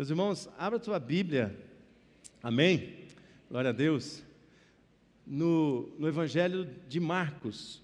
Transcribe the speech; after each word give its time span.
Meus 0.00 0.08
irmãos, 0.08 0.48
abra 0.56 0.78
a 0.78 0.80
tua 0.80 0.98
Bíblia, 0.98 1.54
amém? 2.42 3.04
Glória 3.50 3.68
a 3.68 3.72
Deus. 3.74 4.22
No, 5.26 5.90
no 5.98 6.08
Evangelho 6.08 6.66
de 6.88 6.98
Marcos, 6.98 7.82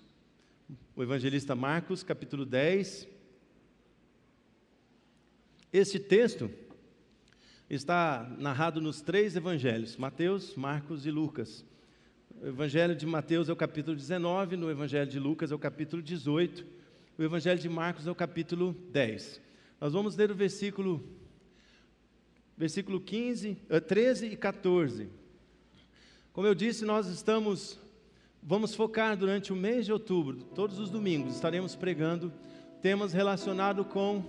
o 0.97 1.03
evangelista 1.03 1.55
Marcos, 1.55 2.03
capítulo 2.03 2.47
10. 2.47 3.07
Este 5.71 6.01
texto 6.01 6.51
está 7.69 8.35
narrado 8.39 8.81
nos 8.81 9.03
três 9.03 9.37
evangelhos, 9.37 9.99
Mateus, 9.99 10.55
Marcos 10.55 11.05
e 11.05 11.11
Lucas. 11.11 11.67
O 12.41 12.47
evangelho 12.47 12.97
de 12.97 13.05
Mateus 13.05 13.51
é 13.51 13.53
o 13.53 13.57
capítulo 13.57 13.95
19, 13.95 14.57
no 14.57 14.71
evangelho 14.71 15.11
de 15.11 15.19
Lucas 15.19 15.53
é 15.53 15.55
o 15.55 15.59
capítulo 15.59 16.01
18, 16.03 16.65
o 17.19 17.23
evangelho 17.23 17.61
de 17.61 17.69
Marcos 17.69 18.07
é 18.07 18.11
o 18.11 18.15
capítulo 18.15 18.73
10. 18.91 19.39
Nós 19.79 19.93
vamos 19.93 20.17
ler 20.17 20.31
o 20.31 20.35
versículo 20.35 21.07
versículo 22.57 23.01
15, 23.01 23.59
13 23.87 24.27
eh, 24.27 24.33
e 24.33 24.37
14. 24.37 25.09
Como 26.33 26.47
eu 26.47 26.55
disse, 26.55 26.85
nós 26.85 27.07
estamos, 27.07 27.79
vamos 28.43 28.75
focar 28.75 29.17
durante 29.17 29.53
o 29.53 29.57
mês 29.57 29.87
de 29.87 29.93
outubro, 29.93 30.43
todos 30.55 30.79
os 30.79 30.91
domingos, 30.91 31.35
estaremos 31.35 31.75
pregando 31.75 32.33
temas 32.81 33.13
relacionados 33.13 33.87
com 33.87 34.25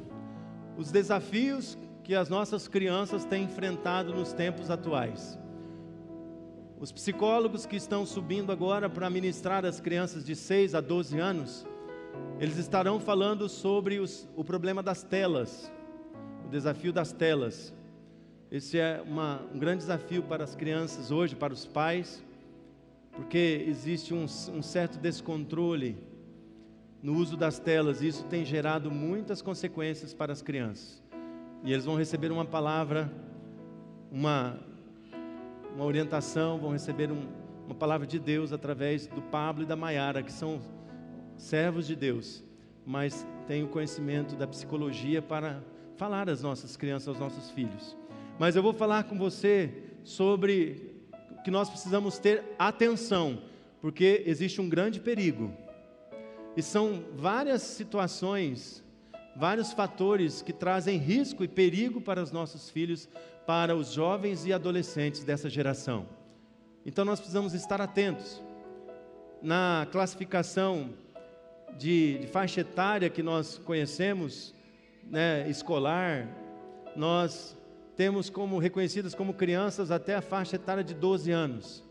os 0.77 0.91
desafios 0.91 1.77
que 2.03 2.15
as 2.15 2.29
nossas 2.29 2.67
crianças 2.67 3.25
têm 3.25 3.43
enfrentado 3.43 4.13
nos 4.13 4.31
tempos 4.31 4.69
atuais. 4.69 5.37
Os 6.79 6.91
psicólogos 6.91 7.65
que 7.65 7.75
estão 7.75 8.05
subindo 8.05 8.51
agora 8.51 8.89
para 8.89 9.09
ministrar 9.09 9.65
as 9.65 9.79
crianças 9.79 10.23
de 10.23 10.35
6 10.35 10.75
a 10.75 10.81
12 10.81 11.19
anos, 11.19 11.65
eles 12.39 12.57
estarão 12.57 12.99
falando 12.99 13.49
sobre 13.49 13.99
os, 13.99 14.29
o 14.35 14.43
problema 14.43 14.83
das 14.83 15.03
telas, 15.03 15.71
o 16.45 16.49
desafio 16.49 16.93
das 16.93 17.11
telas. 17.11 17.73
Esse 18.49 18.79
é 18.79 19.03
uma, 19.05 19.41
um 19.53 19.59
grande 19.59 19.79
desafio 19.79 20.23
para 20.23 20.43
as 20.45 20.55
crianças 20.55 21.11
hoje, 21.11 21.35
para 21.35 21.51
os 21.51 21.65
pais, 21.65 22.23
porque 23.11 23.65
existe 23.67 24.13
um, 24.13 24.23
um 24.23 24.61
certo 24.61 24.97
descontrole 24.97 25.97
no 27.03 27.15
uso 27.15 27.35
das 27.35 27.59
telas, 27.59 28.01
e 28.01 28.07
isso 28.07 28.23
tem 28.25 28.45
gerado 28.45 28.89
muitas 28.89 29.41
consequências 29.41 30.13
para 30.13 30.31
as 30.31 30.41
crianças. 30.41 31.03
E 31.61 31.73
eles 31.73 31.83
vão 31.83 31.97
receber 31.97 32.31
uma 32.31 32.45
palavra, 32.45 33.11
uma, 34.09 34.57
uma 35.75 35.83
orientação, 35.83 36.57
vão 36.57 36.71
receber 36.71 37.11
um, 37.11 37.27
uma 37.65 37.75
palavra 37.75 38.07
de 38.07 38.17
Deus 38.17 38.53
através 38.53 39.07
do 39.07 39.21
Pablo 39.23 39.63
e 39.63 39.65
da 39.65 39.75
Maiara, 39.75 40.23
que 40.23 40.31
são 40.31 40.61
servos 41.35 41.85
de 41.85 41.97
Deus, 41.97 42.45
mas 42.85 43.27
têm 43.45 43.63
o 43.63 43.67
conhecimento 43.67 44.37
da 44.37 44.47
psicologia 44.47 45.21
para 45.21 45.61
falar 45.97 46.29
às 46.29 46.41
nossas 46.41 46.77
crianças, 46.77 47.09
aos 47.09 47.19
nossos 47.19 47.51
filhos. 47.51 47.97
Mas 48.39 48.55
eu 48.55 48.61
vou 48.61 48.73
falar 48.73 49.05
com 49.05 49.17
você 49.17 49.71
sobre 50.03 50.95
que 51.43 51.49
nós 51.49 51.69
precisamos 51.69 52.19
ter 52.19 52.43
atenção, 52.59 53.41
porque 53.81 54.23
existe 54.27 54.61
um 54.61 54.69
grande 54.69 54.99
perigo. 54.99 55.51
E 56.55 56.61
são 56.61 57.03
várias 57.15 57.63
situações, 57.63 58.83
vários 59.35 59.73
fatores 59.73 60.43
que 60.43 60.53
trazem 60.53 60.97
risco 60.99 61.43
e 61.43 61.47
perigo 61.47 61.99
para 61.99 62.21
os 62.21 62.31
nossos 62.31 62.69
filhos, 62.69 63.09
para 63.47 63.75
os 63.75 63.91
jovens 63.91 64.45
e 64.45 64.53
adolescentes 64.53 65.23
dessa 65.23 65.49
geração. 65.49 66.05
Então 66.85 67.03
nós 67.03 67.19
precisamos 67.19 67.55
estar 67.55 67.81
atentos. 67.81 68.43
Na 69.41 69.87
classificação 69.91 70.91
de, 71.75 72.19
de 72.19 72.27
faixa 72.27 72.61
etária 72.61 73.09
que 73.09 73.23
nós 73.23 73.57
conhecemos, 73.57 74.53
né, 75.09 75.49
escolar, 75.49 76.27
nós 76.95 77.56
temos 77.97 78.29
como 78.29 78.59
reconhecidas 78.59 79.15
como 79.15 79.33
crianças 79.33 79.89
até 79.89 80.15
a 80.15 80.21
faixa 80.21 80.55
etária 80.55 80.83
de 80.83 80.93
12 80.93 81.31
anos. 81.31 81.83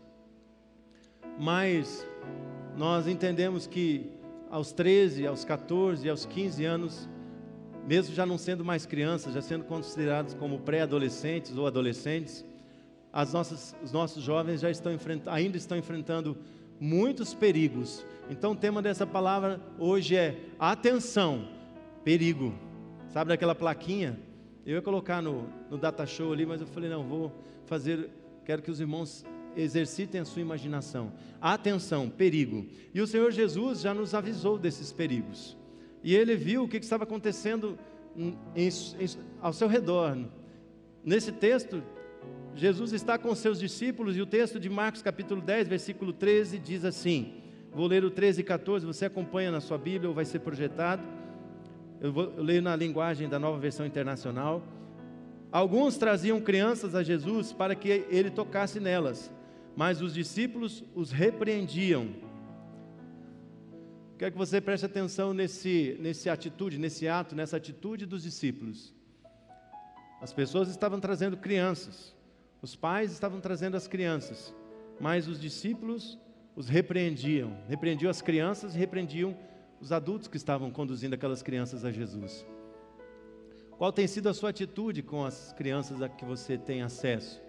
Mas 1.37 2.07
nós 2.77 3.07
entendemos 3.07 3.67
que 3.67 4.09
aos 4.49 4.71
13, 4.71 5.27
aos 5.27 5.43
14, 5.43 6.09
aos 6.09 6.25
15 6.25 6.63
anos, 6.63 7.09
mesmo 7.85 8.15
já 8.15 8.25
não 8.25 8.37
sendo 8.37 8.63
mais 8.63 8.85
crianças, 8.85 9.33
já 9.33 9.41
sendo 9.41 9.65
considerados 9.65 10.33
como 10.33 10.59
pré-adolescentes 10.59 11.57
ou 11.57 11.67
adolescentes, 11.67 12.45
as 13.11 13.33
nossas, 13.33 13.75
os 13.83 13.91
nossos 13.91 14.23
jovens 14.23 14.61
já 14.61 14.71
estão 14.71 14.93
ainda 15.25 15.57
estão 15.57 15.77
enfrentando 15.77 16.37
muitos 16.79 17.33
perigos. 17.33 18.05
Então 18.29 18.53
o 18.53 18.55
tema 18.55 18.81
dessa 18.81 19.05
palavra 19.05 19.59
hoje 19.77 20.15
é 20.15 20.37
atenção, 20.57 21.49
perigo. 22.05 22.53
Sabe 23.09 23.29
daquela 23.29 23.53
plaquinha? 23.53 24.17
Eu 24.67 24.75
ia 24.75 24.81
colocar 24.81 25.21
no, 25.21 25.47
no 25.69 25.77
data 25.77 26.05
show 26.05 26.33
ali, 26.33 26.45
mas 26.45 26.59
eu 26.59 26.67
falei, 26.67 26.89
não, 26.89 27.01
vou 27.01 27.31
fazer, 27.65 28.09
quero 28.43 28.61
que 28.61 28.69
os 28.69 28.81
irmãos 28.81 29.25
exercitem 29.55 30.19
a 30.19 30.25
sua 30.25 30.41
imaginação. 30.41 31.13
Atenção, 31.39 32.09
perigo. 32.09 32.67
E 32.93 32.99
o 32.99 33.07
Senhor 33.07 33.31
Jesus 33.31 33.79
já 33.79 33.93
nos 33.93 34.13
avisou 34.13 34.57
desses 34.57 34.91
perigos. 34.91 35.55
E 36.03 36.13
ele 36.13 36.35
viu 36.35 36.65
o 36.65 36.67
que 36.67 36.75
estava 36.75 37.05
acontecendo 37.05 37.79
em, 38.13 38.37
em, 38.57 38.69
ao 39.41 39.53
seu 39.53 39.69
redor. 39.69 40.17
Nesse 41.01 41.31
texto, 41.31 41.81
Jesus 42.53 42.91
está 42.91 43.17
com 43.17 43.33
seus 43.35 43.59
discípulos 43.59 44.17
e 44.17 44.21
o 44.21 44.25
texto 44.25 44.59
de 44.59 44.69
Marcos 44.69 45.01
capítulo 45.01 45.41
10, 45.41 45.69
versículo 45.69 46.11
13 46.11 46.59
diz 46.59 46.83
assim: 46.83 47.35
Vou 47.71 47.87
ler 47.87 48.03
o 48.03 48.11
13 48.11 48.41
e 48.41 48.43
14, 48.43 48.85
você 48.85 49.05
acompanha 49.05 49.49
na 49.49 49.61
sua 49.61 49.77
Bíblia 49.77 50.09
ou 50.09 50.13
vai 50.13 50.25
ser 50.25 50.39
projetado. 50.39 51.01
Eu, 51.99 52.13
vou, 52.13 52.33
eu 52.37 52.43
leio 52.43 52.61
na 52.61 52.75
linguagem 52.75 53.27
da 53.27 53.39
nova 53.39 53.57
versão 53.57 53.85
internacional. 53.85 54.61
Alguns 55.51 55.97
traziam 55.97 56.39
crianças 56.39 56.93
a 56.93 57.01
Jesus 57.01 57.53
para 57.53 57.73
que 57.73 58.05
ele 58.09 58.29
tocasse 58.29 58.79
nelas, 58.79 59.31
mas 59.75 60.01
os 60.01 60.13
discípulos 60.13 60.83
os 60.93 61.11
repreendiam. 61.11 62.09
Quero 64.17 64.31
que 64.31 64.37
você 64.37 64.59
preste 64.59 64.85
atenção 64.85 65.33
nesse, 65.33 65.95
nesse 65.99 66.29
atitude, 66.29 66.77
nesse 66.77 67.07
ato, 67.07 67.35
nessa 67.35 67.57
atitude 67.57 68.05
dos 68.05 68.23
discípulos. 68.23 68.93
As 70.19 70.33
pessoas 70.33 70.69
estavam 70.69 70.99
trazendo 70.99 71.37
crianças, 71.37 72.15
os 72.61 72.75
pais 72.75 73.11
estavam 73.11 73.39
trazendo 73.39 73.77
as 73.77 73.87
crianças, 73.87 74.53
mas 74.99 75.27
os 75.27 75.39
discípulos 75.39 76.17
os 76.55 76.67
repreendiam, 76.67 77.55
repreendiam 77.67 78.09
as 78.09 78.21
crianças 78.21 78.73
e 78.73 78.79
repreendiam 78.79 79.37
os 79.79 79.91
adultos 79.91 80.27
que 80.27 80.37
estavam 80.37 80.71
conduzindo 80.71 81.13
aquelas 81.13 81.41
crianças 81.41 81.85
a 81.85 81.91
Jesus. 81.91 82.45
Qual 83.77 83.91
tem 83.91 84.07
sido 84.07 84.27
a 84.27 84.33
sua 84.33 84.49
atitude 84.49 85.03
com 85.03 85.23
as 85.23 85.53
crianças 85.53 86.01
a 86.01 86.09
que 86.09 86.25
você 86.25 86.57
tem 86.57 86.81
acesso? 86.81 87.41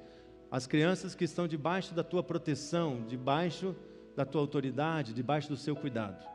As 0.51 0.67
crianças 0.67 1.15
que 1.15 1.25
estão 1.25 1.49
debaixo 1.49 1.95
da 1.95 2.05
tua 2.05 2.23
proteção, 2.23 3.05
debaixo 3.07 3.75
da 4.15 4.25
tua 4.25 4.41
autoridade, 4.41 5.15
debaixo 5.15 5.49
do 5.49 5.57
seu 5.57 5.75
cuidado. 5.75 6.27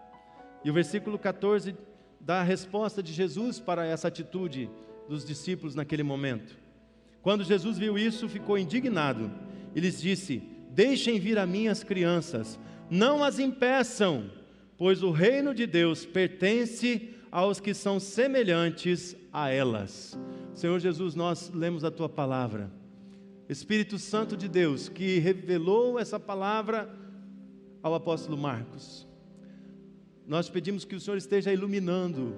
E 0.63 0.69
o 0.69 0.73
versículo 0.73 1.19
14 1.19 1.75
dá 2.19 2.39
a 2.39 2.43
resposta 2.43 3.03
de 3.03 3.13
Jesus 3.13 3.59
para 3.59 3.85
essa 3.85 4.07
atitude 4.07 4.69
dos 5.07 5.23
discípulos 5.25 5.75
naquele 5.75 6.03
momento. 6.03 6.57
Quando 7.21 7.43
Jesus 7.43 7.77
viu 7.77 7.97
isso, 7.97 8.27
ficou 8.27 8.57
indignado 8.57 9.31
e 9.75 9.79
lhes 9.79 10.01
disse: 10.01 10.41
Deixem 10.69 11.19
vir 11.19 11.37
a 11.37 11.45
mim 11.45 11.67
as 11.67 11.83
crianças, 11.83 12.59
não 12.89 13.23
as 13.23 13.39
impeçam 13.39 14.29
pois 14.83 15.01
o 15.01 15.11
reino 15.11 15.55
de 15.55 15.65
Deus 15.65 16.05
pertence 16.05 17.15
aos 17.31 17.61
que 17.61 17.73
são 17.73 18.01
semelhantes 18.01 19.15
a 19.31 19.49
elas. 19.49 20.19
Senhor 20.53 20.77
Jesus, 20.77 21.15
nós 21.15 21.49
lemos 21.55 21.85
a 21.85 21.89
tua 21.89 22.09
palavra. 22.09 22.69
Espírito 23.47 23.97
Santo 23.97 24.35
de 24.35 24.49
Deus, 24.49 24.89
que 24.89 25.19
revelou 25.19 25.97
essa 25.97 26.19
palavra 26.19 26.93
ao 27.81 27.95
apóstolo 27.95 28.37
Marcos. 28.37 29.07
Nós 30.27 30.49
pedimos 30.49 30.83
que 30.83 30.95
o 30.95 30.99
Senhor 30.99 31.15
esteja 31.15 31.53
iluminando. 31.53 32.35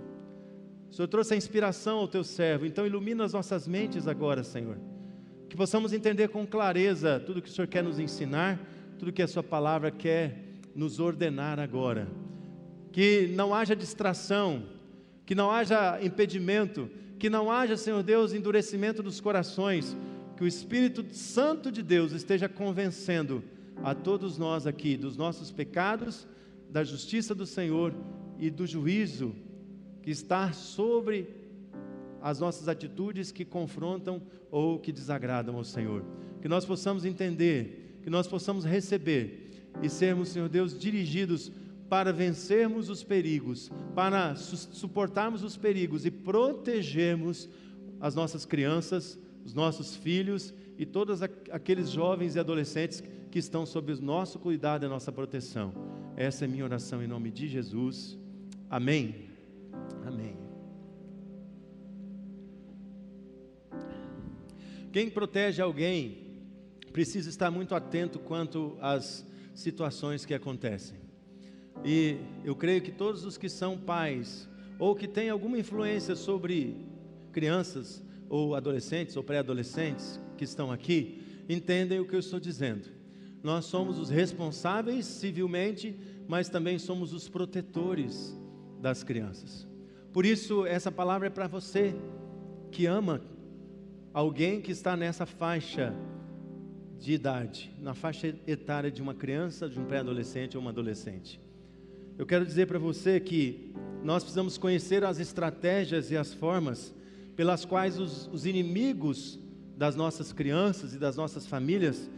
O 0.92 0.94
Senhor 0.94 1.08
trouxe 1.08 1.34
a 1.34 1.38
inspiração 1.38 1.98
ao 1.98 2.08
teu 2.08 2.24
servo, 2.24 2.68
então 2.68 2.86
ilumina 2.86 3.24
as 3.24 3.34
nossas 3.34 3.68
mentes 3.68 4.08
agora, 4.08 4.44
Senhor. 4.44 4.78
Que 5.50 5.58
possamos 5.58 5.94
entender 5.94 6.28
com 6.28 6.46
clareza 6.46 7.20
tudo 7.20 7.42
que 7.42 7.50
o 7.50 7.52
Senhor 7.52 7.68
quer 7.68 7.84
nos 7.84 7.98
ensinar, 7.98 8.60
tudo 9.00 9.12
que 9.12 9.24
a 9.24 9.28
sua 9.28 9.42
palavra 9.42 9.90
quer 9.90 10.44
nos 10.76 11.00
ordenar 11.00 11.60
agora. 11.60 12.08
Que 12.96 13.28
não 13.36 13.54
haja 13.54 13.76
distração, 13.76 14.64
que 15.26 15.36
não 15.36 15.52
haja 15.52 16.02
impedimento, 16.02 16.90
que 17.20 17.30
não 17.30 17.52
haja, 17.52 17.76
Senhor 17.76 18.02
Deus, 18.02 18.32
endurecimento 18.32 19.04
dos 19.04 19.20
corações, 19.20 19.98
que 20.38 20.46
o 20.46 20.48
Espírito 20.48 21.06
Santo 21.14 21.70
de 21.70 21.84
Deus 21.84 22.14
esteja 22.14 22.48
convencendo 22.48 23.44
a 23.84 23.94
todos 23.94 24.38
nós 24.38 24.66
aqui 24.66 24.96
dos 24.96 25.18
nossos 25.18 25.52
pecados, 25.52 26.26
da 26.70 26.86
justiça 26.86 27.36
do 27.36 27.46
Senhor 27.46 27.94
e 28.40 28.50
do 28.50 28.66
juízo 28.66 29.36
que 30.02 30.12
está 30.12 30.54
sobre 30.54 31.28
as 32.22 32.40
nossas 32.40 32.70
atitudes 32.70 33.30
que 33.30 33.44
confrontam 33.44 34.22
ou 34.50 34.80
que 34.80 34.94
desagradam 34.94 35.58
ao 35.58 35.66
Senhor. 35.66 36.02
Que 36.42 36.48
nós 36.48 36.64
possamos 36.64 37.04
entender, 37.04 38.00
que 38.02 38.10
nós 38.10 38.26
possamos 38.26 38.64
receber 38.64 39.52
e 39.84 39.90
sermos, 39.90 40.30
Senhor 40.30 40.48
Deus, 40.48 40.80
dirigidos 40.80 41.52
para 41.90 42.12
vencermos 42.12 42.90
os 42.90 43.04
perigos, 43.04 43.72
para 43.94 44.36
su 44.36 44.58
suportarmos 44.58 45.44
os 45.44 45.56
perigos 45.56 46.06
e 46.06 46.12
protegermos 46.12 47.50
as 48.00 48.16
nossas 48.16 48.46
crianças 48.46 49.20
os 49.46 49.54
nossos 49.54 49.96
filhos 49.96 50.54
e 50.78 50.86
todos 50.86 51.22
aqueles 51.22 51.90
jovens 51.90 52.36
e 52.36 52.40
adolescentes 52.40 53.04
que 53.30 53.38
estão 53.38 53.66
sob 53.66 53.94
o 53.94 54.02
nosso 54.02 54.40
cuidado 54.40 54.84
e 54.84 54.88
a 54.88 54.90
nossa 54.90 55.12
proteção. 55.12 55.72
Essa 56.18 56.46
é 56.46 56.48
minha 56.48 56.64
oração 56.64 57.04
em 57.04 57.08
nome 57.08 57.30
de 57.30 57.48
Jesus. 57.48 58.18
Amém. 58.68 59.30
Amém. 60.04 60.36
Quem 64.92 65.10
protege 65.10 65.62
alguém 65.62 66.26
precisa 66.92 67.30
estar 67.30 67.52
muito 67.52 67.76
atento 67.76 68.18
quanto 68.18 68.78
às 68.82 69.26
situações 69.54 70.26
que 70.26 70.34
acontecem. 70.34 71.05
E 71.86 72.18
eu 72.44 72.56
creio 72.56 72.82
que 72.82 72.92
todos 72.92 73.24
os 73.24 73.38
que 73.38 73.48
são 73.48 73.78
pais 73.78 74.50
ou 74.80 74.96
que 74.96 75.08
têm 75.08 75.30
alguma 75.30 75.60
influência 75.60 76.16
sobre 76.16 76.76
crianças 77.32 78.04
ou 78.28 78.56
adolescentes 78.56 79.16
ou 79.16 79.24
pré-adolescentes 79.24 80.20
que 80.36 80.44
estão 80.44 80.72
aqui, 80.72 81.22
entendem 81.48 82.00
o 82.00 82.06
que 82.08 82.16
eu 82.16 82.20
estou 82.20 82.40
dizendo. 82.40 82.90
Nós 83.44 83.66
somos 83.66 84.00
os 84.00 84.10
responsáveis 84.10 85.06
civilmente, 85.06 85.96
mas 86.28 86.50
também 86.50 86.80
somos 86.80 87.14
os 87.14 87.30
protetores 87.30 88.36
das 88.82 89.04
crianças. 89.04 89.68
Por 90.12 90.26
isso, 90.26 90.66
essa 90.66 90.92
palavra 90.92 91.28
é 91.28 91.30
para 91.30 91.48
você 91.48 91.96
que 92.72 92.88
ama 92.88 93.22
alguém 94.12 94.60
que 94.60 94.72
está 94.72 94.98
nessa 94.98 95.28
faixa 95.28 95.94
de 96.98 97.14
idade, 97.14 97.72
na 97.80 97.94
faixa 97.94 98.34
etária 98.48 98.90
de 98.90 99.04
uma 99.04 99.14
criança, 99.14 99.70
de 99.70 99.80
um 99.80 99.86
pré-adolescente 99.86 100.58
ou 100.58 100.62
uma 100.62 100.72
adolescente. 100.72 101.45
Eu 102.18 102.26
quero 102.26 102.46
dizer 102.46 102.66
para 102.66 102.80
você 102.80 103.20
que 103.20 103.74
nós 104.02 104.24
precisamos 104.24 104.58
conhecer 104.58 105.04
as 105.04 105.20
estratégias 105.20 106.12
e 106.12 106.16
as 106.16 106.34
formas 106.34 106.94
pelas 107.36 107.66
quais 107.66 108.00
os, 108.00 108.28
os 108.28 108.46
inimigos 108.46 109.38
das 109.76 109.98
nossas 109.98 110.32
crianças 110.32 110.94
e 110.94 110.98
das 110.98 111.18
nossas 111.18 111.46
famílias 111.46 112.10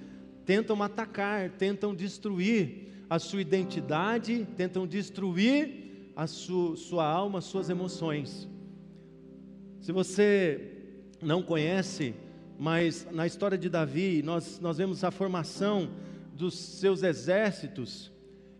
tentam 0.46 0.82
atacar, 0.84 1.50
tentam 1.50 1.96
destruir 1.96 2.90
a 3.10 3.18
sua 3.18 3.42
identidade, 3.42 4.48
tentam 4.56 4.86
destruir 4.86 6.12
a 6.16 6.28
sua, 6.28 7.04
alma, 7.04 7.42
suas 7.42 7.68
emoções. 7.68 8.48
Se 9.82 9.92
você 9.92 10.74
não 11.20 11.42
conhece, 11.42 12.14
mas 12.60 13.08
na 13.12 13.26
história 13.26 13.58
de 13.58 13.68
Davi, 13.68 14.22
nós, 14.22 14.60
nós 14.60 14.78
vemos 14.78 15.04
a 15.04 15.10
formação 15.10 15.90
dos 16.36 16.54
seus 16.54 17.02
exércitos, 17.02 18.12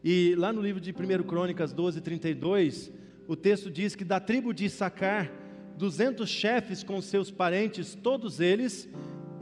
e 0.04 0.36
lá 0.36 0.54
no 0.54 0.62
livro 0.62 0.80
de 0.80 0.92
1 0.92 1.24
Crônicas 1.24 1.74
12, 1.74 2.02
32, 2.02 2.92
o 3.28 3.36
texto 3.36 3.70
diz 3.70 3.96
que 3.96 4.06
da 4.06 4.20
tribo 4.20 4.54
de 4.54 4.66
Issacar, 4.66 5.32
200 5.78 6.28
chefes 6.30 6.84
com 6.84 7.02
seus 7.02 7.30
parentes, 7.30 7.96
todos 7.96 8.40
eles 8.40 8.90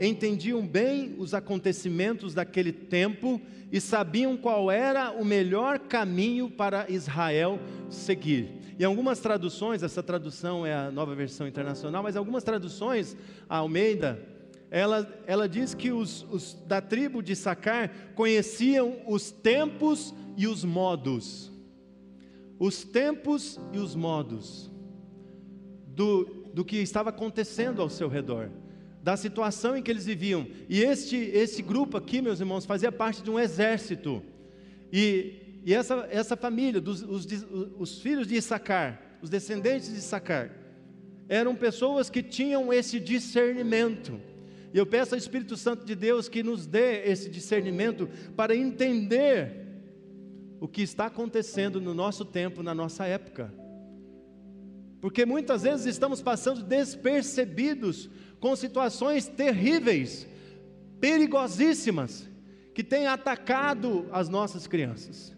entendiam 0.00 0.66
bem 0.66 1.14
os 1.18 1.32
acontecimentos 1.34 2.34
daquele 2.34 2.72
tempo 2.72 3.40
e 3.72 3.80
sabiam 3.80 4.36
qual 4.36 4.70
era 4.70 5.12
o 5.12 5.24
melhor 5.24 5.78
caminho 5.78 6.50
para 6.50 6.90
Israel 6.90 7.58
seguir. 7.88 8.50
Em 8.78 8.84
algumas 8.84 9.20
traduções, 9.20 9.82
essa 9.82 10.02
tradução 10.02 10.66
é 10.66 10.74
a 10.74 10.90
nova 10.90 11.14
versão 11.14 11.48
internacional, 11.48 12.02
mas 12.02 12.16
algumas 12.16 12.44
traduções, 12.44 13.16
a 13.48 13.58
Almeida, 13.58 14.20
ela, 14.70 15.22
ela 15.26 15.48
diz 15.48 15.74
que 15.74 15.92
os, 15.92 16.26
os 16.30 16.54
da 16.66 16.80
tribo 16.80 17.22
de 17.22 17.34
Sacar 17.36 18.12
conheciam 18.14 18.98
os 19.06 19.30
tempos 19.30 20.14
e 20.36 20.46
os 20.46 20.64
modos. 20.64 21.52
Os 22.58 22.84
tempos 22.84 23.60
e 23.72 23.78
os 23.78 23.94
modos 23.94 24.70
do, 25.86 26.24
do 26.52 26.64
que 26.64 26.76
estava 26.76 27.10
acontecendo 27.10 27.82
ao 27.82 27.88
seu 27.90 28.08
redor, 28.08 28.50
da 29.02 29.16
situação 29.16 29.76
em 29.76 29.82
que 29.82 29.90
eles 29.90 30.06
viviam. 30.06 30.46
E 30.68 30.82
este, 30.82 31.16
esse 31.16 31.62
grupo 31.62 31.96
aqui, 31.96 32.20
meus 32.20 32.40
irmãos, 32.40 32.64
fazia 32.64 32.90
parte 32.90 33.22
de 33.22 33.30
um 33.30 33.38
exército. 33.38 34.22
E 34.92 35.46
e 35.66 35.74
essa, 35.74 36.06
essa 36.12 36.36
família, 36.36 36.80
dos, 36.80 37.02
os, 37.02 37.26
os 37.76 38.00
filhos 38.00 38.28
de 38.28 38.36
Issacar, 38.36 39.02
os 39.20 39.28
descendentes 39.28 39.92
de 39.92 39.98
Issacar, 39.98 40.52
eram 41.28 41.56
pessoas 41.56 42.08
que 42.08 42.22
tinham 42.22 42.72
esse 42.72 43.00
discernimento. 43.00 44.20
E 44.76 44.78
eu 44.78 44.84
peço 44.84 45.14
ao 45.14 45.18
Espírito 45.18 45.56
Santo 45.56 45.86
de 45.86 45.94
Deus 45.94 46.28
que 46.28 46.42
nos 46.42 46.66
dê 46.66 47.02
esse 47.04 47.30
discernimento 47.30 48.10
para 48.36 48.54
entender 48.54 49.64
o 50.60 50.68
que 50.68 50.82
está 50.82 51.06
acontecendo 51.06 51.80
no 51.80 51.94
nosso 51.94 52.26
tempo, 52.26 52.62
na 52.62 52.74
nossa 52.74 53.06
época. 53.06 53.54
Porque 55.00 55.24
muitas 55.24 55.62
vezes 55.62 55.86
estamos 55.86 56.20
passando 56.20 56.62
despercebidos 56.62 58.10
com 58.38 58.54
situações 58.54 59.26
terríveis, 59.26 60.28
perigosíssimas, 61.00 62.28
que 62.74 62.84
têm 62.84 63.06
atacado 63.06 64.06
as 64.12 64.28
nossas 64.28 64.66
crianças 64.66 65.34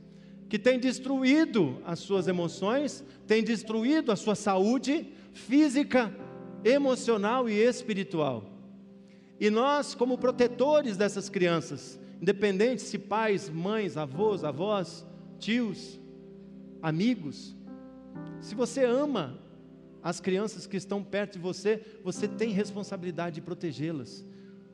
que 0.48 0.58
tem 0.58 0.80
destruído 0.80 1.80
as 1.84 2.00
suas 2.00 2.26
emoções, 2.26 3.04
tem 3.26 3.44
destruído 3.44 4.10
a 4.10 4.16
sua 4.16 4.34
saúde 4.34 5.12
física, 5.32 6.12
emocional 6.64 7.48
e 7.48 7.52
espiritual. 7.52 8.57
E 9.40 9.50
nós, 9.50 9.94
como 9.94 10.18
protetores 10.18 10.96
dessas 10.96 11.28
crianças, 11.28 11.98
independente 12.20 12.82
se 12.82 12.98
pais, 12.98 13.48
mães, 13.48 13.96
avós, 13.96 14.42
avós, 14.42 15.06
tios, 15.38 16.00
amigos, 16.82 17.56
se 18.40 18.54
você 18.54 18.84
ama 18.84 19.38
as 20.02 20.20
crianças 20.20 20.66
que 20.66 20.76
estão 20.76 21.02
perto 21.02 21.34
de 21.34 21.38
você, 21.38 21.82
você 22.02 22.26
tem 22.26 22.50
responsabilidade 22.50 23.36
de 23.36 23.40
protegê-las, 23.40 24.24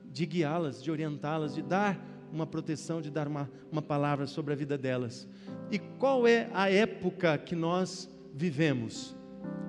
de 0.05 0.25
guiá-las, 0.25 0.81
de 0.81 0.91
orientá-las, 0.91 1.53
de 1.53 1.61
dar 1.61 1.99
uma 2.31 2.47
proteção, 2.47 3.01
de 3.01 3.09
dar 3.09 3.27
uma, 3.27 3.49
uma 3.71 3.81
palavra 3.81 4.27
sobre 4.27 4.53
a 4.53 4.55
vida 4.55 4.77
delas. 4.77 5.27
E 5.71 5.79
qual 5.79 6.27
é 6.27 6.49
a 6.53 6.69
época 6.69 7.37
que 7.37 7.55
nós 7.55 8.09
vivemos? 8.33 9.15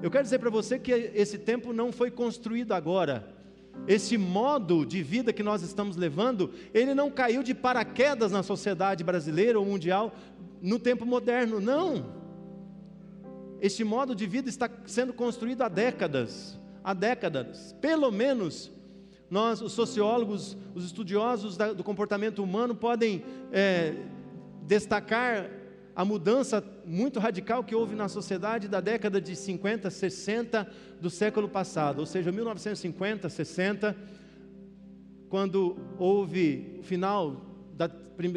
Eu 0.02 0.10
quero 0.10 0.24
dizer 0.24 0.38
para 0.38 0.50
você 0.50 0.78
que 0.78 0.92
esse 0.92 1.38
tempo 1.38 1.72
não 1.72 1.90
foi 1.90 2.10
construído 2.10 2.72
agora. 2.72 3.35
Esse 3.86 4.18
modo 4.18 4.84
de 4.84 5.02
vida 5.02 5.32
que 5.32 5.42
nós 5.42 5.62
estamos 5.62 5.96
levando, 5.96 6.52
ele 6.74 6.94
não 6.94 7.10
caiu 7.10 7.42
de 7.42 7.54
paraquedas 7.54 8.32
na 8.32 8.42
sociedade 8.42 9.04
brasileira 9.04 9.58
ou 9.58 9.64
mundial 9.64 10.14
no 10.60 10.78
tempo 10.78 11.04
moderno, 11.04 11.60
não. 11.60 12.06
Este 13.60 13.84
modo 13.84 14.14
de 14.14 14.26
vida 14.26 14.48
está 14.48 14.68
sendo 14.86 15.12
construído 15.12 15.62
há 15.62 15.68
décadas, 15.68 16.58
há 16.82 16.92
décadas, 16.92 17.74
pelo 17.80 18.10
menos 18.10 18.70
nós, 19.30 19.60
os 19.60 19.72
sociólogos, 19.72 20.56
os 20.74 20.84
estudiosos 20.84 21.56
do 21.56 21.82
comportamento 21.82 22.42
humano, 22.42 22.74
podem 22.74 23.24
é, 23.50 23.94
destacar 24.62 25.50
a 25.96 26.04
mudança 26.04 26.62
muito 26.84 27.18
radical 27.18 27.64
que 27.64 27.74
houve 27.74 27.94
na 27.94 28.06
sociedade 28.06 28.68
da 28.68 28.82
década 28.82 29.18
de 29.18 29.34
50, 29.34 29.88
60 29.88 30.70
do 31.00 31.08
século 31.08 31.48
passado, 31.48 32.00
ou 32.00 32.06
seja, 32.06 32.30
1950, 32.30 33.30
60, 33.30 33.96
quando 35.30 35.78
houve 35.98 36.76
o 36.78 36.82
final 36.82 37.46
da, 37.72 37.90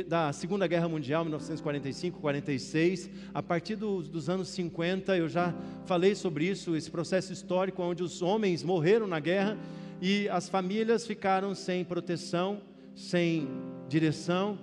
da, 0.08 0.32
Segunda 0.32 0.68
Guerra 0.68 0.88
Mundial, 0.88 1.26
1945, 1.26 2.22
46, 2.22 3.10
a 3.34 3.44
partir 3.44 3.76
do, 3.76 4.02
dos 4.04 4.30
anos 4.30 4.48
50, 4.48 5.18
eu 5.18 5.28
já 5.28 5.54
falei 5.84 6.16
sobre 6.16 6.46
isso, 6.46 6.78
esse 6.78 6.90
processo 6.90 7.34
histórico 7.34 7.84
onde 7.84 8.02
os 8.02 8.22
homens 8.22 8.64
morreram 8.64 9.06
na 9.06 9.20
guerra 9.20 9.58
e 10.02 10.30
as 10.30 10.48
famílias 10.48 11.06
ficaram 11.06 11.54
sem 11.54 11.84
proteção, 11.84 12.62
sem 12.96 13.50
direção, 13.90 14.58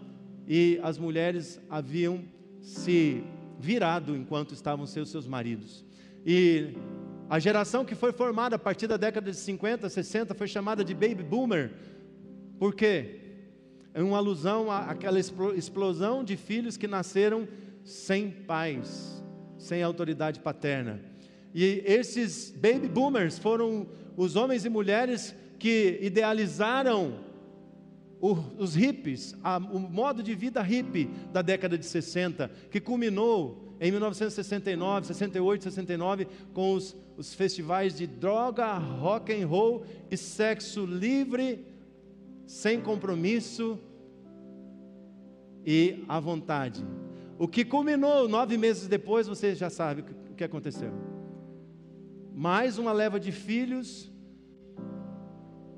e 0.49 0.81
as 0.83 0.97
mulheres 0.97 1.61
haviam 1.69 2.25
se 2.67 3.23
virado 3.61 4.17
enquanto 4.17 4.53
estavam 4.53 4.87
seus 4.87 5.09
seus 5.09 5.25
maridos. 5.25 5.85
E 6.27 6.75
a 7.31 7.39
geração 7.39 7.85
que 7.85 7.95
foi 7.95 8.13
formada 8.13 8.57
a 8.57 8.59
partir 8.59 8.89
da 8.89 8.97
década 8.97 9.31
de 9.31 9.37
50, 9.37 9.89
60 9.89 10.35
foi 10.35 10.49
chamada 10.49 10.85
de 10.85 10.93
baby 10.93 11.23
boomer. 11.23 11.73
Por 12.59 12.75
quê? 12.75 13.21
É 13.95 14.03
uma 14.03 14.17
alusão 14.17 14.71
àquela 14.71 15.21
explosão 15.21 16.25
de 16.25 16.37
filhos 16.37 16.77
que 16.77 16.89
nasceram 16.89 17.47
sem 17.85 18.31
pais, 18.31 19.23
sem 19.57 19.81
autoridade 19.81 20.41
paterna. 20.41 21.01
E 21.55 21.85
esses 21.87 22.51
baby 22.51 22.89
boomers 22.89 23.39
foram 23.39 23.87
os 24.17 24.35
homens 24.35 24.65
e 24.65 24.69
mulheres 24.69 25.35
que 25.57 26.01
idealizaram 26.03 27.26
os 28.21 28.75
hippies, 28.75 29.35
a, 29.43 29.59
o 29.59 29.79
modo 29.79 30.23
de 30.23 30.35
vida 30.35 30.63
hippie 30.63 31.11
da 31.33 31.43
década 31.43 31.77
de 31.77 31.85
60, 31.85 32.51
que 32.71 32.81
culminou 32.81 33.77
em 33.81 33.91
1969, 33.91 35.07
68, 35.07 35.65
69, 35.65 36.27
com 36.53 36.73
os, 36.73 36.97
os 37.17 37.35
festivais 37.35 37.97
de 37.97 38.07
droga, 38.07 38.73
rock 38.75 39.33
and 39.33 39.47
roll 39.47 39.85
e 40.11 40.17
sexo 40.17 40.87
livre, 40.87 41.67
sem 42.47 42.81
compromisso 42.81 43.79
e 45.65 46.05
à 46.09 46.19
vontade. 46.19 46.87
O 47.39 47.47
que 47.47 47.65
culminou 47.65 48.29
nove 48.29 48.57
meses 48.57 48.89
depois, 48.89 49.29
você 49.29 49.55
já 49.55 49.69
sabe 49.69 50.05
o 50.31 50.35
que 50.35 50.45
aconteceu 50.45 51.17
mais 52.37 52.77
uma 52.77 52.93
leva 52.93 53.19
de 53.19 53.33
filhos 53.33 54.13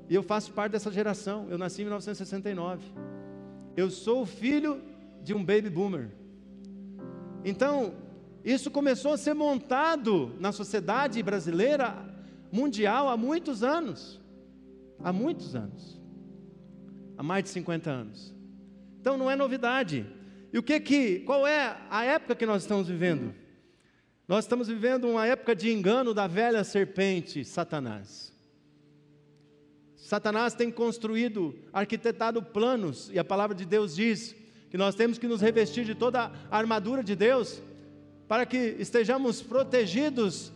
E 0.09 0.15
eu 0.15 0.23
faço 0.23 0.51
parte 0.51 0.71
dessa 0.71 0.91
geração. 0.91 1.47
Eu 1.49 1.57
nasci 1.57 1.81
em 1.81 1.85
1969. 1.85 2.83
Eu 3.77 3.91
sou 3.91 4.25
filho 4.25 4.81
de 5.23 5.33
um 5.33 5.45
baby 5.45 5.69
boomer. 5.69 6.09
Então, 7.45 7.93
isso 8.43 8.71
começou 8.71 9.13
a 9.13 9.17
ser 9.17 9.33
montado 9.33 10.35
na 10.39 10.51
sociedade 10.51 11.21
brasileira 11.21 11.95
mundial 12.51 13.07
há 13.07 13.15
muitos 13.15 13.63
anos. 13.63 14.19
Há 15.03 15.13
muitos 15.13 15.55
anos. 15.55 16.01
Há 17.17 17.23
mais 17.23 17.43
de 17.43 17.49
50 17.51 17.89
anos. 17.89 18.33
Então 18.99 19.17
não 19.17 19.29
é 19.29 19.35
novidade. 19.35 20.05
E 20.51 20.57
o 20.57 20.63
que 20.63 20.79
que, 20.79 21.19
qual 21.19 21.45
é 21.45 21.77
a 21.89 22.03
época 22.03 22.35
que 22.35 22.45
nós 22.45 22.63
estamos 22.63 22.87
vivendo? 22.87 23.33
Nós 24.27 24.45
estamos 24.45 24.67
vivendo 24.67 25.07
uma 25.07 25.25
época 25.25 25.55
de 25.55 25.71
engano 25.71 26.13
da 26.13 26.27
velha 26.27 26.63
serpente, 26.63 27.45
Satanás. 27.45 28.28
Satanás 30.09 30.55
tem 30.55 30.71
construído, 30.71 31.53
arquitetado 31.71 32.41
planos, 32.41 33.11
e 33.13 33.19
a 33.19 33.23
palavra 33.23 33.55
de 33.55 33.63
Deus 33.63 33.95
diz 33.95 34.35
que 34.71 34.75
nós 34.75 34.95
temos 34.95 35.19
que 35.19 35.27
nos 35.27 35.39
revestir 35.39 35.85
de 35.85 35.93
toda 35.93 36.31
a 36.49 36.57
armadura 36.57 37.03
de 37.03 37.15
Deus, 37.15 37.61
para 38.27 38.43
que 38.43 38.75
estejamos 38.79 39.39
protegidos 39.39 40.51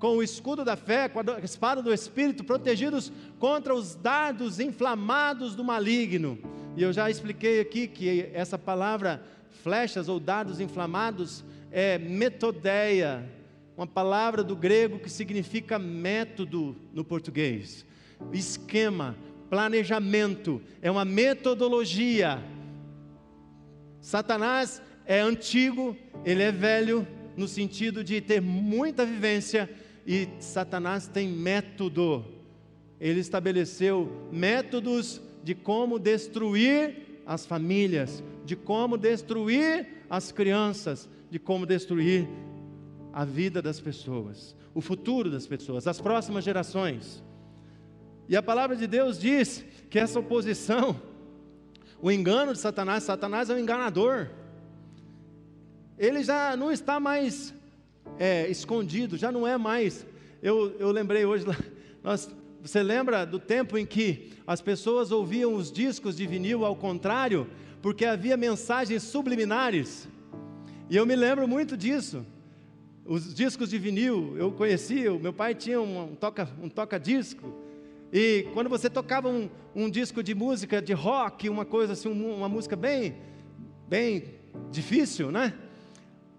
com 0.00 0.16
o 0.16 0.24
escudo 0.24 0.64
da 0.64 0.74
fé, 0.74 1.08
com 1.08 1.20
a 1.20 1.38
espada 1.38 1.80
do 1.80 1.94
Espírito, 1.94 2.42
protegidos 2.42 3.12
contra 3.38 3.72
os 3.72 3.94
dardos 3.94 4.58
inflamados 4.58 5.54
do 5.54 5.62
maligno. 5.62 6.36
E 6.76 6.82
eu 6.82 6.92
já 6.92 7.08
expliquei 7.08 7.60
aqui 7.60 7.86
que 7.86 8.28
essa 8.34 8.58
palavra 8.58 9.22
flechas 9.62 10.08
ou 10.08 10.18
dardos 10.18 10.58
inflamados 10.58 11.44
é 11.70 11.96
metodeia, 11.96 13.24
uma 13.76 13.86
palavra 13.86 14.42
do 14.42 14.56
grego 14.56 14.98
que 14.98 15.08
significa 15.08 15.78
método 15.78 16.74
no 16.92 17.04
português. 17.04 17.85
Esquema, 18.32 19.16
planejamento, 19.48 20.60
é 20.82 20.90
uma 20.90 21.04
metodologia. 21.04 22.42
Satanás 24.00 24.82
é 25.04 25.20
antigo, 25.20 25.96
ele 26.24 26.42
é 26.42 26.52
velho 26.52 27.06
no 27.36 27.46
sentido 27.46 28.02
de 28.02 28.20
ter 28.20 28.40
muita 28.40 29.04
vivência 29.04 29.68
e 30.06 30.28
Satanás 30.40 31.06
tem 31.08 31.28
método. 31.28 32.24
Ele 33.00 33.20
estabeleceu 33.20 34.28
métodos 34.32 35.20
de 35.42 35.54
como 35.54 35.98
destruir 35.98 37.20
as 37.26 37.44
famílias, 37.44 38.22
de 38.44 38.56
como 38.56 38.96
destruir 38.96 40.04
as 40.08 40.32
crianças, 40.32 41.08
de 41.30 41.38
como 41.38 41.66
destruir 41.66 42.28
a 43.12 43.24
vida 43.24 43.60
das 43.60 43.80
pessoas, 43.80 44.54
o 44.74 44.80
futuro 44.80 45.30
das 45.30 45.46
pessoas, 45.46 45.86
as 45.86 46.00
próximas 46.00 46.44
gerações. 46.44 47.22
E 48.28 48.36
a 48.36 48.42
palavra 48.42 48.74
de 48.74 48.86
Deus 48.86 49.18
diz 49.18 49.64
que 49.88 49.98
essa 49.98 50.18
oposição, 50.18 51.00
o 52.00 52.10
engano 52.10 52.52
de 52.52 52.58
Satanás, 52.58 53.04
Satanás 53.04 53.50
é 53.50 53.54
um 53.54 53.58
enganador. 53.58 54.28
Ele 55.96 56.22
já 56.22 56.56
não 56.56 56.72
está 56.72 56.98
mais 56.98 57.54
é, 58.18 58.48
escondido, 58.48 59.16
já 59.16 59.30
não 59.30 59.46
é 59.46 59.56
mais. 59.56 60.04
Eu, 60.42 60.74
eu 60.78 60.90
lembrei 60.90 61.24
hoje, 61.24 61.46
nós, 62.02 62.28
você 62.60 62.82
lembra 62.82 63.24
do 63.24 63.38
tempo 63.38 63.78
em 63.78 63.86
que 63.86 64.32
as 64.46 64.60
pessoas 64.60 65.12
ouviam 65.12 65.54
os 65.54 65.70
discos 65.70 66.16
de 66.16 66.26
vinil 66.26 66.64
ao 66.64 66.74
contrário, 66.74 67.48
porque 67.80 68.04
havia 68.04 68.36
mensagens 68.36 69.04
subliminares? 69.04 70.08
E 70.90 70.96
eu 70.96 71.06
me 71.06 71.14
lembro 71.14 71.46
muito 71.46 71.76
disso. 71.76 72.26
Os 73.04 73.32
discos 73.32 73.70
de 73.70 73.78
vinil, 73.78 74.36
eu 74.36 74.50
conhecia, 74.50 75.16
meu 75.16 75.32
pai 75.32 75.54
tinha 75.54 75.80
um, 75.80 76.16
toca, 76.16 76.48
um 76.60 76.68
toca-disco, 76.68 77.65
e 78.12 78.48
quando 78.54 78.68
você 78.68 78.88
tocava 78.88 79.28
um, 79.28 79.48
um, 79.74 79.90
disco 79.90 80.22
de 80.22 80.34
música, 80.34 80.80
de 80.80 80.92
rock, 80.92 81.48
uma 81.48 81.64
coisa 81.64 81.92
assim, 81.92 82.08
uma 82.08 82.48
música 82.48 82.76
bem, 82.76 83.16
bem 83.88 84.24
difícil, 84.70 85.30
né? 85.30 85.54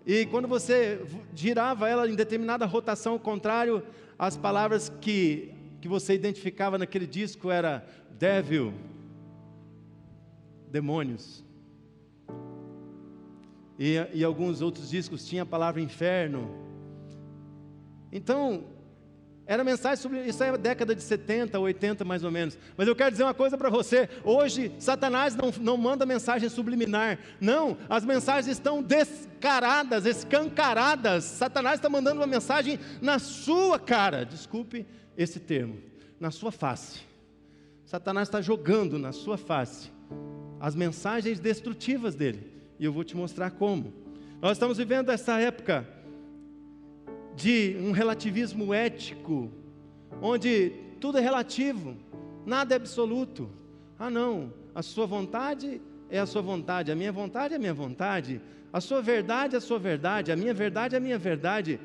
E 0.05 0.25
quando 0.27 0.47
você 0.47 1.05
girava 1.35 1.89
ela 1.89 2.09
em 2.09 2.15
determinada 2.15 2.65
rotação 2.65 3.13
ao 3.13 3.19
contrário, 3.19 3.83
as 4.17 4.37
palavras 4.37 4.89
que, 5.01 5.53
que 5.81 5.87
você 5.87 6.13
identificava 6.13 6.77
naquele 6.77 7.05
disco 7.05 7.51
era 7.51 7.85
devil, 8.17 8.73
demônios. 10.71 11.43
E, 13.77 13.95
e 14.13 14.23
alguns 14.23 14.61
outros 14.61 14.89
discos 14.89 15.25
tinham 15.25 15.43
a 15.43 15.45
palavra 15.45 15.81
inferno. 15.81 16.49
Então, 18.11 18.63
era 19.47 19.63
mensagem 19.63 20.01
sobre. 20.01 20.27
Isso 20.27 20.43
é 20.43 20.55
década 20.57 20.93
de 20.93 21.01
70, 21.01 21.57
80 21.57 22.03
mais 22.03 22.23
ou 22.23 22.29
menos. 22.29 22.57
Mas 22.75 22.87
eu 22.87 22.95
quero 22.95 23.11
dizer 23.11 23.23
uma 23.23 23.33
coisa 23.33 23.57
para 23.57 23.69
você. 23.69 24.09
Hoje, 24.23 24.71
Satanás 24.77 25.35
não, 25.35 25.51
não 25.61 25.77
manda 25.77 26.05
mensagem 26.05 26.49
subliminar. 26.49 27.17
Não, 27.39 27.77
as 27.87 28.03
mensagens 28.03 28.47
estão 28.47 28.83
descaradas, 28.83 30.05
escancaradas. 30.05 31.23
Satanás 31.23 31.75
está 31.75 31.89
mandando 31.89 32.19
uma 32.19 32.27
mensagem 32.27 32.77
na 33.01 33.19
sua 33.19 33.79
cara. 33.79 34.25
Desculpe 34.25 34.85
esse 35.17 35.39
termo. 35.39 35.81
Na 36.19 36.29
sua 36.29 36.51
face. 36.51 36.99
Satanás 37.85 38.27
está 38.27 38.41
jogando 38.41 38.99
na 38.99 39.13
sua 39.13 39.37
face 39.37 39.95
as 40.59 40.75
mensagens 40.75 41.39
destrutivas 41.39 42.15
dele. 42.15 42.51
E 42.79 42.85
eu 42.85 42.91
vou 42.91 43.03
te 43.03 43.15
mostrar 43.15 43.51
como. 43.51 43.93
Nós 44.41 44.53
estamos 44.53 44.77
vivendo 44.77 45.09
essa 45.09 45.39
época 45.39 45.87
de 47.37 47.77
um 47.79 47.91
relativismo 47.91 48.73
ético, 48.73 49.51
onde 50.19 50.73
tudo 50.99 51.19
é 51.19 51.21
relativo, 51.21 51.95
nada 52.43 52.73
é 52.73 52.77
absoluto. 52.77 53.47
Ah, 53.99 54.09
não, 54.09 54.51
a 54.73 54.81
sua 54.81 55.05
vontade 55.05 55.79
é 56.09 56.17
a 56.17 56.25
sua 56.25 56.41
vontade, 56.41 56.91
a 56.91 56.95
minha 56.95 57.11
vontade 57.11 57.53
é 57.53 57.57
a 57.57 57.59
minha 57.59 57.75
vontade, 57.75 58.41
a 58.73 58.81
sua 58.81 59.03
verdade 59.03 59.53
é 59.53 59.59
a 59.59 59.61
sua 59.61 59.77
verdade, 59.77 60.31
a 60.31 60.35
minha 60.35 60.53
verdade 60.53 60.95
é 60.95 60.97
a 60.97 61.01
minha 61.01 61.19
verdade. 61.19 61.79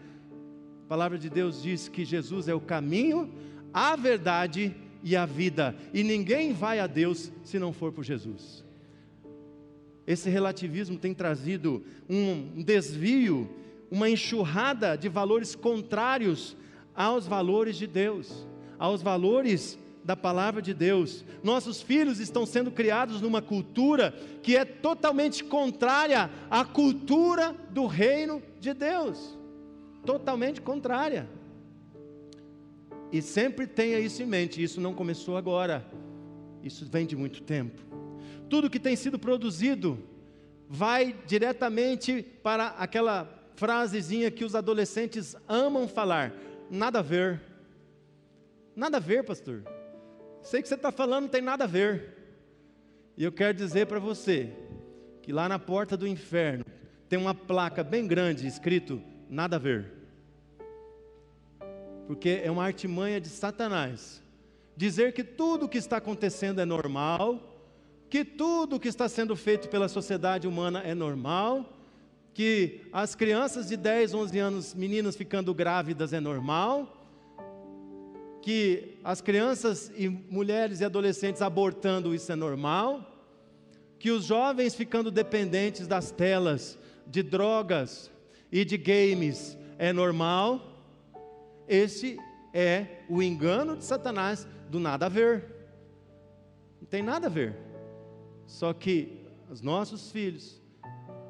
A 0.87 0.89
palavra 0.89 1.19
de 1.19 1.29
Deus 1.29 1.63
diz 1.63 1.87
que 1.87 2.03
Jesus 2.03 2.49
é 2.49 2.55
o 2.55 2.61
caminho, 2.61 3.31
a 3.75 3.95
verdade 3.95 4.75
e 5.05 5.15
a 5.15 5.27
vida, 5.27 5.77
e 5.93 6.03
ninguém 6.03 6.55
vai 6.55 6.81
a 6.81 6.87
Deus 6.87 7.31
se 7.45 7.59
não 7.59 7.75
for 7.75 7.93
por 7.93 8.05
Jesus. 8.05 8.65
Esse 10.07 10.31
relativismo 10.31 10.99
tem 10.99 11.13
trazido 11.13 11.85
um 12.09 12.63
desvio 12.63 13.61
uma 13.93 14.09
enxurrada 14.09 14.97
de 14.97 15.07
valores 15.07 15.55
contrários 15.55 16.57
aos 16.95 17.27
valores 17.27 17.77
de 17.77 17.87
Deus, 17.87 18.49
aos 18.79 19.03
valores 19.03 19.79
da 20.03 20.17
palavra 20.17 20.63
de 20.63 20.73
Deus. 20.73 21.23
Nossos 21.45 21.83
filhos 21.83 22.19
estão 22.19 22.47
sendo 22.47 22.71
criados 22.71 23.21
numa 23.21 23.43
cultura 23.43 24.13
que 24.43 24.57
é 24.57 24.65
totalmente 24.65 25.45
contrária 25.45 26.31
à 26.51 26.65
cultura 26.65 27.55
do 27.69 27.85
reino 27.85 28.43
de 28.59 28.73
Deus. 28.73 29.39
Totalmente 30.07 30.63
contrária. 30.63 31.29
E 33.13 33.21
sempre 33.21 33.67
tenha 33.67 34.01
isso 34.01 34.23
em 34.23 34.27
mente, 34.27 34.63
isso 34.63 34.81
não 34.81 34.95
começou 34.95 35.37
agora. 35.37 35.87
Isso 36.65 36.87
vem 36.87 37.05
de 37.05 37.15
muito 37.15 37.43
tempo. 37.43 37.83
Tudo 38.49 38.71
que 38.71 38.81
tem 38.81 38.97
sido 38.97 39.19
produzido 39.19 39.99
vai 40.67 41.15
diretamente 41.27 42.23
para 42.43 42.69
aquela 42.69 43.42
frasezinha 43.55 44.31
que 44.31 44.45
os 44.45 44.55
adolescentes 44.55 45.37
amam 45.49 45.87
falar: 45.89 46.33
nada 46.71 47.01
a 47.01 47.03
ver. 47.03 47.41
Nada 48.75 48.97
a 48.97 49.01
ver, 49.01 49.25
pastor. 49.25 49.63
Sei 50.43 50.63
que 50.63 50.69
você 50.69 50.75
está 50.75 50.91
falando, 50.91 51.25
não 51.25 51.31
tem 51.31 51.43
nada 51.43 51.65
a 51.65 51.67
ver. 51.67 52.17
E 53.17 53.25
eu 53.25 53.31
quero 53.31 53.55
dizer 53.55 53.87
para 53.87 53.99
você 53.99 54.51
que 55.23 55.33
lá 55.33 55.49
na 55.49 55.59
porta 55.59 55.97
do 55.97 56.07
inferno 56.07 56.65
tem 57.09 57.19
uma 57.19 57.35
placa 57.35 57.85
bem 57.85 58.07
grande 58.07 58.47
escrito: 58.47 59.03
nada 59.29 59.57
a 59.57 59.59
ver. 59.59 59.93
Porque 62.07 62.41
é 62.43 62.51
uma 62.51 62.65
artimanha 62.65 63.21
de 63.21 63.29
Satanás 63.29 64.23
dizer 64.77 65.13
que 65.13 65.23
tudo 65.23 65.67
o 65.67 65.69
que 65.69 65.79
está 65.79 65.99
acontecendo 65.99 66.61
é 66.61 66.65
normal, 66.65 67.57
que 68.09 68.25
tudo 68.25 68.77
o 68.77 68.81
que 68.81 68.89
está 68.89 69.09
sendo 69.09 69.37
feito 69.37 69.69
pela 69.69 69.89
sociedade 69.89 70.47
humana 70.47 70.81
é 70.81 70.95
normal 70.95 71.72
que 72.35 72.81
as 72.93 73.15
crianças 73.15 73.69
de 73.69 73.77
10, 73.77 74.15
11 74.15 74.39
anos, 74.39 74.75
meninas 74.75 75.17
ficando 75.17 75.53
grávidas 75.55 76.13
é 76.13 76.21
normal, 76.21 76.99
que 78.41 78.97
as 79.05 79.21
crianças 79.21 79.93
e 79.97 80.09
mulheres 80.09 80.81
e 80.81 80.85
adolescentes 80.85 81.43
abortando 81.43 82.15
isso 82.15 82.33
é 82.33 82.37
normal, 82.37 83.09
que 83.99 84.11
os 84.11 84.25
jovens 84.25 84.75
ficando 84.75 85.11
dependentes 85.11 85.87
das 85.87 86.11
telas, 86.11 86.79
de 87.07 87.23
drogas 87.23 88.11
e 88.51 88.65
de 88.65 88.77
games 88.77 89.57
é 89.79 89.93
normal. 89.93 90.61
Esse 91.69 92.19
é 92.53 93.03
o 93.09 93.23
engano 93.23 93.77
de 93.77 93.85
Satanás 93.85 94.47
do 94.71 94.81
nada 94.81 95.07
a 95.07 95.09
ver. 95.09 95.45
Não 96.81 96.87
tem 96.89 97.03
nada 97.03 97.27
a 97.27 97.31
ver. 97.31 97.57
Só 98.47 98.73
que 98.73 99.21
os 99.51 99.61
nossos 99.61 100.11
filhos 100.11 100.62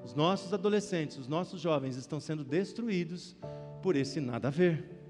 os 0.04 0.14
nossos 0.14 0.52
adolescentes, 0.52 1.18
os 1.18 1.28
nossos 1.28 1.60
jovens 1.60 1.96
estão 1.96 2.18
sendo 2.20 2.44
destruídos 2.44 3.36
por 3.82 3.96
esse 3.96 4.20
nada 4.20 4.48
a 4.48 4.50
ver. 4.50 5.00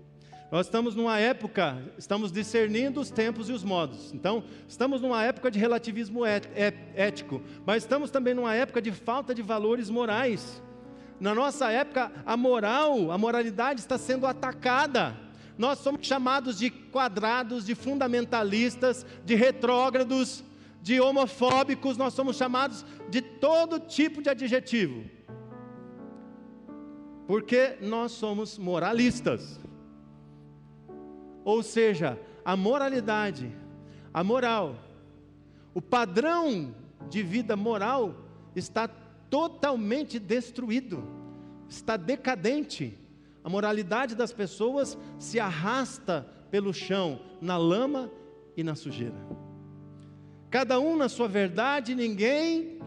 Nós 0.51 0.67
estamos 0.67 0.95
numa 0.95 1.19
época, 1.19 1.83
estamos 1.97 2.31
discernindo 2.31 3.01
os 3.01 3.11
tempos 3.11 3.49
e 3.49 3.53
os 3.53 3.65
modos. 3.65 4.13
Então, 4.13 4.45
estamos 4.69 5.01
numa 5.01 5.23
época 5.23 5.51
de 5.51 5.59
relativismo 5.59 6.27
ético, 6.27 7.41
mas 7.65 7.85
estamos 7.85 8.11
também 8.11 8.35
numa 8.35 8.55
época 8.55 8.83
de 8.83 8.93
falta 8.93 9.35
de 9.35 9.41
valores 9.41 9.89
morais. 9.89 10.63
Na 11.19 11.35
nossa 11.35 11.71
época, 11.71 12.13
a 12.27 12.37
moral, 12.37 13.11
a 13.11 13.17
moralidade 13.17 13.81
está 13.81 13.97
sendo 13.97 14.27
atacada. 14.27 15.17
Nós 15.57 15.79
somos 15.79 16.07
chamados 16.07 16.59
de 16.59 16.69
quadrados, 16.69 17.65
de 17.65 17.75
fundamentalistas, 17.75 19.07
de 19.25 19.35
retrógrados, 19.35 20.45
de 20.83 21.01
homofóbicos, 21.01 21.97
nós 21.97 22.13
somos 22.13 22.37
chamados 22.37 22.85
de 23.09 23.23
todo 23.23 23.79
tipo 23.79 24.21
de 24.21 24.29
adjetivo. 24.29 25.05
Porque 27.27 27.79
nós 27.81 28.11
somos 28.13 28.59
moralistas. 28.59 29.61
Ou 31.45 31.63
seja, 31.63 32.19
a 32.45 32.57
moralidade, 32.57 33.55
a 34.13 34.25
moral, 34.25 34.77
o 35.73 35.81
padrão 35.81 36.75
de 37.09 37.23
vida 37.23 37.57
moral 37.57 38.17
está 38.55 38.89
totalmente 38.89 40.19
destruído, 40.19 41.03
está 41.69 41.97
decadente. 41.97 42.99
A 43.45 43.49
moralidade 43.49 44.15
das 44.15 44.33
pessoas 44.33 44.99
se 45.19 45.39
arrasta 45.39 46.27
pelo 46.51 46.75
chão, 46.75 47.21
na 47.41 47.57
lama 47.57 48.11
e 48.57 48.63
na 48.63 48.75
sujeira. 48.75 49.42
Cada 50.53 50.79
um 50.79 50.99
na 50.99 51.09
sua 51.09 51.27
verdade, 51.27 51.95
ninguém 51.95 52.79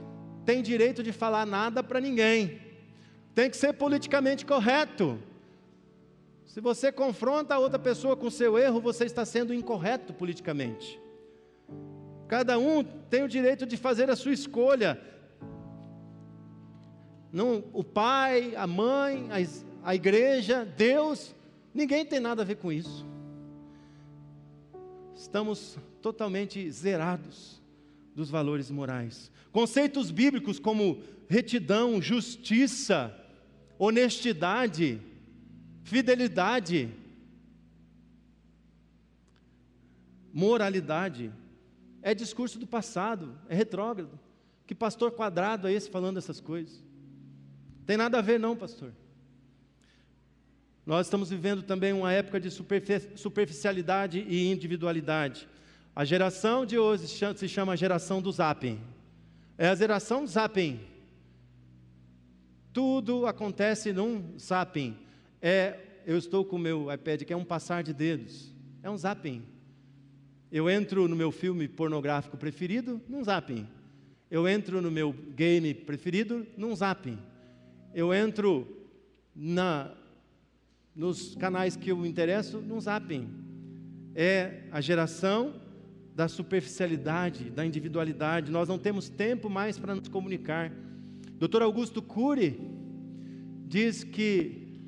tem 0.46 0.62
direito 0.62 1.02
de 1.02 1.12
falar 1.12 1.48
nada 1.48 1.82
para 1.82 2.00
ninguém. 2.00 2.62
Tem 3.34 3.50
que 3.50 3.58
ser 3.58 3.74
politicamente 3.74 4.46
correto. 4.46 5.18
Se 6.46 6.62
você 6.62 6.92
confronta 6.92 7.56
a 7.56 7.58
outra 7.58 7.80
pessoa 7.80 8.16
com 8.16 8.30
seu 8.30 8.56
erro, 8.56 8.80
você 8.80 9.06
está 9.06 9.26
sendo 9.26 9.52
incorreto 9.52 10.14
politicamente. 10.14 11.02
Cada 12.28 12.60
um 12.60 12.84
tem 12.84 13.24
o 13.24 13.28
direito 13.28 13.66
de 13.66 13.78
fazer 13.78 14.12
a 14.12 14.16
sua 14.16 14.34
escolha. 14.34 15.02
Não, 17.34 17.64
o 17.74 17.84
pai, 17.84 18.56
a 18.56 18.68
mãe, 18.68 19.28
a, 19.32 19.90
a 19.90 19.96
igreja, 19.96 20.64
Deus, 20.78 21.34
ninguém 21.74 22.06
tem 22.06 22.20
nada 22.20 22.44
a 22.44 22.46
ver 22.46 22.58
com 22.58 22.72
isso. 22.72 23.15
Estamos 25.16 25.78
totalmente 26.02 26.70
zerados 26.70 27.62
dos 28.14 28.30
valores 28.30 28.70
morais. 28.70 29.32
Conceitos 29.52 30.12
bíblicos 30.12 30.60
como 30.60 31.02
retidão, 31.28 32.02
justiça, 32.02 33.16
honestidade, 33.80 35.02
fidelidade, 35.84 36.90
moralidade. 40.34 41.32
É 42.02 42.14
discurso 42.14 42.60
do 42.60 42.68
passado, 42.68 43.38
é 43.48 43.56
retrógrado. 43.56 44.20
Que 44.68 44.76
pastor 44.76 45.12
quadrado 45.12 45.68
é 45.68 45.74
esse 45.74 45.90
falando 45.90 46.18
essas 46.18 46.42
coisas? 46.42 46.84
Tem 47.86 47.96
nada 47.96 48.20
a 48.20 48.22
ver, 48.22 48.40
não, 48.40 48.56
pastor. 48.56 48.92
Nós 50.86 51.08
estamos 51.08 51.30
vivendo 51.30 51.64
também 51.64 51.94
uma 51.94 52.12
época 52.14 52.40
de 52.40 52.52
superficialidade 52.52 54.20
e 54.20 54.52
individualidade. 54.52 55.48
A 55.96 56.06
geração 56.06 56.66
de 56.66 56.78
hoje 56.78 57.08
se 57.08 57.48
chama 57.48 57.74
a 57.74 57.76
geração 57.76 58.22
do 58.22 58.32
zapping. 58.32 58.80
É 59.58 59.70
a 59.70 59.76
geração 59.76 60.24
do 60.24 60.30
zapping. 60.30 60.80
Tudo 62.72 63.26
acontece 63.26 63.92
num 63.94 64.38
zapping 64.38 64.98
é 65.42 65.80
eu 66.08 66.18
estou 66.18 66.44
com 66.44 66.56
o 66.56 66.60
meu 66.60 66.92
iPad, 66.92 67.24
que 67.24 67.34
é 67.34 67.38
um 67.38 67.46
passar 67.46 67.84
de 67.84 67.94
dedos, 67.94 68.54
é 68.82 68.90
um 68.90 68.98
zapping. 68.98 69.44
Eu 70.52 70.70
entro 70.70 71.08
no 71.08 71.16
meu 71.16 71.32
filme 71.32 71.68
pornográfico 71.68 72.38
preferido, 72.38 73.02
num 73.08 73.24
zapping. 73.24 73.68
Eu 74.30 74.48
entro 74.48 74.82
no 74.82 74.92
meu 74.92 75.14
game 75.14 75.74
preferido, 75.74 76.46
num 76.58 76.76
zapping. 76.76 77.18
Eu 77.94 78.14
entro 78.14 78.68
na, 79.36 79.92
nos 80.96 81.36
canais 81.36 81.76
que 81.76 81.92
eu 81.92 82.06
interesso, 82.06 82.62
num 82.62 82.80
zapping. 82.80 83.28
É 84.16 84.62
a 84.72 84.80
geração 84.80 85.54
da 86.16 86.30
superficialidade, 86.30 87.50
da 87.50 87.66
individualidade. 87.66 88.50
Nós 88.50 88.70
não 88.70 88.80
temos 88.80 89.10
tempo 89.10 89.50
mais 89.50 89.78
para 89.78 89.94
nos 89.94 90.08
comunicar. 90.08 90.72
Dr. 91.38 91.62
Augusto 91.64 92.02
Cury 92.02 92.58
diz 93.68 94.06
que 94.06 94.80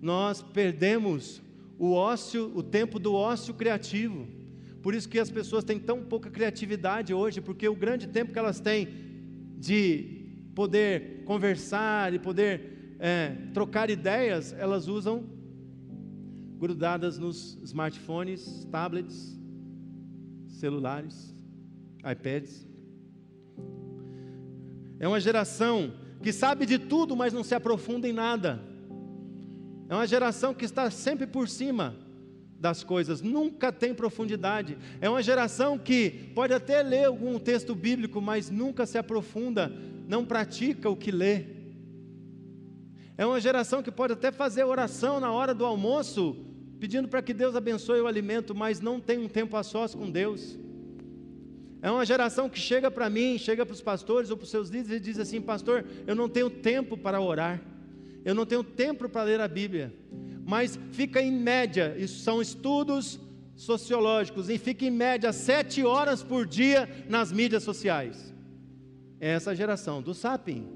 nós 0.00 0.42
perdemos 0.42 1.40
o 1.78 1.92
ócio, 1.92 2.50
o 2.56 2.62
tempo 2.62 2.98
do 2.98 3.14
ócio 3.14 3.54
criativo. 3.54 4.26
Por 4.82 4.96
isso 4.96 5.08
que 5.08 5.20
as 5.20 5.30
pessoas 5.30 5.62
têm 5.62 5.78
tão 5.78 6.02
pouca 6.02 6.28
criatividade 6.28 7.14
hoje, 7.14 7.40
porque 7.40 7.68
o 7.68 7.76
grande 7.76 8.08
tempo 8.08 8.32
que 8.32 8.38
elas 8.38 8.58
têm 8.58 8.88
de 9.56 10.26
poder 10.56 11.22
conversar 11.24 12.12
e 12.12 12.18
poder 12.18 12.96
é, 12.98 13.36
trocar 13.54 13.90
ideias, 13.90 14.52
elas 14.58 14.88
usam 14.88 15.24
grudadas 16.62 17.18
nos 17.18 17.58
smartphones, 17.64 18.64
tablets, 18.70 19.36
celulares, 20.46 21.34
iPads. 22.08 22.64
É 25.00 25.08
uma 25.08 25.18
geração 25.18 25.92
que 26.22 26.32
sabe 26.32 26.64
de 26.64 26.78
tudo, 26.78 27.16
mas 27.16 27.32
não 27.32 27.42
se 27.42 27.52
aprofunda 27.52 28.06
em 28.06 28.12
nada. 28.12 28.62
É 29.88 29.94
uma 29.96 30.06
geração 30.06 30.54
que 30.54 30.64
está 30.64 30.88
sempre 30.88 31.26
por 31.26 31.48
cima 31.48 31.96
das 32.60 32.84
coisas, 32.84 33.20
nunca 33.20 33.72
tem 33.72 33.92
profundidade. 33.92 34.78
É 35.00 35.10
uma 35.10 35.20
geração 35.20 35.76
que 35.76 36.30
pode 36.32 36.54
até 36.54 36.80
ler 36.80 37.06
algum 37.06 37.40
texto 37.40 37.74
bíblico, 37.74 38.20
mas 38.20 38.50
nunca 38.50 38.86
se 38.86 38.96
aprofunda, 38.96 39.68
não 40.06 40.24
pratica 40.24 40.88
o 40.88 40.94
que 40.94 41.10
lê. 41.10 41.44
É 43.18 43.26
uma 43.26 43.40
geração 43.40 43.82
que 43.82 43.90
pode 43.90 44.12
até 44.12 44.30
fazer 44.30 44.62
oração 44.62 45.18
na 45.18 45.32
hora 45.32 45.52
do 45.52 45.66
almoço, 45.66 46.51
pedindo 46.82 47.08
para 47.08 47.22
que 47.22 47.32
Deus 47.32 47.54
abençoe 47.54 48.00
o 48.00 48.06
alimento, 48.06 48.54
mas 48.54 48.80
não 48.80 48.98
tem 48.98 49.18
um 49.18 49.28
tempo 49.28 49.56
a 49.56 49.62
sós 49.62 49.94
com 49.94 50.10
Deus. 50.10 50.58
É 51.80 51.90
uma 51.90 52.04
geração 52.04 52.48
que 52.48 52.58
chega 52.58 52.90
para 52.90 53.08
mim, 53.08 53.38
chega 53.38 53.64
para 53.64 53.72
os 53.72 53.80
pastores 53.80 54.30
ou 54.30 54.36
para 54.36 54.44
os 54.44 54.50
seus 54.50 54.68
líderes 54.68 54.96
e 54.96 55.00
diz 55.00 55.18
assim: 55.18 55.40
Pastor, 55.40 55.84
eu 56.06 56.14
não 56.14 56.28
tenho 56.28 56.50
tempo 56.50 56.96
para 56.96 57.20
orar 57.20 57.60
eu 58.24 58.34
não 58.34 58.46
tenho 58.46 58.62
tempo 58.62 59.08
para 59.08 59.24
ler 59.24 59.40
a 59.40 59.48
Bíblia, 59.48 59.92
mas 60.44 60.78
fica 60.92 61.20
em 61.20 61.32
média, 61.32 61.94
isso 61.98 62.20
são 62.20 62.40
estudos 62.40 63.18
sociológicos, 63.56 64.48
e 64.48 64.58
fica 64.58 64.84
em 64.84 64.90
média 64.90 65.32
sete 65.32 65.84
horas 65.84 66.22
por 66.22 66.46
dia 66.46 66.88
nas 67.08 67.32
mídias 67.32 67.62
sociais. 67.64 68.32
É 69.20 69.30
essa 69.30 69.54
geração 69.54 70.00
do 70.00 70.14
sapim. 70.14 70.66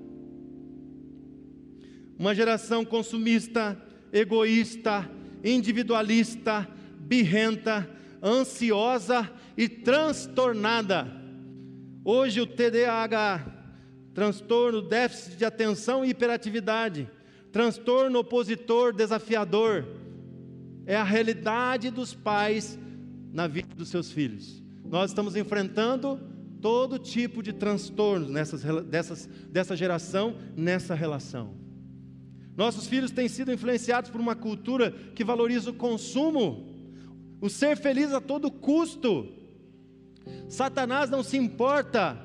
Uma 2.19 2.35
geração 2.35 2.85
consumista, 2.85 3.81
egoísta, 4.12 5.09
individualista, 5.47 6.69
birrenta, 6.99 7.89
ansiosa 8.23 9.31
e 9.57 9.69
transtornada. 9.69 11.07
Hoje 12.05 12.41
o 12.41 12.47
TDAH, 12.47 13.47
transtorno, 14.13 14.83
déficit 14.83 15.37
de 15.37 15.45
atenção 15.45 16.05
e 16.05 16.11
hiperatividade, 16.11 17.09
transtorno 17.53 18.19
opositor 18.19 18.93
desafiador, 18.93 19.87
é 20.85 20.97
a 20.97 21.05
realidade 21.05 21.91
dos 21.91 22.15
pais 22.15 22.79
na 23.33 23.47
vida 23.47 23.75
dos 23.75 23.89
seus 23.89 24.11
filhos. 24.11 24.63
Nós 24.85 25.11
estamos 25.11 25.37
enfrentando 25.37 26.21
todo 26.61 26.99
tipo 26.99 27.43
de 27.43 27.53
transtornos 27.53 28.31
nessas, 28.31 28.63
dessas, 28.85 29.27
dessa 29.51 29.77
geração, 29.77 30.37
nessa 30.57 30.95
relação. 30.95 31.66
Nossos 32.57 32.87
filhos 32.87 33.11
têm 33.11 33.29
sido 33.29 33.53
influenciados 33.53 34.11
por 34.11 34.21
uma 34.21 34.35
cultura 34.35 34.90
que 35.14 35.23
valoriza 35.23 35.71
o 35.71 35.75
consumo, 35.75 36.66
o 37.40 37.51
ser 37.51 37.77
feliz 37.77 38.12
a 38.12 38.21
todo 38.21 38.51
custo. 38.51 39.29
Satanás 40.49 41.11
não 41.11 41.23
se 41.23 41.37
importa 41.37 42.19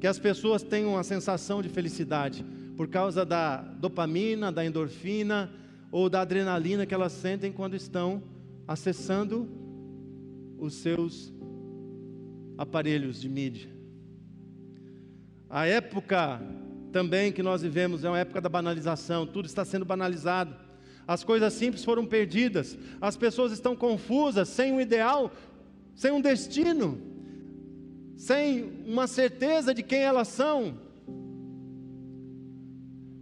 que 0.00 0.06
as 0.06 0.18
pessoas 0.18 0.62
tenham 0.62 0.92
uma 0.92 1.02
sensação 1.02 1.60
de 1.60 1.68
felicidade 1.68 2.44
por 2.76 2.86
causa 2.86 3.24
da 3.24 3.56
dopamina, 3.56 4.52
da 4.52 4.64
endorfina 4.64 5.50
ou 5.90 6.08
da 6.08 6.20
adrenalina 6.20 6.86
que 6.86 6.94
elas 6.94 7.12
sentem 7.12 7.50
quando 7.50 7.74
estão 7.74 8.22
acessando 8.68 9.48
os 10.58 10.74
seus 10.74 11.32
aparelhos 12.56 13.20
de 13.20 13.28
mídia. 13.28 13.70
A 15.48 15.66
época 15.66 16.40
também 16.96 17.30
que 17.30 17.42
nós 17.42 17.60
vivemos 17.60 18.04
é 18.04 18.08
uma 18.08 18.18
época 18.18 18.40
da 18.40 18.48
banalização, 18.48 19.26
tudo 19.26 19.44
está 19.44 19.66
sendo 19.66 19.84
banalizado. 19.84 20.56
As 21.06 21.22
coisas 21.22 21.52
simples 21.52 21.84
foram 21.84 22.06
perdidas, 22.06 22.74
as 23.02 23.18
pessoas 23.18 23.52
estão 23.52 23.76
confusas, 23.76 24.48
sem 24.48 24.72
um 24.72 24.80
ideal, 24.80 25.30
sem 25.94 26.10
um 26.10 26.22
destino, 26.22 26.98
sem 28.16 28.82
uma 28.86 29.06
certeza 29.06 29.74
de 29.74 29.82
quem 29.82 30.00
elas 30.00 30.28
são 30.28 30.78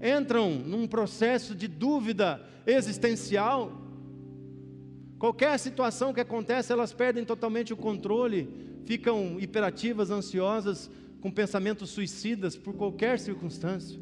entram 0.01 0.53
num 0.53 0.87
processo 0.87 1.53
de 1.53 1.67
dúvida 1.67 2.41
existencial, 2.65 3.85
Qualquer 5.25 5.59
situação 5.59 6.13
que 6.13 6.21
acontece, 6.21 6.71
elas 6.71 6.93
perdem 6.93 7.25
totalmente 7.25 7.73
o 7.73 7.77
controle, 7.79 8.47
ficam 8.85 9.41
hiperativas, 9.41 10.11
ansiosas, 10.11 10.91
com 11.25 11.31
pensamentos 11.31 11.89
suicidas 11.89 12.55
por 12.55 12.75
qualquer 12.75 13.19
circunstância. 13.19 13.99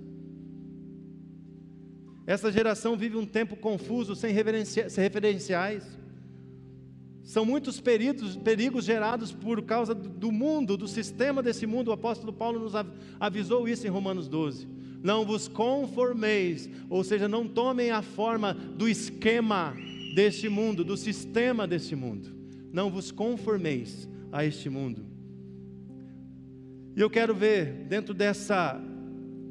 Essa 2.26 2.50
geração 2.50 2.96
vive 2.96 3.16
um 3.16 3.24
tempo 3.24 3.54
confuso, 3.54 4.16
sem 4.16 4.34
referenciais. 4.34 5.86
São 7.22 7.44
muitos 7.44 7.80
perigos, 7.80 8.34
perigos 8.34 8.84
gerados 8.84 9.30
por 9.30 9.62
causa 9.62 9.94
do 9.94 10.32
mundo, 10.32 10.76
do 10.76 10.88
sistema 10.88 11.40
desse 11.40 11.64
mundo. 11.64 11.88
O 11.88 11.92
apóstolo 11.92 12.32
Paulo 12.32 12.58
nos 12.58 12.72
avisou 13.20 13.68
isso 13.68 13.86
em 13.86 13.90
Romanos 13.90 14.26
12. 14.26 14.66
Não 15.00 15.24
vos 15.24 15.46
conformeis, 15.46 16.68
ou 16.90 17.04
seja, 17.04 17.28
não 17.28 17.46
tomem 17.46 17.92
a 17.92 18.02
forma 18.02 18.52
do 18.52 18.88
esquema 18.88 19.76
deste 20.12 20.48
mundo, 20.48 20.82
do 20.82 20.96
sistema 20.96 21.68
deste 21.68 21.94
mundo. 21.94 22.34
Não 22.72 22.90
vos 22.90 23.12
conformeis 23.12 24.08
a 24.32 24.44
este 24.44 24.68
mundo. 24.68 25.11
E 26.94 27.00
eu 27.00 27.08
quero 27.08 27.34
ver, 27.34 27.86
dentro 27.88 28.12
dessa 28.12 28.78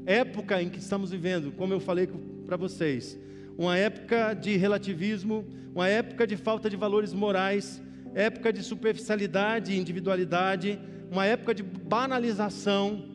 época 0.05 0.61
em 0.61 0.69
que 0.69 0.77
estamos 0.77 1.09
vivendo, 1.09 1.51
como 1.51 1.73
eu 1.73 1.79
falei 1.79 2.07
para 2.45 2.55
vocês, 2.55 3.17
uma 3.57 3.75
época 3.75 4.35
de 4.35 4.57
relativismo, 4.57 5.45
uma 5.73 5.87
época 5.87 6.27
de 6.27 6.37
falta 6.37 6.69
de 6.69 6.75
valores 6.75 7.13
morais, 7.13 7.81
época 8.13 8.53
de 8.53 8.61
superficialidade 8.61 9.71
e 9.71 9.79
individualidade, 9.79 10.79
uma 11.09 11.25
época 11.25 11.55
de 11.55 11.63
banalização. 11.63 13.09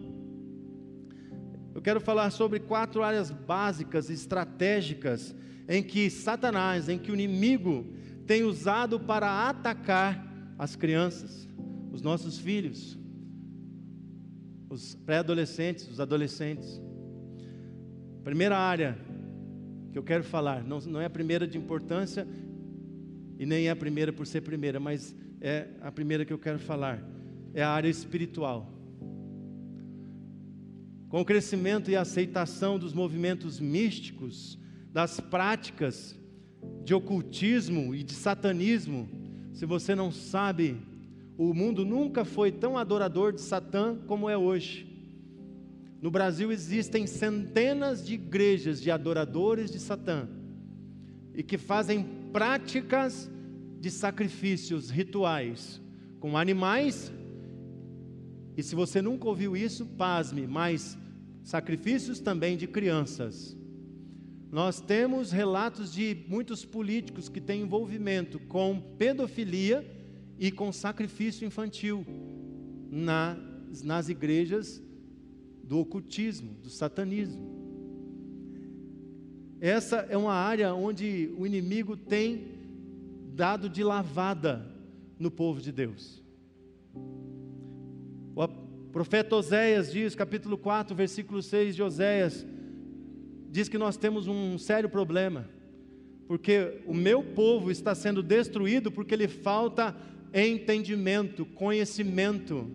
Eu 1.72 1.80
quero 1.80 2.00
falar 2.00 2.30
sobre 2.30 2.58
quatro 2.58 3.04
áreas 3.04 3.30
básicas, 3.30 4.10
estratégicas, 4.10 5.36
em 5.68 5.84
que 5.84 6.10
Satanás, 6.10 6.88
em 6.88 6.98
que 6.98 7.12
o 7.12 7.14
inimigo 7.14 7.86
tem 8.26 8.42
usado 8.42 8.98
para 8.98 9.48
atacar 9.48 10.26
as 10.58 10.74
crianças, 10.74 11.46
os 11.92 12.02
nossos 12.02 12.38
filhos, 12.38 12.98
os 14.68 14.94
pré-adolescentes, 14.94 15.88
os 15.88 16.00
adolescentes. 16.00 16.80
Primeira 18.24 18.56
área 18.56 18.98
que 19.92 19.98
eu 19.98 20.02
quero 20.02 20.24
falar, 20.24 20.64
não, 20.64 20.80
não 20.80 21.00
é 21.00 21.06
a 21.06 21.10
primeira 21.10 21.46
de 21.46 21.56
importância 21.56 22.26
e 23.38 23.46
nem 23.46 23.68
é 23.68 23.70
a 23.70 23.76
primeira 23.76 24.12
por 24.12 24.26
ser 24.26 24.40
primeira, 24.40 24.80
mas 24.80 25.14
é 25.40 25.68
a 25.80 25.92
primeira 25.92 26.24
que 26.24 26.32
eu 26.32 26.38
quero 26.38 26.58
falar, 26.58 27.02
é 27.54 27.62
a 27.62 27.70
área 27.70 27.88
espiritual. 27.88 28.72
Com 31.08 31.20
o 31.20 31.24
crescimento 31.24 31.90
e 31.90 31.96
aceitação 31.96 32.78
dos 32.78 32.92
movimentos 32.92 33.60
místicos, 33.60 34.58
das 34.92 35.20
práticas 35.20 36.18
de 36.84 36.94
ocultismo 36.94 37.94
e 37.94 38.02
de 38.02 38.12
satanismo, 38.12 39.08
se 39.52 39.64
você 39.64 39.94
não 39.94 40.10
sabe, 40.10 40.76
o 41.38 41.52
mundo 41.52 41.84
nunca 41.84 42.24
foi 42.24 42.50
tão 42.50 42.78
adorador 42.78 43.32
de 43.32 43.40
Satã 43.40 43.96
como 44.06 44.28
é 44.28 44.36
hoje. 44.36 44.86
No 46.00 46.10
Brasil 46.10 46.50
existem 46.50 47.06
centenas 47.06 48.06
de 48.06 48.14
igrejas 48.14 48.80
de 48.80 48.90
adoradores 48.90 49.70
de 49.70 49.78
Satã 49.78 50.28
e 51.34 51.42
que 51.42 51.58
fazem 51.58 52.04
práticas 52.32 53.30
de 53.80 53.90
sacrifícios 53.90 54.88
rituais 54.88 55.80
com 56.20 56.36
animais. 56.36 57.12
E 58.56 58.62
se 58.62 58.74
você 58.74 59.02
nunca 59.02 59.28
ouviu 59.28 59.56
isso, 59.56 59.84
pasme, 59.84 60.46
mas 60.46 60.96
sacrifícios 61.42 62.18
também 62.18 62.56
de 62.56 62.66
crianças. 62.66 63.56
Nós 64.50 64.80
temos 64.80 65.30
relatos 65.30 65.92
de 65.92 66.24
muitos 66.28 66.64
políticos 66.64 67.28
que 67.28 67.40
têm 67.40 67.62
envolvimento 67.62 68.38
com 68.38 68.80
pedofilia 68.96 69.95
e 70.38 70.50
com 70.50 70.72
sacrifício 70.72 71.46
infantil 71.46 72.04
nas, 72.90 74.08
igrejas 74.08 74.82
do 75.62 75.78
ocultismo, 75.78 76.54
do 76.62 76.70
satanismo. 76.70 77.54
Essa 79.60 80.06
é 80.10 80.16
uma 80.16 80.34
área 80.34 80.74
onde 80.74 81.32
o 81.38 81.46
inimigo 81.46 81.96
tem 81.96 82.48
dado 83.34 83.68
de 83.68 83.82
lavada 83.82 84.66
no 85.18 85.30
povo 85.30 85.60
de 85.60 85.72
Deus. 85.72 86.22
O 88.34 88.46
profeta 88.92 89.36
Oséias 89.36 89.90
diz, 89.90 90.14
capítulo 90.14 90.56
4, 90.58 90.94
versículo 90.94 91.42
6 91.42 91.74
de 91.74 91.82
Oséias, 91.82 92.46
diz 93.50 93.68
que 93.68 93.78
nós 93.78 93.96
temos 93.96 94.28
um 94.28 94.58
sério 94.58 94.88
problema, 94.88 95.48
porque 96.28 96.82
o 96.86 96.92
meu 96.92 97.22
povo 97.22 97.70
está 97.70 97.94
sendo 97.94 98.22
destruído 98.22 98.92
porque 98.92 99.16
lhe 99.16 99.28
falta 99.28 99.96
entendimento, 100.32 101.44
conhecimento. 101.44 102.70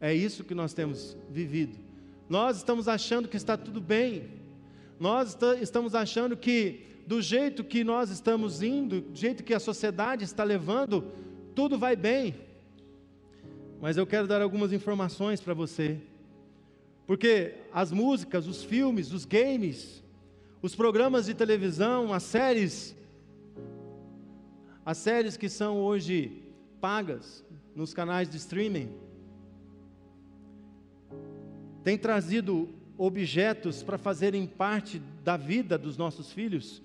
É 0.00 0.14
isso 0.14 0.44
que 0.44 0.54
nós 0.54 0.72
temos 0.72 1.16
vivido. 1.30 1.78
Nós 2.28 2.58
estamos 2.58 2.88
achando 2.88 3.28
que 3.28 3.36
está 3.36 3.56
tudo 3.56 3.80
bem, 3.80 4.28
nós 4.98 5.36
estamos 5.60 5.94
achando 5.94 6.36
que, 6.36 6.86
do 7.06 7.20
jeito 7.20 7.62
que 7.62 7.84
nós 7.84 8.10
estamos 8.10 8.62
indo, 8.62 9.00
do 9.00 9.16
jeito 9.16 9.42
que 9.42 9.54
a 9.54 9.60
sociedade 9.60 10.24
está 10.24 10.44
levando, 10.44 11.04
tudo 11.54 11.78
vai 11.78 11.94
bem. 11.94 12.34
Mas 13.80 13.96
eu 13.96 14.06
quero 14.06 14.26
dar 14.26 14.40
algumas 14.40 14.72
informações 14.72 15.40
para 15.40 15.54
você 15.54 16.00
porque 17.06 17.54
as 17.72 17.92
músicas, 17.92 18.46
os 18.46 18.62
filmes, 18.62 19.12
os 19.12 19.24
games, 19.24 20.02
os 20.60 20.74
programas 20.74 21.26
de 21.26 21.34
televisão, 21.34 22.12
as 22.12 22.22
séries, 22.22 22.96
as 24.84 24.98
séries 24.98 25.36
que 25.36 25.48
são 25.48 25.80
hoje 25.80 26.42
pagas 26.80 27.44
nos 27.74 27.94
canais 27.94 28.28
de 28.28 28.36
streaming, 28.36 28.90
têm 31.84 31.96
trazido 31.96 32.68
objetos 32.98 33.82
para 33.82 33.96
fazerem 33.96 34.46
parte 34.46 35.00
da 35.24 35.36
vida 35.36 35.78
dos 35.78 35.96
nossos 35.96 36.32
filhos, 36.32 36.82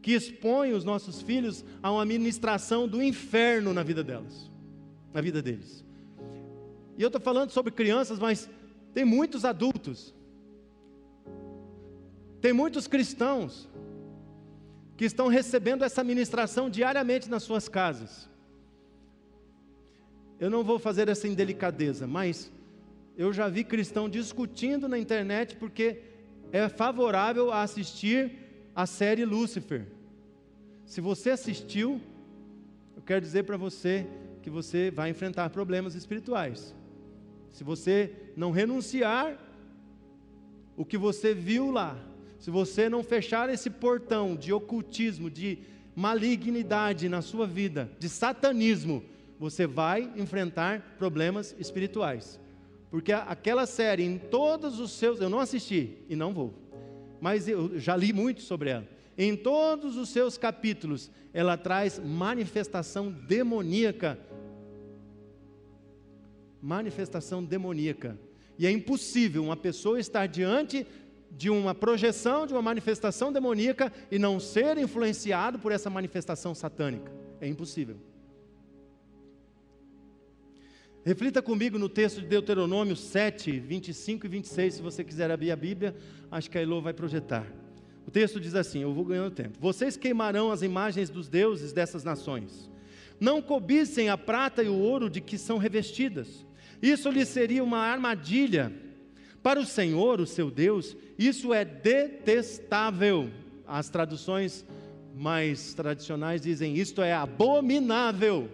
que 0.00 0.12
expõem 0.12 0.72
os 0.72 0.84
nossos 0.84 1.20
filhos 1.20 1.64
a 1.82 1.90
uma 1.90 2.04
ministração 2.04 2.86
do 2.86 3.02
inferno 3.02 3.72
na 3.74 3.82
vida 3.82 4.04
delas, 4.04 4.50
na 5.12 5.20
vida 5.20 5.42
deles. 5.42 5.84
E 6.96 7.02
eu 7.02 7.08
estou 7.08 7.20
falando 7.20 7.50
sobre 7.50 7.72
crianças, 7.72 8.18
mas 8.18 8.48
tem 8.94 9.04
muitos 9.04 9.44
adultos, 9.44 10.14
tem 12.40 12.52
muitos 12.52 12.86
cristãos 12.86 13.68
que 14.96 15.04
estão 15.04 15.28
recebendo 15.28 15.84
essa 15.84 16.02
ministração 16.02 16.70
diariamente 16.70 17.28
nas 17.28 17.42
suas 17.42 17.68
casas. 17.68 18.28
Eu 20.40 20.50
não 20.50 20.64
vou 20.64 20.78
fazer 20.78 21.08
essa 21.08 21.28
indelicadeza, 21.28 22.06
mas 22.06 22.50
eu 23.16 23.32
já 23.32 23.48
vi 23.48 23.64
cristão 23.64 24.08
discutindo 24.08 24.88
na 24.88 24.98
internet 24.98 25.56
porque 25.56 26.02
é 26.52 26.68
favorável 26.68 27.50
a 27.50 27.62
assistir 27.62 28.32
a 28.74 28.86
série 28.86 29.24
Lúcifer. 29.24 29.86
Se 30.84 31.00
você 31.00 31.30
assistiu, 31.30 32.00
eu 32.94 33.02
quero 33.02 33.20
dizer 33.20 33.44
para 33.44 33.56
você 33.56 34.06
que 34.42 34.50
você 34.50 34.90
vai 34.90 35.10
enfrentar 35.10 35.50
problemas 35.50 35.94
espirituais. 35.94 36.74
Se 37.50 37.64
você 37.64 38.12
não 38.36 38.50
renunciar 38.50 39.38
o 40.76 40.84
que 40.84 40.98
você 40.98 41.34
viu 41.34 41.70
lá, 41.70 41.98
se 42.38 42.50
você 42.50 42.88
não 42.88 43.02
fechar 43.02 43.48
esse 43.48 43.70
portão 43.70 44.36
de 44.36 44.52
ocultismo, 44.52 45.30
de 45.30 45.58
malignidade 45.94 47.08
na 47.08 47.22
sua 47.22 47.46
vida, 47.46 47.90
de 47.98 48.08
satanismo, 48.08 49.02
você 49.38 49.66
vai 49.66 50.10
enfrentar 50.16 50.96
problemas 50.98 51.54
espirituais. 51.58 52.40
Porque 52.90 53.12
aquela 53.12 53.66
série, 53.66 54.04
em 54.04 54.18
todos 54.18 54.78
os 54.78 54.92
seus, 54.92 55.20
eu 55.20 55.28
não 55.28 55.40
assisti 55.40 55.98
e 56.08 56.16
não 56.16 56.32
vou, 56.32 56.54
mas 57.20 57.48
eu 57.48 57.78
já 57.78 57.96
li 57.96 58.12
muito 58.12 58.42
sobre 58.42 58.70
ela. 58.70 58.88
Em 59.18 59.34
todos 59.34 59.96
os 59.96 60.10
seus 60.10 60.36
capítulos, 60.36 61.10
ela 61.32 61.56
traz 61.56 61.98
manifestação 61.98 63.10
demoníaca 63.10 64.18
manifestação 66.66 67.44
demoníaca. 67.44 68.18
E 68.58 68.66
é 68.66 68.70
impossível 68.70 69.44
uma 69.44 69.56
pessoa 69.56 70.00
estar 70.00 70.26
diante 70.26 70.84
de 71.36 71.50
uma 71.50 71.74
projeção, 71.74 72.46
de 72.46 72.54
uma 72.54 72.62
manifestação 72.62 73.32
demoníaca 73.32 73.92
e 74.10 74.18
não 74.18 74.40
ser 74.40 74.78
influenciado 74.78 75.58
por 75.58 75.72
essa 75.72 75.90
manifestação 75.90 76.54
satânica. 76.54 77.12
É 77.40 77.46
impossível. 77.46 77.96
Reflita 81.04 81.40
comigo 81.40 81.78
no 81.78 81.88
texto 81.88 82.20
de 82.20 82.26
Deuteronômio 82.26 82.96
7, 82.96 83.60
25 83.60 84.26
e 84.26 84.28
26, 84.28 84.74
se 84.74 84.82
você 84.82 85.04
quiser 85.04 85.30
abrir 85.30 85.52
a 85.52 85.56
Bíblia, 85.56 85.94
acho 86.30 86.50
que 86.50 86.58
a 86.58 86.62
Elô 86.62 86.80
vai 86.80 86.92
projetar. 86.92 87.46
O 88.06 88.10
texto 88.10 88.40
diz 88.40 88.54
assim: 88.54 88.80
Eu 88.80 88.92
vou 88.92 89.04
ganhando 89.04 89.30
tempo. 89.30 89.58
Vocês 89.60 89.96
queimarão 89.96 90.50
as 90.50 90.62
imagens 90.62 91.08
dos 91.10 91.28
deuses 91.28 91.72
dessas 91.72 92.02
nações. 92.02 92.70
Não 93.20 93.40
cobicem 93.40 94.08
a 94.08 94.18
prata 94.18 94.62
e 94.62 94.68
o 94.68 94.74
ouro 94.74 95.08
de 95.08 95.20
que 95.20 95.38
são 95.38 95.58
revestidas 95.58 96.46
isso 96.80 97.10
lhe 97.10 97.24
seria 97.24 97.62
uma 97.62 97.78
armadilha. 97.78 98.72
Para 99.46 99.60
o 99.60 99.64
Senhor, 99.64 100.20
o 100.20 100.26
seu 100.26 100.50
Deus, 100.50 100.96
isso 101.16 101.54
é 101.54 101.64
detestável. 101.64 103.30
As 103.64 103.88
traduções 103.88 104.66
mais 105.14 105.72
tradicionais 105.72 106.42
dizem: 106.42 106.76
isto 106.76 107.00
é 107.00 107.14
abominável. 107.14 108.50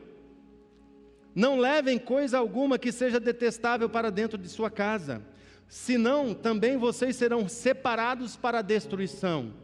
Não 1.34 1.58
levem 1.58 1.98
coisa 1.98 2.36
alguma 2.36 2.78
que 2.78 2.92
seja 2.92 3.18
detestável 3.18 3.88
para 3.88 4.10
dentro 4.10 4.36
de 4.36 4.50
sua 4.50 4.70
casa, 4.70 5.22
senão 5.66 6.34
também 6.34 6.76
vocês 6.76 7.16
serão 7.16 7.48
separados 7.48 8.36
para 8.36 8.58
a 8.58 8.62
destruição. 8.62 9.54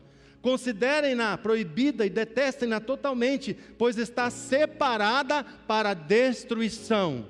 Considerem-na 0.41 1.37
proibida 1.37 2.07
e 2.07 2.09
detestem-na 2.09 2.81
totalmente, 2.81 3.55
pois 3.77 3.99
está 3.99 4.31
separada 4.31 5.45
para 5.45 5.91
a 5.91 5.95
destruição. 5.95 7.27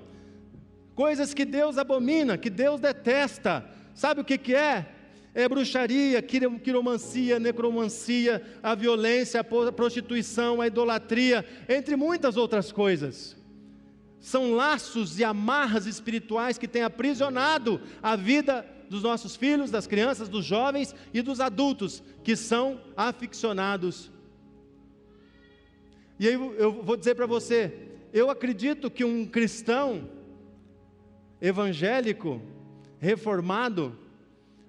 Coisas 0.95 1.35
que 1.35 1.45
Deus 1.45 1.79
abomina, 1.79 2.39
que 2.39 2.49
Deus 2.49 2.81
detesta. 2.81 3.77
Sabe 3.99 4.21
o 4.21 4.25
que, 4.25 4.39
que 4.39 4.55
é? 4.55 4.87
É 5.35 5.49
bruxaria, 5.49 6.23
quiromancia, 6.23 7.41
necromancia, 7.41 8.41
a 8.63 8.73
violência, 8.73 9.41
a 9.41 9.73
prostituição, 9.73 10.61
a 10.61 10.69
idolatria, 10.69 11.45
entre 11.69 11.97
muitas 11.97 12.37
outras 12.37 12.71
coisas. 12.71 13.37
São 14.21 14.53
laços 14.55 15.19
e 15.19 15.25
amarras 15.25 15.85
espirituais 15.85 16.57
que 16.57 16.69
têm 16.69 16.83
aprisionado 16.83 17.81
a 18.01 18.15
vida 18.15 18.65
dos 18.89 19.03
nossos 19.03 19.35
filhos, 19.35 19.69
das 19.69 19.89
crianças, 19.89 20.29
dos 20.29 20.45
jovens 20.45 20.95
e 21.13 21.21
dos 21.21 21.41
adultos 21.41 22.01
que 22.23 22.37
são 22.37 22.81
aficionados. 22.97 24.13
E 26.21 26.29
aí 26.29 26.35
eu 26.35 26.85
vou 26.85 26.97
dizer 26.97 27.17
para 27.17 27.27
você, 27.27 27.75
eu 28.13 28.31
acredito 28.31 28.89
que 28.89 29.05
um 29.05 29.27
cristão 29.27 30.09
evangélico, 31.41 32.41
reformado, 33.01 33.97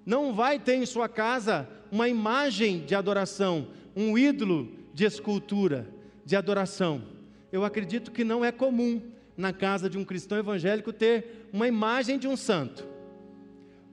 não 0.06 0.34
vai 0.34 0.60
ter 0.60 0.76
em 0.76 0.86
sua 0.86 1.10
casa 1.10 1.68
uma 1.92 2.08
imagem 2.08 2.86
de 2.86 2.96
adoração, 2.96 3.68
um 3.96 4.18
ídolo 4.18 4.72
de 4.94 5.06
escultura, 5.06 5.88
de 6.26 6.36
adoração. 6.36 7.04
Eu 7.52 7.64
acredito 7.64 8.12
que 8.12 8.24
não 8.24 8.44
é 8.44 8.52
comum 8.52 9.02
na 9.36 9.54
casa 9.54 9.90
de 9.90 9.98
um 9.98 10.06
cristão 10.06 10.38
evangélico 10.38 10.92
ter 10.92 11.48
uma 11.52 11.68
imagem 11.68 12.18
de 12.18 12.28
um 12.28 12.36
santo. 12.36 12.86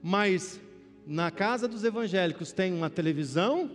Mas 0.01 0.59
na 1.05 1.31
casa 1.31 1.67
dos 1.67 1.83
evangélicos 1.83 2.51
tem 2.51 2.73
uma 2.73 2.89
televisão 2.89 3.71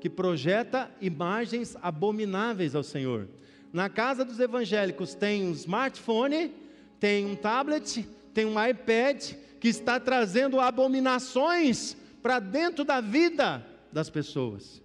que 0.00 0.08
projeta 0.08 0.90
imagens 1.00 1.76
abomináveis 1.82 2.74
ao 2.74 2.82
Senhor. 2.82 3.28
Na 3.72 3.88
casa 3.88 4.24
dos 4.24 4.38
evangélicos 4.38 5.14
tem 5.14 5.44
um 5.44 5.52
smartphone, 5.52 6.54
tem 7.00 7.26
um 7.26 7.34
tablet, 7.34 8.06
tem 8.32 8.44
um 8.46 8.54
iPad 8.64 9.32
que 9.60 9.68
está 9.68 9.98
trazendo 9.98 10.60
abominações 10.60 11.96
para 12.22 12.38
dentro 12.38 12.84
da 12.84 13.00
vida 13.00 13.64
das 13.92 14.10
pessoas. 14.10 14.82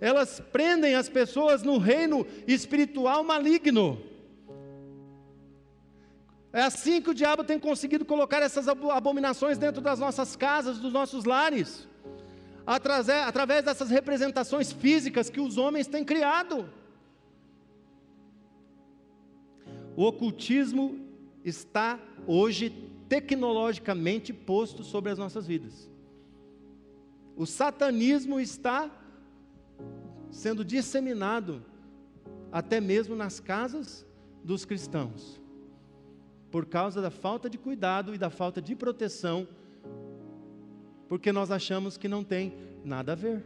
Elas 0.00 0.40
prendem 0.52 0.94
as 0.94 1.08
pessoas 1.08 1.62
no 1.62 1.78
reino 1.78 2.26
espiritual 2.46 3.24
maligno. 3.24 4.00
É 6.52 6.62
assim 6.62 7.02
que 7.02 7.10
o 7.10 7.14
diabo 7.14 7.44
tem 7.44 7.58
conseguido 7.58 8.04
colocar 8.04 8.40
essas 8.40 8.66
abominações 8.68 9.58
dentro 9.58 9.82
das 9.82 9.98
nossas 9.98 10.36
casas, 10.36 10.78
dos 10.78 10.92
nossos 10.92 11.24
lares, 11.24 11.86
através, 12.66 13.64
dessas 13.64 13.90
representações 13.90 14.72
físicas 14.72 15.28
que 15.28 15.40
os 15.40 15.58
homens 15.58 15.86
têm 15.86 16.04
criado. 16.04 16.68
O 19.94 20.04
ocultismo 20.04 20.98
está 21.44 21.98
hoje 22.26 22.70
tecnologicamente 23.08 24.32
posto 24.32 24.82
sobre 24.82 25.10
as 25.10 25.18
nossas 25.18 25.46
vidas. 25.46 25.90
O 27.36 27.46
satanismo 27.46 28.40
está 28.40 28.90
sendo 30.30 30.64
disseminado 30.64 31.62
até 32.50 32.80
mesmo 32.80 33.14
nas 33.14 33.40
casas 33.40 34.06
dos 34.42 34.64
cristãos 34.64 35.40
por 36.50 36.64
causa 36.64 37.02
da 37.02 37.10
falta 37.10 37.50
de 37.50 37.58
cuidado 37.58 38.14
e 38.14 38.18
da 38.18 38.30
falta 38.30 38.62
de 38.62 38.74
proteção, 38.74 39.46
porque 41.08 41.30
nós 41.32 41.50
achamos 41.50 41.96
que 41.96 42.08
não 42.08 42.24
tem 42.24 42.54
nada 42.84 43.12
a 43.12 43.14
ver. 43.14 43.44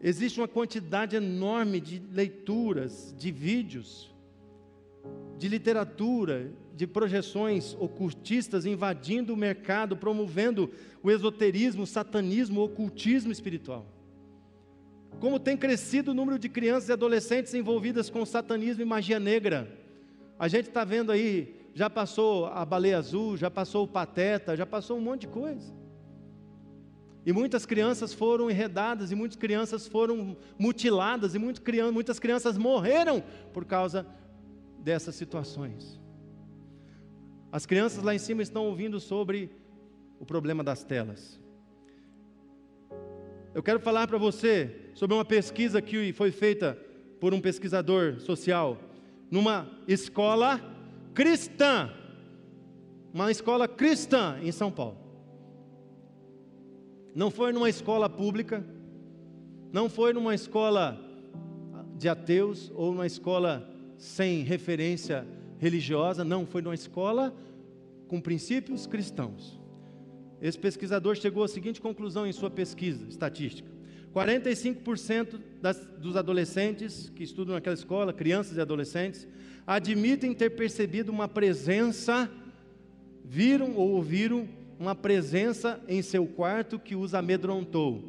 Existe 0.00 0.40
uma 0.40 0.48
quantidade 0.48 1.16
enorme 1.16 1.80
de 1.80 1.98
leituras, 1.98 3.14
de 3.18 3.30
vídeos, 3.30 4.09
de 5.38 5.48
literatura, 5.48 6.52
de 6.74 6.86
projeções 6.86 7.74
ocultistas 7.78 8.66
invadindo 8.66 9.34
o 9.34 9.36
mercado, 9.36 9.96
promovendo 9.96 10.70
o 11.02 11.10
esoterismo, 11.10 11.82
o 11.82 11.86
satanismo, 11.86 12.60
o 12.60 12.64
ocultismo 12.64 13.32
espiritual 13.32 13.86
como 15.20 15.38
tem 15.38 15.56
crescido 15.56 16.12
o 16.12 16.14
número 16.14 16.38
de 16.38 16.48
crianças 16.48 16.88
e 16.88 16.92
adolescentes 16.92 17.52
envolvidas 17.54 18.08
com 18.08 18.24
satanismo 18.24 18.82
e 18.82 18.86
magia 18.86 19.20
negra. 19.20 19.70
A 20.38 20.48
gente 20.48 20.68
está 20.68 20.82
vendo 20.82 21.12
aí, 21.12 21.54
já 21.74 21.90
passou 21.90 22.46
a 22.46 22.64
baleia 22.64 22.98
azul, 22.98 23.36
já 23.36 23.50
passou 23.50 23.84
o 23.84 23.88
pateta, 23.88 24.56
já 24.56 24.64
passou 24.64 24.96
um 24.96 25.00
monte 25.00 25.22
de 25.22 25.28
coisa. 25.28 25.72
E 27.26 27.34
muitas 27.34 27.66
crianças 27.66 28.14
foram 28.14 28.50
enredadas, 28.50 29.12
e 29.12 29.14
muitas 29.14 29.36
crianças 29.36 29.86
foram 29.86 30.36
mutiladas, 30.58 31.34
e 31.34 31.38
muitas 31.38 32.18
crianças 32.18 32.56
morreram 32.56 33.22
por 33.52 33.66
causa 33.66 34.06
dessas 34.82 35.14
situações. 35.14 36.00
As 37.52 37.66
crianças 37.66 38.02
lá 38.02 38.14
em 38.14 38.18
cima 38.18 38.42
estão 38.42 38.66
ouvindo 38.66 39.00
sobre 39.00 39.50
o 40.18 40.26
problema 40.26 40.62
das 40.62 40.84
telas. 40.84 41.40
Eu 43.52 43.62
quero 43.62 43.80
falar 43.80 44.06
para 44.06 44.18
você 44.18 44.90
sobre 44.94 45.14
uma 45.14 45.24
pesquisa 45.24 45.82
que 45.82 46.12
foi 46.12 46.30
feita 46.30 46.78
por 47.18 47.34
um 47.34 47.40
pesquisador 47.40 48.20
social 48.20 48.78
numa 49.30 49.68
escola 49.88 50.60
cristã, 51.12 51.92
uma 53.12 53.30
escola 53.30 53.66
cristã 53.66 54.38
em 54.42 54.52
São 54.52 54.70
Paulo. 54.70 54.98
Não 57.14 57.30
foi 57.30 57.52
numa 57.52 57.68
escola 57.68 58.08
pública, 58.08 58.64
não 59.72 59.88
foi 59.88 60.12
numa 60.12 60.34
escola 60.34 60.98
de 61.96 62.08
ateus 62.08 62.70
ou 62.74 62.92
numa 62.92 63.06
escola 63.06 63.68
sem 64.00 64.42
referência 64.42 65.26
religiosa, 65.58 66.24
não, 66.24 66.46
foi 66.46 66.62
numa 66.62 66.74
escola 66.74 67.36
com 68.08 68.18
princípios 68.18 68.86
cristãos. 68.86 69.60
Esse 70.40 70.58
pesquisador 70.58 71.14
chegou 71.16 71.44
à 71.44 71.48
seguinte 71.48 71.82
conclusão 71.82 72.26
em 72.26 72.32
sua 72.32 72.50
pesquisa 72.50 73.06
estatística: 73.06 73.70
45% 74.14 75.38
das, 75.60 75.84
dos 75.98 76.16
adolescentes 76.16 77.12
que 77.14 77.22
estudam 77.22 77.54
naquela 77.54 77.74
escola, 77.74 78.10
crianças 78.10 78.56
e 78.56 78.60
adolescentes, 78.60 79.28
admitem 79.66 80.32
ter 80.32 80.48
percebido 80.50 81.12
uma 81.12 81.28
presença, 81.28 82.28
viram 83.22 83.74
ou 83.76 83.90
ouviram 83.90 84.48
uma 84.78 84.94
presença 84.94 85.78
em 85.86 86.00
seu 86.00 86.26
quarto 86.26 86.78
que 86.78 86.96
os 86.96 87.12
amedrontou. 87.12 88.02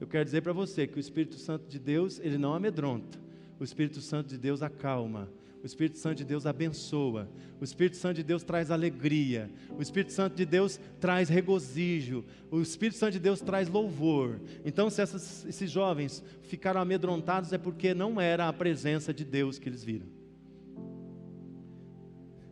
Eu 0.00 0.06
quero 0.06 0.24
dizer 0.24 0.40
para 0.40 0.54
você 0.54 0.86
que 0.86 0.96
o 0.96 1.00
Espírito 1.00 1.36
Santo 1.36 1.68
de 1.68 1.78
Deus, 1.78 2.18
ele 2.18 2.38
não 2.38 2.54
amedronta. 2.54 3.23
O 3.58 3.64
Espírito 3.64 4.00
Santo 4.00 4.28
de 4.28 4.38
Deus 4.38 4.62
acalma. 4.62 5.28
O 5.62 5.66
Espírito 5.66 5.98
Santo 5.98 6.18
de 6.18 6.24
Deus 6.24 6.44
abençoa. 6.44 7.26
O 7.58 7.64
Espírito 7.64 7.96
Santo 7.96 8.16
de 8.16 8.22
Deus 8.22 8.42
traz 8.42 8.70
alegria. 8.70 9.50
O 9.78 9.80
Espírito 9.80 10.12
Santo 10.12 10.36
de 10.36 10.44
Deus 10.44 10.78
traz 11.00 11.30
regozijo. 11.30 12.22
O 12.50 12.60
Espírito 12.60 12.98
Santo 12.98 13.12
de 13.12 13.18
Deus 13.18 13.40
traz 13.40 13.66
louvor. 13.66 14.40
Então, 14.62 14.90
se 14.90 15.00
essas, 15.00 15.46
esses 15.46 15.70
jovens 15.70 16.22
ficaram 16.42 16.82
amedrontados, 16.82 17.50
é 17.52 17.56
porque 17.56 17.94
não 17.94 18.20
era 18.20 18.46
a 18.46 18.52
presença 18.52 19.14
de 19.14 19.24
Deus 19.24 19.58
que 19.58 19.68
eles 19.68 19.82
viram. 19.82 20.06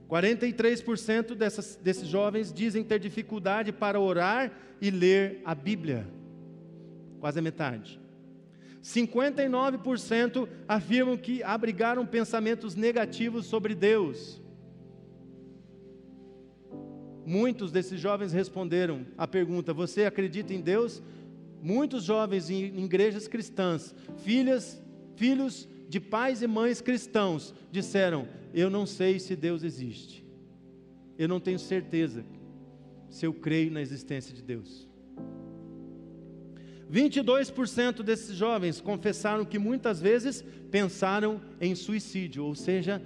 43% 0.08 1.34
dessas, 1.34 1.76
desses 1.76 2.06
jovens 2.06 2.52
dizem 2.52 2.84
ter 2.84 2.98
dificuldade 2.98 3.72
para 3.72 3.98
orar 3.98 4.52
e 4.80 4.90
ler 4.90 5.40
a 5.44 5.54
Bíblia. 5.54 6.06
Quase 7.18 7.38
a 7.38 7.42
metade. 7.42 8.01
59% 8.82 10.48
afirmam 10.66 11.16
que 11.16 11.42
abrigaram 11.42 12.04
pensamentos 12.04 12.74
negativos 12.74 13.46
sobre 13.46 13.74
Deus. 13.74 14.42
Muitos 17.24 17.70
desses 17.70 18.00
jovens 18.00 18.32
responderam 18.32 19.06
à 19.16 19.28
pergunta: 19.28 19.72
Você 19.72 20.04
acredita 20.04 20.52
em 20.52 20.60
Deus? 20.60 21.00
Muitos 21.62 22.02
jovens 22.02 22.50
em 22.50 22.84
igrejas 22.84 23.28
cristãs, 23.28 23.94
filhas, 24.18 24.82
filhos 25.14 25.68
de 25.88 26.00
pais 26.00 26.42
e 26.42 26.48
mães 26.48 26.80
cristãos, 26.80 27.54
disseram: 27.70 28.26
Eu 28.52 28.68
não 28.68 28.84
sei 28.84 29.20
se 29.20 29.36
Deus 29.36 29.62
existe. 29.62 30.26
Eu 31.16 31.28
não 31.28 31.38
tenho 31.38 31.58
certeza 31.58 32.24
se 33.08 33.24
eu 33.24 33.32
creio 33.32 33.70
na 33.70 33.80
existência 33.80 34.34
de 34.34 34.42
Deus. 34.42 34.88
22% 36.92 38.02
desses 38.02 38.37
jovens 38.37 38.81
confessaram 38.81 39.44
que 39.46 39.59
muitas 39.59 39.98
vezes 39.98 40.44
pensaram 40.70 41.40
em 41.59 41.74
suicídio, 41.74 42.44
ou 42.44 42.55
seja, 42.55 43.00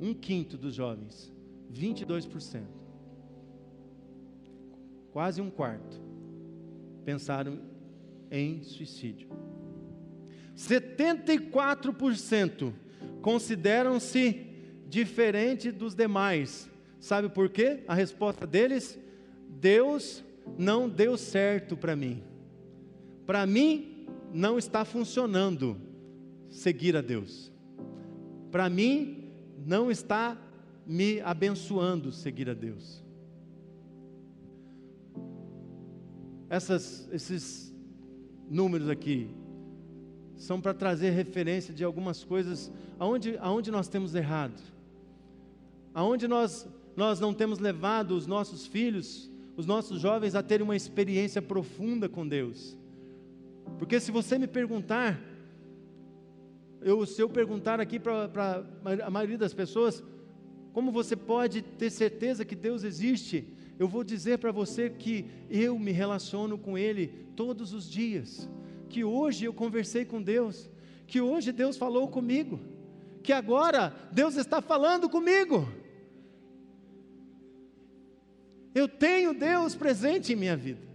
um 0.00 0.12
quinto 0.12 0.58
dos 0.58 0.74
jovens, 0.74 1.32
22%, 1.72 2.64
quase 5.12 5.40
um 5.40 5.48
quarto, 5.48 6.02
pensaram 7.04 7.60
em 8.28 8.60
suicídio. 8.64 9.28
74% 10.56 12.72
consideram-se 13.22 14.48
diferente 14.88 15.70
dos 15.70 15.94
demais. 15.94 16.68
Sabe 16.98 17.28
por 17.28 17.48
quê? 17.48 17.84
A 17.86 17.94
resposta 17.94 18.44
deles: 18.44 18.98
Deus 19.48 20.24
não 20.58 20.88
deu 20.88 21.16
certo 21.16 21.76
para 21.76 21.94
mim. 21.94 22.27
Para 23.28 23.44
mim 23.44 24.06
não 24.32 24.56
está 24.56 24.86
funcionando 24.86 25.76
seguir 26.48 26.96
a 26.96 27.02
Deus. 27.02 27.52
Para 28.50 28.70
mim 28.70 29.30
não 29.66 29.90
está 29.90 30.34
me 30.86 31.20
abençoando 31.20 32.10
seguir 32.10 32.48
a 32.48 32.54
Deus. 32.54 33.04
Essas, 36.48 37.06
esses 37.12 37.70
números 38.48 38.88
aqui 38.88 39.28
são 40.34 40.58
para 40.58 40.72
trazer 40.72 41.10
referência 41.10 41.74
de 41.74 41.84
algumas 41.84 42.24
coisas 42.24 42.72
aonde, 42.98 43.36
aonde 43.42 43.70
nós 43.70 43.88
temos 43.88 44.14
errado, 44.14 44.58
aonde 45.92 46.26
nós, 46.26 46.66
nós 46.96 47.20
não 47.20 47.34
temos 47.34 47.58
levado 47.58 48.12
os 48.12 48.26
nossos 48.26 48.66
filhos, 48.66 49.30
os 49.54 49.66
nossos 49.66 50.00
jovens 50.00 50.34
a 50.34 50.42
terem 50.42 50.64
uma 50.64 50.76
experiência 50.76 51.42
profunda 51.42 52.08
com 52.08 52.26
Deus. 52.26 52.77
Porque 53.78 54.00
se 54.00 54.10
você 54.10 54.38
me 54.38 54.46
perguntar, 54.46 55.20
eu, 56.80 57.04
se 57.04 57.20
eu 57.20 57.28
perguntar 57.28 57.80
aqui 57.80 57.98
para 57.98 58.64
a 59.04 59.10
maioria 59.10 59.38
das 59.38 59.52
pessoas, 59.52 60.02
como 60.72 60.92
você 60.92 61.16
pode 61.16 61.62
ter 61.62 61.90
certeza 61.90 62.44
que 62.44 62.54
Deus 62.54 62.84
existe? 62.84 63.52
Eu 63.78 63.88
vou 63.88 64.02
dizer 64.02 64.38
para 64.38 64.52
você 64.52 64.90
que 64.90 65.26
eu 65.50 65.78
me 65.78 65.92
relaciono 65.92 66.56
com 66.56 66.78
Ele 66.78 67.26
todos 67.36 67.72
os 67.72 67.88
dias, 67.88 68.48
que 68.88 69.04
hoje 69.04 69.44
eu 69.44 69.52
conversei 69.52 70.04
com 70.04 70.22
Deus, 70.22 70.70
que 71.06 71.20
hoje 71.20 71.52
Deus 71.52 71.76
falou 71.76 72.08
comigo, 72.08 72.60
que 73.22 73.32
agora 73.32 73.94
Deus 74.12 74.36
está 74.36 74.60
falando 74.60 75.08
comigo. 75.08 75.68
Eu 78.74 78.88
tenho 78.88 79.34
Deus 79.34 79.74
presente 79.74 80.32
em 80.32 80.36
minha 80.36 80.56
vida. 80.56 80.87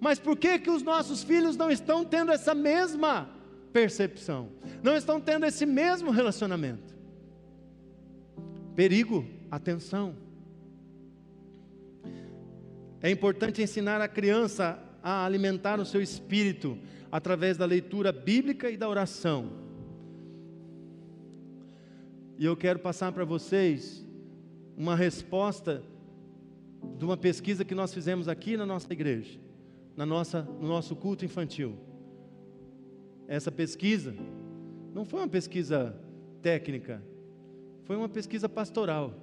Mas 0.00 0.18
por 0.18 0.36
que 0.36 0.58
que 0.58 0.70
os 0.70 0.82
nossos 0.82 1.22
filhos 1.22 1.56
não 1.56 1.70
estão 1.70 2.04
tendo 2.04 2.32
essa 2.32 2.54
mesma 2.54 3.28
percepção? 3.72 4.48
Não 4.82 4.96
estão 4.96 5.20
tendo 5.20 5.44
esse 5.44 5.66
mesmo 5.66 6.10
relacionamento? 6.10 6.94
Perigo, 8.74 9.26
atenção. 9.50 10.14
É 13.02 13.10
importante 13.10 13.62
ensinar 13.62 14.00
a 14.00 14.08
criança 14.08 14.78
a 15.02 15.24
alimentar 15.24 15.80
o 15.80 15.84
seu 15.84 16.02
espírito 16.02 16.78
através 17.10 17.56
da 17.56 17.64
leitura 17.64 18.12
bíblica 18.12 18.70
e 18.70 18.76
da 18.76 18.88
oração. 18.88 19.50
E 22.38 22.44
eu 22.44 22.56
quero 22.56 22.78
passar 22.78 23.12
para 23.12 23.24
vocês 23.24 24.04
uma 24.76 24.96
resposta 24.96 25.82
de 26.96 27.04
uma 27.04 27.16
pesquisa 27.16 27.64
que 27.64 27.74
nós 27.74 27.92
fizemos 27.92 28.28
aqui 28.28 28.56
na 28.56 28.64
nossa 28.64 28.90
igreja, 28.92 29.38
na 29.96 30.06
nossa, 30.06 30.42
no 30.42 30.68
nosso 30.68 30.94
culto 30.96 31.24
infantil. 31.24 31.76
Essa 33.26 33.50
pesquisa 33.50 34.14
não 34.94 35.04
foi 35.04 35.20
uma 35.20 35.28
pesquisa 35.28 35.96
técnica, 36.42 37.02
foi 37.84 37.96
uma 37.96 38.08
pesquisa 38.08 38.48
pastoral. 38.48 39.14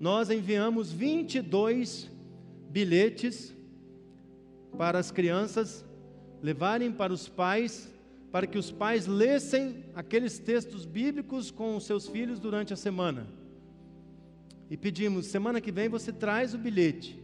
Nós 0.00 0.30
enviamos 0.30 0.90
22 0.90 2.10
bilhetes 2.68 3.54
para 4.76 4.98
as 4.98 5.10
crianças 5.10 5.84
levarem 6.42 6.92
para 6.92 7.12
os 7.12 7.28
pais, 7.28 7.90
para 8.30 8.46
que 8.46 8.58
os 8.58 8.70
pais 8.70 9.06
lessem 9.06 9.84
aqueles 9.94 10.38
textos 10.38 10.84
bíblicos 10.84 11.50
com 11.50 11.76
os 11.76 11.84
seus 11.84 12.08
filhos 12.08 12.40
durante 12.40 12.72
a 12.72 12.76
semana. 12.76 13.26
E 14.68 14.76
pedimos: 14.76 15.26
semana 15.26 15.60
que 15.60 15.70
vem 15.70 15.88
você 15.88 16.12
traz 16.12 16.52
o 16.54 16.58
bilhete 16.58 17.23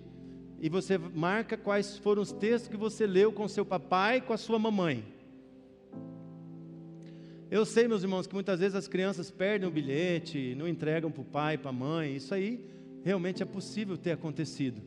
e 0.61 0.68
você 0.68 0.99
marca 0.99 1.57
quais 1.57 1.96
foram 1.96 2.20
os 2.20 2.33
textos 2.33 2.68
que 2.68 2.77
você 2.77 3.07
leu 3.07 3.33
com 3.33 3.49
seu 3.49 3.64
papai 3.64 4.18
e 4.18 4.20
com 4.20 4.35
a 4.35 4.37
sua 4.37 4.59
mamãe. 4.59 5.03
Eu 7.51 7.64
sei, 7.64 7.88
meus 7.88 8.03
irmãos, 8.03 8.27
que 8.27 8.35
muitas 8.35 8.61
vezes 8.61 8.77
as 8.77 8.87
crianças 8.87 9.31
perdem 9.31 9.66
o 9.66 9.73
bilhete, 9.73 10.55
não 10.57 10.68
entregam 10.68 11.11
para 11.11 11.23
o 11.23 11.25
pai, 11.25 11.57
para 11.57 11.70
a 11.70 11.73
mãe. 11.73 12.14
Isso 12.14 12.35
aí 12.35 12.64
realmente 13.03 13.42
é 13.42 13.46
possível 13.46 13.96
ter 13.96 14.12
acontecido. 14.12 14.83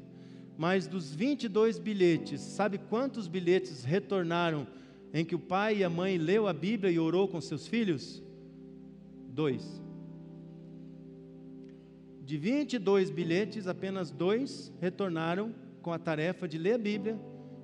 Mas 0.56 0.86
dos 0.86 1.14
22 1.14 1.80
bilhetes, 1.80 2.40
sabe 2.40 2.78
quantos 2.78 3.28
bilhetes 3.28 3.84
retornaram 3.84 4.68
em 5.12 5.26
que 5.26 5.34
o 5.34 5.40
pai 5.40 5.78
e 5.78 5.84
a 5.84 5.90
mãe 5.90 6.18
leu 6.18 6.48
a 6.48 6.54
Bíblia 6.54 6.92
e 6.92 7.00
orou 7.00 7.28
com 7.28 7.42
seus 7.42 7.68
filhos? 7.68 8.24
Dois. 9.28 9.82
De 12.24 12.38
22 12.38 13.10
bilhetes, 13.10 13.68
apenas 13.68 14.10
dois 14.12 14.72
retornaram 14.80 15.54
com 15.84 15.91
a 15.91 16.00
tarefa 16.00 16.48
de 16.48 16.58
ler 16.58 16.74
a 16.74 16.78
Bíblia, 16.80 17.19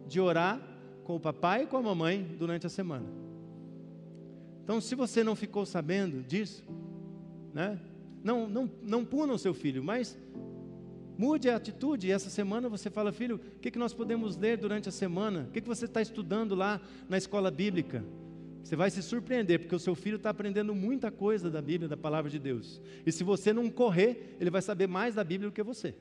de 0.06 0.20
orar 0.20 0.62
com 1.04 1.16
o 1.16 1.20
papai 1.20 1.64
e 1.64 1.66
com 1.66 1.78
a 1.78 1.82
mamãe 1.82 2.36
durante 2.38 2.68
a 2.68 2.70
semana. 2.70 3.08
Então, 4.64 4.80
se 4.80 4.94
você 4.94 5.24
não 5.24 5.36
ficou 5.36 5.66
sabendo 5.66 6.22
disso, 6.22 6.64
né? 7.52 7.80
Não, 8.24 8.48
não, 8.48 8.70
não 8.84 9.06
puna 9.06 9.34
o 9.34 9.40
seu 9.40 9.54
filho, 9.54 9.84
mas 9.84 10.16
mude 11.18 11.50
a 11.50 11.56
atitude. 11.56 12.08
E 12.08 12.12
essa 12.12 12.30
semana 12.30 12.70
você 12.70 12.90
fala, 12.90 13.12
filho, 13.12 13.38
o 13.38 13.60
que, 13.60 13.72
que 13.72 13.80
nós 13.80 13.94
podemos 13.94 14.38
ler 14.38 14.58
durante 14.58 14.90
a 14.90 14.92
semana? 14.92 15.48
O 15.50 15.52
que, 15.52 15.62
que 15.62 15.68
você 15.68 15.86
está 15.86 16.02
estudando 16.02 16.54
lá 16.54 16.80
na 17.08 17.18
escola 17.18 17.50
bíblica? 17.50 18.04
Você 18.62 18.76
vai 18.76 18.92
se 18.92 19.02
surpreender, 19.02 19.60
porque 19.60 19.74
o 19.74 19.80
seu 19.80 19.96
filho 19.96 20.18
está 20.18 20.30
aprendendo 20.30 20.76
muita 20.76 21.10
coisa 21.10 21.50
da 21.50 21.62
Bíblia, 21.62 21.88
da 21.88 21.98
palavra 21.98 22.30
de 22.30 22.38
Deus. 22.38 22.82
E 23.06 23.12
se 23.12 23.24
você 23.24 23.54
não 23.54 23.70
correr, 23.70 24.36
ele 24.40 24.52
vai 24.52 24.62
saber 24.62 24.88
mais 24.88 25.16
da 25.16 25.24
Bíblia 25.24 25.50
do 25.50 25.54
que 25.54 25.64
você. 25.64 25.96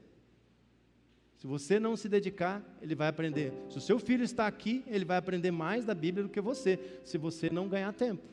Se 1.38 1.46
você 1.46 1.78
não 1.78 1.96
se 1.96 2.08
dedicar, 2.08 2.62
ele 2.82 2.96
vai 2.96 3.06
aprender. 3.06 3.52
Se 3.70 3.78
o 3.78 3.80
seu 3.80 4.00
filho 4.00 4.24
está 4.24 4.48
aqui, 4.48 4.82
ele 4.88 5.04
vai 5.04 5.16
aprender 5.16 5.52
mais 5.52 5.84
da 5.84 5.94
Bíblia 5.94 6.24
do 6.24 6.28
que 6.28 6.40
você, 6.40 6.78
se 7.04 7.16
você 7.16 7.48
não 7.48 7.68
ganhar 7.68 7.92
tempo 7.92 8.24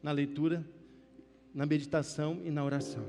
na 0.00 0.12
leitura, 0.12 0.64
na 1.52 1.66
meditação 1.66 2.40
e 2.44 2.50
na 2.50 2.64
oração. 2.64 3.02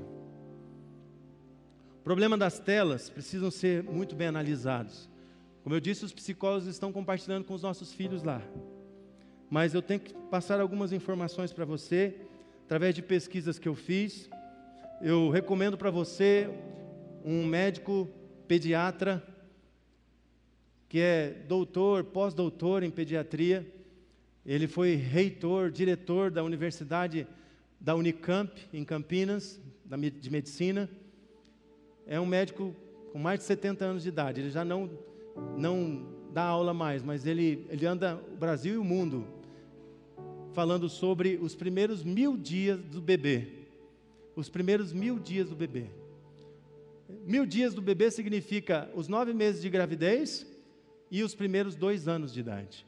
O 2.00 2.02
problema 2.02 2.36
das 2.36 2.58
telas 2.58 3.08
precisam 3.08 3.48
ser 3.48 3.84
muito 3.84 4.16
bem 4.16 4.26
analisados. 4.26 5.08
Como 5.62 5.72
eu 5.72 5.80
disse, 5.80 6.04
os 6.04 6.12
psicólogos 6.12 6.66
estão 6.66 6.92
compartilhando 6.92 7.44
com 7.44 7.54
os 7.54 7.62
nossos 7.62 7.92
filhos 7.92 8.24
lá. 8.24 8.42
Mas 9.48 9.72
eu 9.72 9.82
tenho 9.82 10.00
que 10.00 10.12
passar 10.12 10.60
algumas 10.60 10.92
informações 10.92 11.52
para 11.52 11.64
você, 11.64 12.16
através 12.64 12.92
de 12.92 13.02
pesquisas 13.02 13.56
que 13.56 13.68
eu 13.68 13.76
fiz. 13.76 14.28
Eu 15.00 15.30
recomendo 15.30 15.78
para 15.78 15.90
você 15.90 16.50
um 17.24 17.46
médico 17.46 18.08
pediatra 18.48 19.22
que 20.88 20.98
é 20.98 21.44
doutor, 21.46 22.02
pós-doutor 22.02 22.82
em 22.82 22.90
pediatria, 22.90 23.70
ele 24.44 24.66
foi 24.66 24.94
reitor, 24.94 25.70
diretor 25.70 26.30
da 26.30 26.42
Universidade 26.42 27.26
da 27.78 27.94
Unicamp, 27.94 28.50
em 28.72 28.82
Campinas, 28.84 29.60
de 29.84 30.30
medicina. 30.30 30.88
É 32.06 32.18
um 32.18 32.24
médico 32.24 32.74
com 33.12 33.18
mais 33.18 33.40
de 33.40 33.44
70 33.44 33.84
anos 33.84 34.02
de 34.02 34.08
idade. 34.08 34.40
Ele 34.40 34.50
já 34.50 34.64
não, 34.64 34.90
não 35.58 36.06
dá 36.32 36.44
aula 36.44 36.72
mais, 36.72 37.02
mas 37.02 37.26
ele, 37.26 37.66
ele 37.68 37.84
anda 37.84 38.18
o 38.32 38.36
Brasil 38.36 38.74
e 38.74 38.78
o 38.78 38.84
mundo 38.84 39.26
falando 40.54 40.88
sobre 40.88 41.36
os 41.36 41.54
primeiros 41.54 42.02
mil 42.02 42.36
dias 42.36 42.80
do 42.80 43.02
bebê. 43.02 43.46
Os 44.34 44.48
primeiros 44.48 44.92
mil 44.92 45.18
dias 45.18 45.50
do 45.50 45.54
bebê. 45.54 45.86
Mil 47.08 47.46
dias 47.46 47.72
do 47.72 47.80
bebê 47.80 48.10
significa 48.10 48.90
os 48.94 49.08
nove 49.08 49.32
meses 49.32 49.62
de 49.62 49.70
gravidez 49.70 50.46
e 51.10 51.22
os 51.22 51.34
primeiros 51.34 51.74
dois 51.74 52.06
anos 52.06 52.32
de 52.32 52.40
idade. 52.40 52.86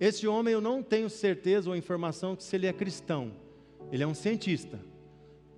Esse 0.00 0.26
homem 0.26 0.52
eu 0.52 0.60
não 0.60 0.82
tenho 0.82 1.08
certeza 1.08 1.70
ou 1.70 1.76
informação 1.76 2.36
se 2.38 2.56
ele 2.56 2.66
é 2.66 2.72
cristão. 2.72 3.32
Ele 3.92 4.02
é 4.02 4.06
um 4.06 4.14
cientista. 4.14 4.80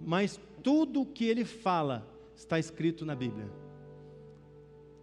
Mas 0.01 0.39
tudo 0.63 1.03
o 1.03 1.07
que 1.07 1.25
ele 1.25 1.45
fala 1.45 2.07
está 2.35 2.59
escrito 2.59 3.07
na 3.07 3.15
Bíblia. 3.15 3.51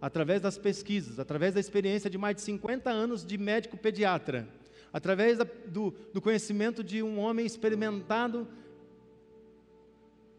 Através 0.00 0.40
das 0.40 0.56
pesquisas, 0.56 1.18
através 1.18 1.54
da 1.54 1.60
experiência 1.60 2.08
de 2.08 2.16
mais 2.16 2.36
de 2.36 2.42
50 2.42 2.90
anos 2.90 3.24
de 3.24 3.36
médico 3.36 3.76
pediatra, 3.76 4.48
através 4.92 5.38
da, 5.38 5.46
do, 5.66 5.92
do 6.12 6.20
conhecimento 6.20 6.84
de 6.84 7.02
um 7.02 7.18
homem 7.18 7.44
experimentado. 7.44 8.46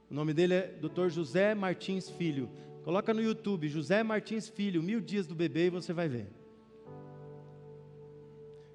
O 0.10 0.14
nome 0.14 0.34
dele 0.34 0.54
é 0.54 0.68
Dr. 0.82 1.10
José 1.10 1.56
Martins 1.56 2.10
Filho. 2.10 2.50
Coloca 2.84 3.14
no 3.14 3.22
YouTube, 3.22 3.68
José 3.68 4.04
Martins 4.04 4.48
Filho, 4.48 4.82
mil 4.82 5.02
dias 5.02 5.26
do 5.26 5.36
bebê 5.36 5.68
e 5.68 5.70
você 5.70 5.94
vai 5.94 6.08
ver. 6.08 6.28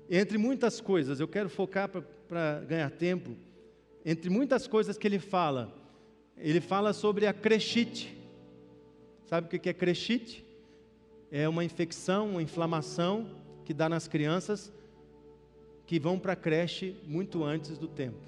Entre 0.08 0.36
muitas 0.36 0.80
coisas, 0.80 1.20
eu 1.20 1.28
quero 1.28 1.48
focar 1.48 1.88
para 1.88 2.60
ganhar 2.60 2.90
tempo. 2.90 3.36
Entre 4.04 4.28
muitas 4.28 4.66
coisas 4.66 4.98
que 4.98 5.06
ele 5.06 5.18
fala, 5.18 5.72
ele 6.36 6.60
fala 6.60 6.92
sobre 6.92 7.26
a 7.26 7.32
crechite. 7.32 8.16
Sabe 9.26 9.46
o 9.46 9.60
que 9.60 9.68
é 9.68 9.72
crechite? 9.72 10.44
é 11.30 11.48
uma 11.48 11.64
infecção, 11.64 12.30
uma 12.30 12.42
inflamação 12.42 13.30
que 13.64 13.72
dá 13.72 13.88
nas 13.88 14.08
crianças 14.08 14.72
que 15.86 15.98
vão 15.98 16.18
para 16.18 16.32
a 16.32 16.36
creche 16.36 16.96
muito 17.06 17.44
antes 17.44 17.78
do 17.78 17.86
tempo. 17.86 18.18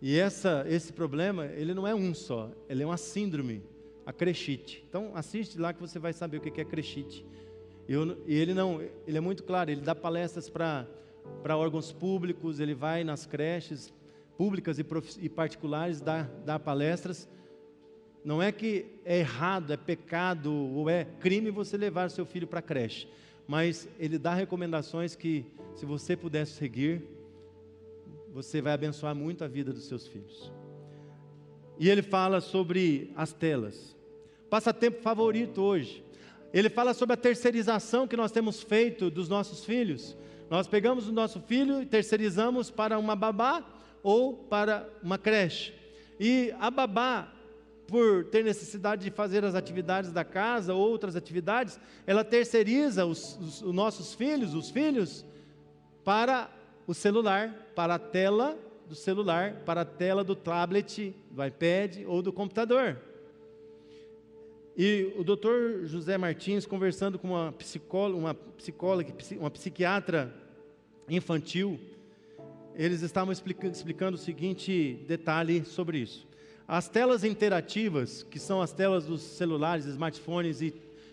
E 0.00 0.16
essa, 0.16 0.64
esse 0.68 0.92
problema, 0.92 1.46
ele 1.46 1.74
não 1.74 1.86
é 1.86 1.94
um 1.94 2.14
só, 2.14 2.50
ele 2.68 2.82
é 2.82 2.86
uma 2.86 2.96
síndrome, 2.96 3.62
a 4.06 4.12
crechite. 4.12 4.84
Então, 4.88 5.12
assiste 5.14 5.58
lá 5.58 5.72
que 5.72 5.80
você 5.80 5.98
vai 5.98 6.12
saber 6.12 6.36
o 6.36 6.40
que 6.40 6.60
é 6.60 6.64
crechite. 6.64 7.26
Eu, 7.88 8.16
e 8.26 8.34
ele 8.34 8.54
não, 8.54 8.80
ele 9.06 9.18
é 9.18 9.20
muito 9.20 9.42
claro, 9.42 9.70
ele 9.70 9.80
dá 9.80 9.94
palestras 9.94 10.48
para 10.48 10.86
órgãos 11.56 11.90
públicos, 11.90 12.60
ele 12.60 12.74
vai 12.74 13.02
nas 13.02 13.26
creches 13.26 13.92
públicas 14.36 14.78
e, 14.78 14.86
e 15.20 15.28
particulares, 15.28 16.00
dá, 16.00 16.28
dá 16.44 16.58
palestras. 16.60 17.28
Não 18.24 18.40
é 18.40 18.52
que 18.52 18.86
é 19.04 19.18
errado, 19.18 19.72
é 19.72 19.76
pecado 19.76 20.52
ou 20.52 20.88
é 20.88 21.04
crime 21.18 21.50
você 21.50 21.76
levar 21.76 22.08
seu 22.10 22.24
filho 22.24 22.46
para 22.46 22.60
a 22.60 22.62
creche, 22.62 23.08
mas 23.48 23.88
ele 23.98 24.18
dá 24.18 24.34
recomendações 24.34 25.16
que, 25.16 25.44
se 25.74 25.84
você 25.84 26.16
pudesse 26.16 26.52
seguir, 26.52 27.02
você 28.32 28.60
vai 28.60 28.72
abençoar 28.72 29.14
muito 29.14 29.44
a 29.44 29.48
vida 29.48 29.72
dos 29.72 29.84
seus 29.84 30.06
filhos. 30.06 30.52
E 31.78 31.88
ele 31.88 32.02
fala 32.02 32.40
sobre 32.40 33.12
as 33.16 33.32
telas. 33.32 33.96
Passatempo 34.50 35.00
favorito 35.00 35.60
hoje. 35.60 36.04
Ele 36.52 36.68
fala 36.68 36.94
sobre 36.94 37.14
a 37.14 37.16
terceirização 37.16 38.08
que 38.08 38.16
nós 38.16 38.32
temos 38.32 38.62
feito 38.62 39.10
dos 39.10 39.28
nossos 39.28 39.64
filhos. 39.64 40.16
Nós 40.50 40.66
pegamos 40.66 41.06
o 41.06 41.12
nosso 41.12 41.40
filho 41.40 41.82
e 41.82 41.86
terceirizamos 41.86 42.70
para 42.70 42.98
uma 42.98 43.14
babá 43.14 43.64
ou 44.02 44.34
para 44.34 44.88
uma 45.02 45.18
creche. 45.18 45.74
E 46.18 46.54
a 46.58 46.70
babá, 46.70 47.32
por 47.86 48.24
ter 48.24 48.42
necessidade 48.42 49.04
de 49.04 49.10
fazer 49.10 49.44
as 49.44 49.54
atividades 49.54 50.10
da 50.10 50.24
casa, 50.24 50.74
outras 50.74 51.14
atividades, 51.14 51.78
ela 52.06 52.24
terceiriza 52.24 53.04
os, 53.04 53.36
os, 53.38 53.62
os 53.62 53.74
nossos 53.74 54.14
filhos, 54.14 54.54
os 54.54 54.70
filhos, 54.70 55.24
para 56.02 56.50
o 56.88 56.94
celular, 56.94 57.70
para 57.74 57.96
a 57.96 57.98
tela 57.98 58.58
do 58.88 58.94
celular, 58.94 59.56
para 59.66 59.82
a 59.82 59.84
tela 59.84 60.24
do 60.24 60.34
tablet, 60.34 61.14
do 61.30 61.44
iPad 61.44 61.98
ou 62.06 62.22
do 62.22 62.32
computador. 62.32 62.96
E 64.74 65.12
o 65.14 65.22
doutor 65.22 65.84
José 65.84 66.16
Martins, 66.16 66.64
conversando 66.64 67.18
com 67.18 67.28
uma 67.28 67.52
psicóloga, 67.52 68.18
uma 68.18 68.34
psicóloga, 68.34 69.12
uma 69.38 69.50
psiquiatra 69.50 70.34
infantil, 71.10 71.78
eles 72.74 73.02
estavam 73.02 73.32
explicando, 73.32 73.74
explicando 73.74 74.16
o 74.16 74.18
seguinte 74.20 75.04
detalhe 75.06 75.66
sobre 75.66 75.98
isso. 75.98 76.26
As 76.66 76.88
telas 76.88 77.22
interativas, 77.22 78.22
que 78.22 78.38
são 78.38 78.62
as 78.62 78.72
telas 78.72 79.04
dos 79.04 79.20
celulares, 79.20 79.84
smartphones 79.84 80.62
e 80.62 80.70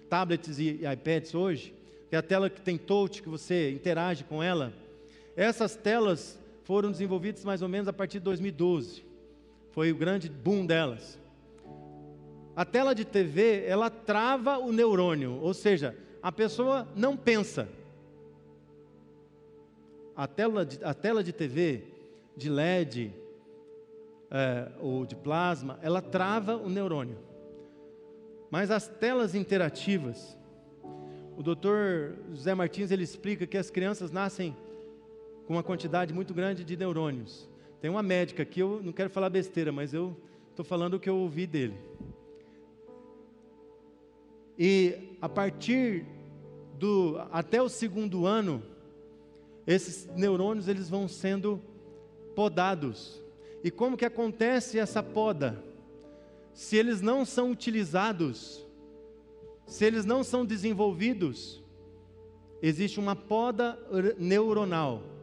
tablets 0.09 0.57
e 0.57 0.85
iPads 0.85 1.35
hoje, 1.35 1.73
que 2.09 2.15
é 2.15 2.19
a 2.19 2.23
tela 2.23 2.49
que 2.49 2.61
tem 2.61 2.77
touch, 2.77 3.21
que 3.21 3.27
você 3.27 3.71
interage 3.71 4.23
com 4.23 4.41
ela, 4.41 4.71
essas 5.35 5.75
telas 5.75 6.39
foram 6.63 6.91
desenvolvidas 6.91 7.43
mais 7.43 7.61
ou 7.61 7.67
menos 7.67 7.87
a 7.87 7.93
partir 7.93 8.19
de 8.19 8.25
2012. 8.25 9.05
Foi 9.71 9.91
o 9.91 9.95
grande 9.95 10.29
boom 10.29 10.65
delas. 10.65 11.19
A 12.55 12.63
tela 12.63 12.95
de 12.95 13.03
TV, 13.03 13.65
ela 13.67 13.89
trava 13.89 14.57
o 14.57 14.71
neurônio, 14.71 15.39
ou 15.41 15.53
seja, 15.53 15.95
a 16.23 16.31
pessoa 16.31 16.87
não 16.95 17.17
pensa, 17.17 17.67
a 20.15 20.25
tela 20.25 20.65
de, 20.65 20.83
a 20.83 20.93
tela 20.93 21.21
de 21.21 21.33
TV, 21.33 21.83
de 22.37 22.49
LED 22.49 23.13
é, 24.31 24.71
ou 24.79 25.05
de 25.05 25.15
plasma, 25.15 25.77
ela 25.81 26.01
trava 26.01 26.55
o 26.55 26.69
neurônio. 26.69 27.17
Mas 28.49 28.71
as 28.71 28.87
telas 28.87 29.35
interativas, 29.35 30.37
o 31.35 31.43
doutor 31.43 32.15
José 32.31 32.55
Martins 32.55 32.91
ele 32.91 33.03
explica 33.03 33.45
que 33.45 33.57
as 33.57 33.69
crianças 33.69 34.11
nascem 34.11 34.55
com 35.45 35.53
uma 35.53 35.63
quantidade 35.63 36.13
muito 36.13 36.33
grande 36.33 36.63
de 36.63 36.75
neurônios. 36.75 37.49
Tem 37.79 37.89
uma 37.89 38.03
médica 38.03 38.43
aqui, 38.43 38.59
eu 38.59 38.81
não 38.83 38.91
quero 38.91 39.09
falar 39.09 39.29
besteira, 39.29 39.71
mas 39.71 39.93
eu 39.93 40.15
estou 40.49 40.65
falando 40.65 40.95
o 40.95 40.99
que 40.99 41.09
eu 41.09 41.17
ouvi 41.17 41.45
dele. 41.45 41.75
E 44.57 45.17
a 45.21 45.29
partir 45.29 46.05
do 46.79 47.17
até 47.31 47.61
o 47.61 47.69
segundo 47.69 48.25
ano, 48.25 48.63
esses 49.67 50.07
neurônios 50.15 50.67
eles 50.67 50.89
vão 50.89 51.07
sendo 51.07 51.61
podados. 52.35 53.21
E 53.63 53.69
como 53.69 53.97
que 53.97 54.05
acontece 54.05 54.79
essa 54.79 55.01
poda? 55.03 55.63
Se 56.53 56.77
eles 56.77 57.01
não 57.01 57.25
são 57.25 57.51
utilizados, 57.51 58.65
se 59.65 59.83
eles 59.83 60.05
não 60.05 60.23
são 60.23 60.45
desenvolvidos, 60.45 61.61
existe 62.61 62.99
uma 62.99 63.15
poda 63.15 63.77
neuronal. 64.17 65.14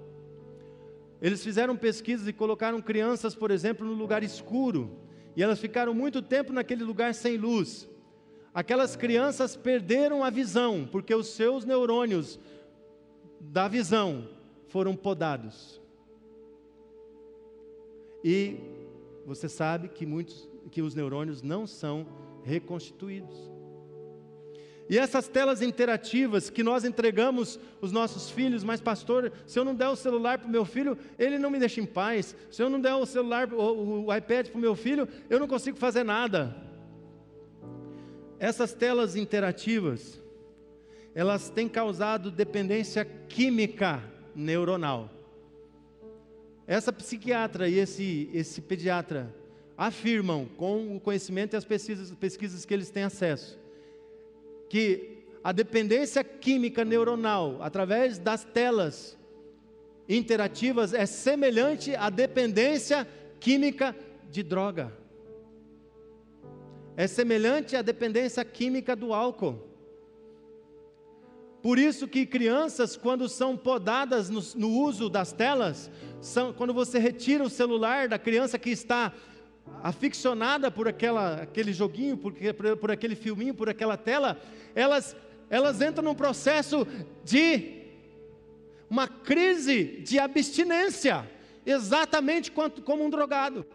Eles 1.23 1.45
fizeram 1.45 1.77
pesquisas 1.77 2.27
e 2.27 2.33
colocaram 2.33 2.83
crianças, 2.83 3.33
por 3.33 3.53
exemplo, 3.53 3.87
no 3.87 3.93
lugar 3.93 4.25
escuro, 4.25 4.99
e 5.37 5.43
elas 5.43 5.61
ficaram 5.61 5.95
muito 5.95 6.21
tempo 6.21 6.53
naquele 6.53 6.83
lugar 6.83 7.15
sem 7.15 7.37
luz. 7.37 7.89
Aquelas 8.53 8.97
crianças 8.97 9.55
perderam 9.55 10.25
a 10.25 10.31
visão, 10.31 10.87
porque 10.91 11.15
os 11.15 11.29
seus 11.29 11.65
neurônios 11.65 12.41
da 13.41 13.69
visão 13.69 14.29
foram 14.67 14.97
podados. 14.97 15.81
E 18.25 18.57
você 19.25 19.49
sabe 19.49 19.89
que 19.89 20.05
muitos 20.05 20.49
que 20.73 20.83
os 20.83 20.95
neurônios 20.95 21.41
não 21.41 21.69
são 21.69 22.07
reconstituídos. 22.43 23.52
E 24.93 24.99
essas 24.99 25.27
telas 25.27 25.63
interativas 25.63 26.51
que 26.51 26.63
nós 26.63 26.85
entregamos 26.85 27.59
os 27.81 27.91
nossos 27.91 28.29
filhos, 28.29 28.63
mas 28.63 28.79
pastor, 28.79 29.33
se 29.47 29.59
eu 29.59 29.65
não 29.65 29.75
der 29.75 29.89
o 29.89 29.97
celular 29.97 30.37
para 30.37 30.47
o 30.47 30.51
meu 30.51 30.67
filho, 30.67 30.99
ele 31.19 31.39
não 31.39 31.49
me 31.49 31.59
deixa 31.59 31.81
em 31.81 31.87
paz. 31.87 32.37
Se 32.51 32.63
eu 32.63 32.69
não 32.69 32.79
der 32.79 32.93
o 32.93 33.07
celular, 33.07 33.51
o, 33.55 34.05
o 34.05 34.15
iPad 34.15 34.49
para 34.49 34.59
o 34.59 34.61
meu 34.61 34.77
filho, 34.77 35.09
eu 35.31 35.41
não 35.41 35.49
consigo 35.49 35.79
fazer 35.79 36.05
nada. 36.05 36.55
Essas 38.39 38.75
telas 38.75 39.17
interativas, 39.17 40.21
elas 41.15 41.49
têm 41.49 41.71
causado 41.71 42.31
dependência 42.31 43.03
química 43.31 44.05
neuronal. 44.35 45.09
Essa 46.67 46.93
psiquiatra 46.93 47.67
e 47.67 47.79
esse, 47.79 48.29
esse 48.35 48.61
pediatra 48.61 49.35
afirmam, 49.75 50.45
com 50.45 50.95
o 50.95 51.01
conhecimento 51.01 51.55
e 51.55 51.57
as 51.57 51.65
pesquisas, 51.65 52.11
pesquisas 52.11 52.67
que 52.67 52.75
eles 52.75 52.91
têm 52.91 53.05
acesso, 53.05 53.62
que 54.73 55.27
a 55.45 55.53
dependência 55.53 56.25
química 56.25 56.83
neuronal 56.83 57.59
através 57.61 58.17
das 58.17 58.43
telas 58.43 59.19
interativas 60.09 60.95
é 60.95 61.05
semelhante 61.05 61.95
à 61.95 62.09
dependência 62.09 63.07
química 63.39 63.95
de 64.31 64.43
droga. 64.43 64.91
É 66.97 67.07
semelhante 67.07 67.77
à 67.77 67.83
dependência 67.83 68.43
química 68.47 68.97
do 68.97 69.13
álcool. 69.13 69.61
Por 71.61 71.79
isso 71.79 72.09
que 72.09 72.25
crianças, 72.25 72.97
quando 72.97 73.29
são 73.29 73.59
podadas 73.59 74.31
no, 74.31 74.41
no 74.57 74.71
uso 74.71 75.11
das 75.11 75.33
telas, 75.33 75.91
são, 76.19 76.51
quando 76.55 76.73
você 76.73 76.99
retira 76.99 77.45
o 77.45 77.51
celular 77.51 78.09
da 78.09 78.19
criança 78.19 78.59
que 78.59 78.71
está 78.71 79.13
aficionada 79.83 80.71
por 80.71 80.87
aquela, 80.87 81.43
aquele 81.43 81.73
joguinho, 81.73 82.17
por, 82.17 82.33
por, 82.33 82.77
por 82.77 82.91
aquele 82.91 83.17
filminho, 83.17 83.55
por 83.55 83.69
aquela 83.69 83.97
tela, 83.97 84.41
elas, 84.75 85.17
elas 85.51 85.83
entram 85.83 86.05
num 86.05 86.15
processo 86.15 86.87
de 87.25 87.83
uma 88.89 89.09
crise 89.09 90.03
de 90.03 90.19
abstinência, 90.19 91.29
exatamente 91.67 92.53
quanto, 92.53 92.81
como 92.83 93.05
um 93.05 93.11
drogado. 93.11 93.67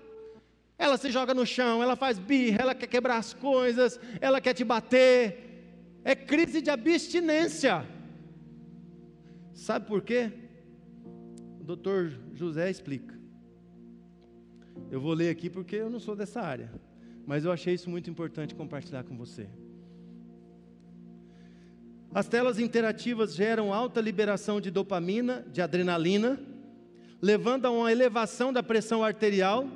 Ela 0.77 0.95
se 0.95 1.11
joga 1.11 1.33
no 1.33 1.45
chão, 1.45 1.83
ela 1.83 1.95
faz 1.95 2.17
birra, 2.17 2.61
ela 2.61 2.75
quer 2.75 2.87
quebrar 2.87 3.17
as 3.17 3.33
coisas, 3.33 3.99
ela 4.21 4.39
quer 4.39 4.53
te 4.53 4.63
bater, 4.63 5.43
é 6.05 6.15
crise 6.15 6.61
de 6.61 6.69
abstinência. 6.69 7.85
Sabe 9.53 9.87
por 9.87 10.01
quê? 10.03 10.31
O 11.59 11.63
doutor 11.63 12.13
José 12.33 12.69
explica. 12.69 13.16
Eu 14.89 15.01
vou 15.01 15.13
ler 15.13 15.29
aqui 15.29 15.49
porque 15.49 15.75
eu 15.75 15.89
não 15.89 15.99
sou 15.99 16.15
dessa 16.15 16.41
área, 16.41 16.71
mas 17.25 17.45
eu 17.45 17.51
achei 17.51 17.73
isso 17.73 17.89
muito 17.89 18.09
importante 18.09 18.55
compartilhar 18.55 19.03
com 19.03 19.17
você. 19.17 19.47
As 22.13 22.27
telas 22.27 22.57
interativas 22.57 23.35
geram 23.35 23.73
alta 23.73 23.99
liberação 23.99 24.61
de 24.61 24.71
dopamina, 24.71 25.45
de 25.51 25.61
adrenalina, 25.61 26.39
levando 27.21 27.65
a 27.65 27.71
uma 27.71 27.91
elevação 27.91 28.53
da 28.53 28.63
pressão 28.63 29.03
arterial, 29.03 29.67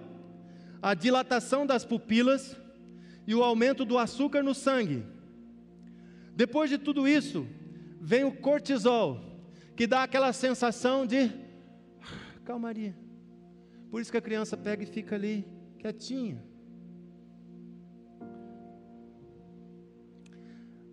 a 0.82 0.94
dilatação 0.94 1.66
das 1.66 1.84
pupilas 1.84 2.56
e 3.28 3.36
o 3.36 3.44
aumento 3.44 3.84
do 3.84 3.98
açúcar 3.98 4.42
no 4.42 4.54
sangue 4.54 5.04
depois 6.36 6.70
de 6.70 6.78
tudo 6.78 7.08
isso, 7.08 7.46
vem 8.00 8.24
o 8.24 8.32
cortisol, 8.32 9.20
que 9.76 9.86
dá 9.86 10.04
aquela 10.04 10.32
sensação 10.34 11.06
de 11.06 11.30
calmaria. 12.44 12.96
Por 13.92 14.00
isso 14.02 14.10
que 14.10 14.18
a 14.18 14.22
criança 14.22 14.56
pega 14.56 14.84
e 14.84 14.86
fica 14.86 15.16
ali 15.16 15.46
quietinha. 15.78 16.42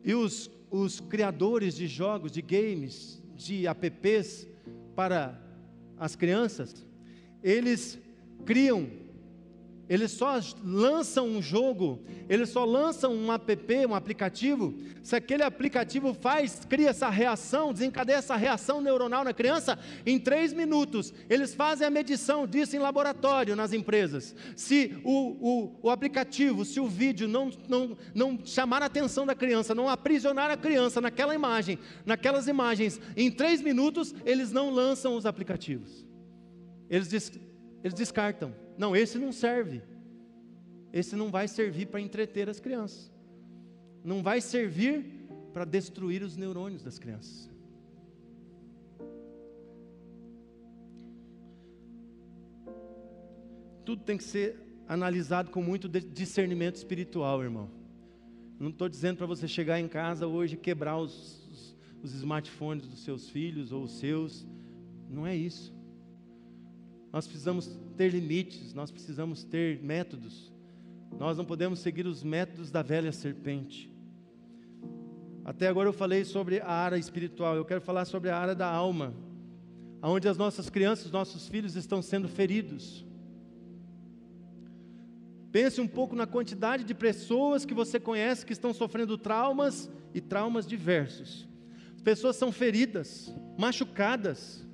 E 0.04 0.14
os, 0.14 0.50
os 0.68 0.98
criadores 0.98 1.76
de 1.76 1.86
jogos, 1.86 2.32
de 2.32 2.42
games, 2.42 3.22
de 3.36 3.66
apps 3.68 4.48
para 4.96 5.40
as 5.96 6.16
crianças, 6.16 6.84
eles 7.40 8.00
criam 8.44 8.90
eles 9.88 10.12
só 10.12 10.38
lançam 10.62 11.26
um 11.26 11.40
jogo, 11.40 12.02
eles 12.28 12.50
só 12.50 12.64
lançam 12.64 13.14
um 13.14 13.32
app, 13.32 13.86
um 13.86 13.94
aplicativo, 13.94 14.74
se 15.02 15.16
aquele 15.16 15.42
aplicativo 15.42 16.12
faz, 16.12 16.60
cria 16.68 16.90
essa 16.90 17.08
reação, 17.08 17.72
desencadeia 17.72 18.18
essa 18.18 18.36
reação 18.36 18.80
neuronal 18.80 19.24
na 19.24 19.32
criança, 19.32 19.78
em 20.04 20.18
três 20.18 20.52
minutos, 20.52 21.14
eles 21.30 21.54
fazem 21.54 21.86
a 21.86 21.90
medição 21.90 22.46
disso 22.46 22.76
em 22.76 22.78
laboratório 22.78 23.56
nas 23.56 23.72
empresas. 23.72 24.34
Se 24.54 25.00
o, 25.02 25.12
o, 25.40 25.78
o 25.84 25.90
aplicativo, 25.90 26.64
se 26.64 26.78
o 26.78 26.86
vídeo 26.86 27.26
não, 27.26 27.50
não, 27.66 27.96
não 28.14 28.38
chamar 28.44 28.82
a 28.82 28.86
atenção 28.86 29.24
da 29.24 29.34
criança, 29.34 29.74
não 29.74 29.88
aprisionar 29.88 30.50
a 30.50 30.56
criança 30.56 31.00
naquela 31.00 31.34
imagem, 31.34 31.78
naquelas 32.04 32.46
imagens, 32.46 33.00
em 33.16 33.30
três 33.30 33.62
minutos, 33.62 34.14
eles 34.26 34.52
não 34.52 34.70
lançam 34.70 35.16
os 35.16 35.24
aplicativos. 35.24 36.06
Eles, 36.90 37.32
eles 37.82 37.94
descartam. 37.94 38.54
Não, 38.76 38.94
esse 38.94 39.18
não 39.18 39.32
serve. 39.32 39.82
Esse 40.92 41.14
não 41.14 41.30
vai 41.30 41.46
servir 41.46 41.86
para 41.86 42.00
entreter 42.00 42.48
as 42.48 42.58
crianças. 42.58 43.12
Não 44.02 44.22
vai 44.22 44.40
servir 44.40 45.04
para 45.52 45.64
destruir 45.64 46.22
os 46.22 46.36
neurônios 46.36 46.82
das 46.82 46.98
crianças. 46.98 47.50
Tudo 53.84 54.02
tem 54.02 54.18
que 54.18 54.24
ser 54.24 54.56
analisado 54.86 55.50
com 55.50 55.62
muito 55.62 55.88
discernimento 55.88 56.76
espiritual, 56.76 57.42
irmão. 57.42 57.70
Não 58.58 58.70
estou 58.70 58.88
dizendo 58.88 59.16
para 59.18 59.26
você 59.26 59.46
chegar 59.46 59.78
em 59.78 59.88
casa 59.88 60.26
hoje 60.26 60.54
e 60.54 60.58
quebrar 60.58 60.98
os, 60.98 61.46
os, 61.48 61.76
os 62.02 62.14
smartphones 62.14 62.86
dos 62.86 63.04
seus 63.04 63.30
filhos 63.30 63.72
ou 63.72 63.84
os 63.84 63.98
seus. 63.98 64.46
Não 65.08 65.26
é 65.26 65.36
isso. 65.36 65.77
Nós 67.12 67.26
precisamos 67.26 67.78
ter 67.96 68.10
limites, 68.10 68.74
nós 68.74 68.90
precisamos 68.90 69.44
ter 69.44 69.82
métodos. 69.82 70.52
Nós 71.18 71.36
não 71.38 71.44
podemos 71.44 71.78
seguir 71.78 72.06
os 72.06 72.22
métodos 72.22 72.70
da 72.70 72.82
velha 72.82 73.12
serpente. 73.12 73.90
Até 75.44 75.66
agora 75.66 75.88
eu 75.88 75.94
falei 75.94 76.24
sobre 76.24 76.60
a 76.60 76.70
área 76.70 76.98
espiritual, 76.98 77.56
eu 77.56 77.64
quero 77.64 77.80
falar 77.80 78.04
sobre 78.04 78.28
a 78.28 78.36
área 78.36 78.54
da 78.54 78.66
alma, 78.66 79.14
onde 80.02 80.28
as 80.28 80.36
nossas 80.36 80.68
crianças, 80.68 81.06
os 81.06 81.12
nossos 81.12 81.48
filhos 81.48 81.74
estão 81.74 82.02
sendo 82.02 82.28
feridos. 82.28 83.06
Pense 85.50 85.80
um 85.80 85.88
pouco 85.88 86.14
na 86.14 86.26
quantidade 86.26 86.84
de 86.84 86.94
pessoas 86.94 87.64
que 87.64 87.72
você 87.72 87.98
conhece 87.98 88.44
que 88.44 88.52
estão 88.52 88.74
sofrendo 88.74 89.16
traumas 89.16 89.90
e 90.12 90.20
traumas 90.20 90.66
diversos. 90.66 91.48
As 91.96 92.02
pessoas 92.02 92.36
são 92.36 92.52
feridas, 92.52 93.34
machucadas, 93.58 94.67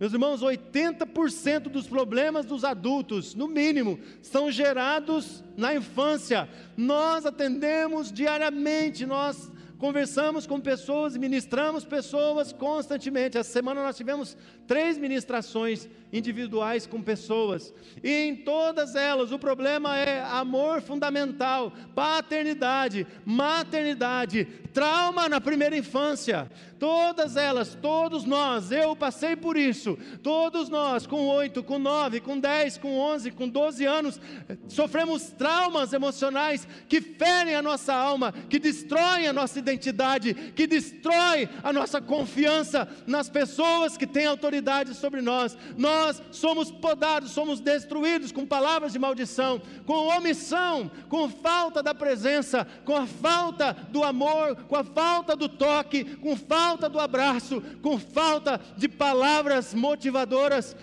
meus 0.00 0.14
irmãos, 0.14 0.40
80% 0.40 1.64
dos 1.64 1.86
problemas 1.86 2.46
dos 2.46 2.64
adultos, 2.64 3.34
no 3.34 3.46
mínimo, 3.46 4.00
são 4.22 4.50
gerados 4.50 5.44
na 5.58 5.74
infância. 5.74 6.48
Nós 6.74 7.26
atendemos 7.26 8.10
diariamente, 8.10 9.04
nós 9.04 9.52
conversamos 9.80 10.46
com 10.46 10.60
pessoas 10.60 11.16
ministramos 11.16 11.84
pessoas 11.84 12.52
constantemente. 12.52 13.38
Essa 13.38 13.50
semana 13.50 13.82
nós 13.82 13.96
tivemos 13.96 14.36
três 14.66 14.98
ministrações 14.98 15.88
individuais 16.12 16.86
com 16.86 17.00
pessoas, 17.00 17.72
e 18.02 18.10
em 18.10 18.36
todas 18.36 18.94
elas 18.96 19.30
o 19.32 19.38
problema 19.38 19.96
é 19.96 20.22
amor 20.24 20.82
fundamental, 20.82 21.72
paternidade, 21.94 23.06
maternidade, 23.24 24.44
trauma 24.72 25.28
na 25.28 25.40
primeira 25.40 25.76
infância. 25.76 26.50
Todas 26.80 27.36
elas, 27.36 27.74
todos 27.74 28.24
nós, 28.24 28.72
eu 28.72 28.96
passei 28.96 29.36
por 29.36 29.56
isso, 29.56 29.98
todos 30.22 30.68
nós, 30.68 31.06
com 31.06 31.28
oito, 31.28 31.62
com 31.62 31.78
nove, 31.78 32.20
com 32.20 32.40
dez, 32.40 32.78
com 32.78 32.98
onze, 32.98 33.30
com 33.30 33.48
doze 33.48 33.84
anos, 33.84 34.18
sofremos 34.66 35.30
traumas 35.30 35.92
emocionais 35.92 36.66
que 36.88 37.00
ferem 37.00 37.54
a 37.54 37.62
nossa 37.62 37.94
alma, 37.94 38.32
que 38.48 38.58
destroem 38.58 39.28
a 39.28 39.32
nossa 39.32 39.58
identidade, 39.58 39.69
que 39.78 40.66
destrói 40.66 41.48
a 41.62 41.72
nossa 41.72 42.00
confiança 42.00 42.88
nas 43.06 43.28
pessoas 43.28 43.96
que 43.96 44.06
têm 44.06 44.26
autoridade 44.26 44.94
sobre 44.94 45.20
nós. 45.20 45.56
Nós 45.76 46.22
somos 46.30 46.70
podados, 46.70 47.30
somos 47.30 47.60
destruídos 47.60 48.32
com 48.32 48.46
palavras 48.46 48.92
de 48.92 48.98
maldição, 48.98 49.60
com 49.86 50.08
omissão, 50.08 50.90
com 51.08 51.28
falta 51.28 51.82
da 51.82 51.94
presença, 51.94 52.66
com 52.84 52.96
a 52.96 53.06
falta 53.06 53.72
do 53.90 54.02
amor, 54.04 54.56
com 54.68 54.76
a 54.76 54.84
falta 54.84 55.36
do 55.36 55.48
toque, 55.48 56.04
com 56.16 56.36
falta 56.36 56.88
do 56.88 56.98
abraço, 56.98 57.62
com 57.82 57.98
falta 57.98 58.60
de 58.76 58.88
palavras 58.88 59.74
motivadoras, 59.74 60.76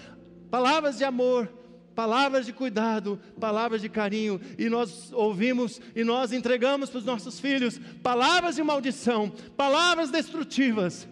palavras 0.49 0.97
de 0.97 1.03
amor, 1.03 1.49
palavras 1.97 2.45
de 2.45 2.53
cuidado, 2.53 3.19
palavras 3.39 3.81
de 3.81 3.89
carinho, 3.89 4.39
e 4.55 4.69
nós 4.69 5.11
ouvimos 5.11 5.81
e 5.95 6.03
nós 6.03 6.31
entregamos 6.31 6.91
para 6.91 6.99
os 6.99 7.05
nossos 7.05 7.39
filhos 7.39 7.81
palavras 8.03 8.55
de 8.55 8.61
maldição, 8.61 9.31
palavras 9.57 10.11
destrutivas 10.11 11.07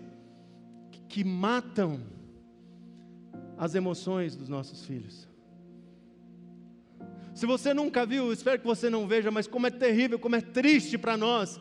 que 1.10 1.24
matam 1.24 2.00
as 3.58 3.74
emoções 3.74 4.36
dos 4.36 4.48
nossos 4.48 4.86
filhos. 4.86 5.28
Se 7.34 7.48
você 7.48 7.74
nunca 7.74 8.06
viu, 8.06 8.32
espero 8.32 8.60
que 8.60 8.68
você 8.68 8.88
não 8.88 9.08
veja, 9.08 9.32
mas 9.32 9.48
como 9.48 9.66
é 9.66 9.72
terrível, 9.72 10.20
como 10.20 10.36
é 10.36 10.42
triste 10.42 11.00
para 11.00 11.18
nós 11.18 11.60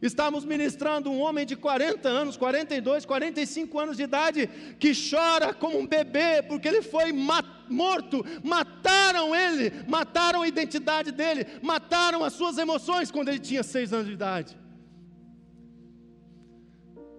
Estamos 0.00 0.44
ministrando 0.44 1.10
um 1.10 1.20
homem 1.20 1.44
de 1.44 1.56
40 1.56 2.08
anos, 2.08 2.36
42, 2.36 3.04
45 3.04 3.78
anos 3.80 3.96
de 3.96 4.04
idade, 4.04 4.46
que 4.78 4.92
chora 4.94 5.52
como 5.52 5.78
um 5.78 5.86
bebê, 5.86 6.40
porque 6.42 6.68
ele 6.68 6.82
foi 6.82 7.12
morto, 7.12 8.24
mataram 8.44 9.34
ele, 9.34 9.72
mataram 9.88 10.42
a 10.42 10.48
identidade 10.48 11.10
dele, 11.10 11.46
mataram 11.62 12.22
as 12.22 12.32
suas 12.32 12.58
emoções 12.58 13.10
quando 13.10 13.28
ele 13.28 13.40
tinha 13.40 13.64
seis 13.64 13.92
anos 13.92 14.06
de 14.06 14.12
idade. 14.12 14.56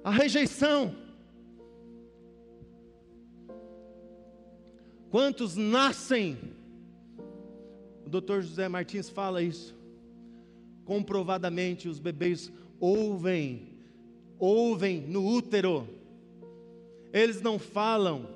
A 0.02 0.12
rejeição. 0.12 0.96
Quantos 5.10 5.58
nascem? 5.58 6.38
O 8.06 8.10
doutor 8.10 8.42
José 8.42 8.70
Martins 8.70 9.10
fala 9.10 9.42
isso. 9.42 9.78
Comprovadamente, 10.86 11.90
os 11.90 12.00
bebês 12.00 12.52
ouvem, 12.80 13.70
ouvem 14.38 15.02
no 15.02 15.26
útero, 15.26 15.88
eles 17.12 17.42
não 17.42 17.58
falam, 17.58 18.28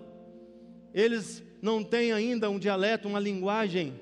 eles 0.93 1.43
não 1.61 1.83
têm 1.83 2.11
ainda 2.11 2.49
um 2.49 2.59
dialeto, 2.59 3.07
uma 3.07 3.19
linguagem, 3.19 3.93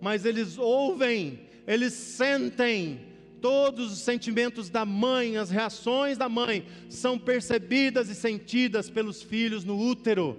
mas 0.00 0.24
eles 0.24 0.58
ouvem, 0.58 1.40
eles 1.66 1.92
sentem, 1.92 3.00
todos 3.40 3.92
os 3.92 3.98
sentimentos 4.00 4.68
da 4.68 4.84
mãe, 4.84 5.36
as 5.36 5.50
reações 5.50 6.18
da 6.18 6.28
mãe, 6.28 6.64
são 6.88 7.18
percebidas 7.18 8.08
e 8.08 8.14
sentidas 8.14 8.90
pelos 8.90 9.22
filhos 9.22 9.64
no 9.64 9.78
útero. 9.78 10.38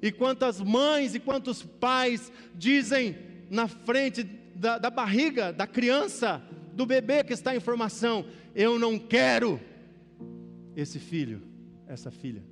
E 0.00 0.12
quantas 0.12 0.60
mães 0.60 1.14
e 1.14 1.20
quantos 1.20 1.62
pais 1.62 2.30
dizem 2.54 3.16
na 3.50 3.66
frente 3.66 4.22
da, 4.54 4.78
da 4.78 4.90
barriga 4.90 5.52
da 5.52 5.66
criança, 5.66 6.42
do 6.78 6.86
bebê 6.86 7.24
que 7.24 7.32
está 7.32 7.56
em 7.56 7.58
formação: 7.58 8.24
Eu 8.54 8.78
não 8.78 9.00
quero 9.00 9.60
esse 10.76 11.00
filho, 11.00 11.42
essa 11.88 12.08
filha. 12.08 12.44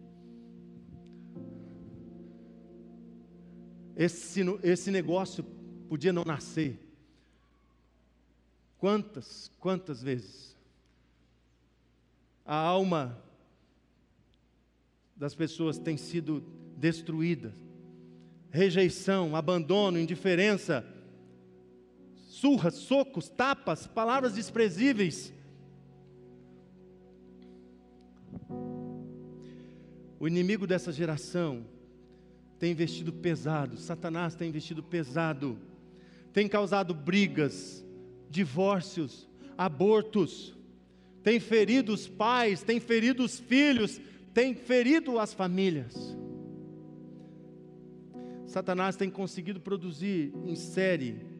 Esse, 3.94 4.40
esse 4.64 4.90
negócio 4.90 5.44
podia 5.88 6.12
não 6.12 6.24
nascer. 6.24 6.76
Quantas, 8.78 9.48
quantas 9.60 10.02
vezes 10.02 10.56
a 12.44 12.56
alma 12.56 13.22
das 15.14 15.36
pessoas 15.36 15.78
tem 15.78 15.96
sido 15.96 16.44
destruída, 16.76 17.54
rejeição, 18.50 19.36
abandono, 19.36 20.00
indiferença, 20.00 20.84
surras, 22.36 22.74
socos, 22.74 23.30
tapas, 23.30 23.86
palavras 23.86 24.34
desprezíveis. 24.34 25.32
O 30.20 30.28
inimigo 30.28 30.66
dessa 30.66 30.92
geração 30.92 31.64
tem 32.58 32.72
investido 32.72 33.10
pesado, 33.10 33.78
Satanás 33.78 34.34
tem 34.34 34.50
investido 34.50 34.82
pesado, 34.82 35.58
tem 36.30 36.46
causado 36.46 36.92
brigas, 36.92 37.82
divórcios, 38.28 39.26
abortos, 39.56 40.54
tem 41.22 41.40
ferido 41.40 41.94
os 41.94 42.06
pais, 42.06 42.62
tem 42.62 42.78
ferido 42.78 43.24
os 43.24 43.40
filhos, 43.40 43.98
tem 44.34 44.54
ferido 44.54 45.18
as 45.18 45.32
famílias. 45.32 45.94
Satanás 48.46 48.94
tem 48.94 49.08
conseguido 49.08 49.58
produzir 49.58 50.34
em 50.44 50.54
série 50.54 51.35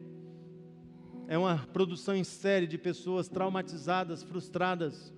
é 1.27 1.37
uma 1.37 1.57
produção 1.73 2.15
em 2.15 2.23
série 2.23 2.65
de 2.65 2.77
pessoas 2.77 3.27
traumatizadas, 3.27 4.23
frustradas, 4.23 5.13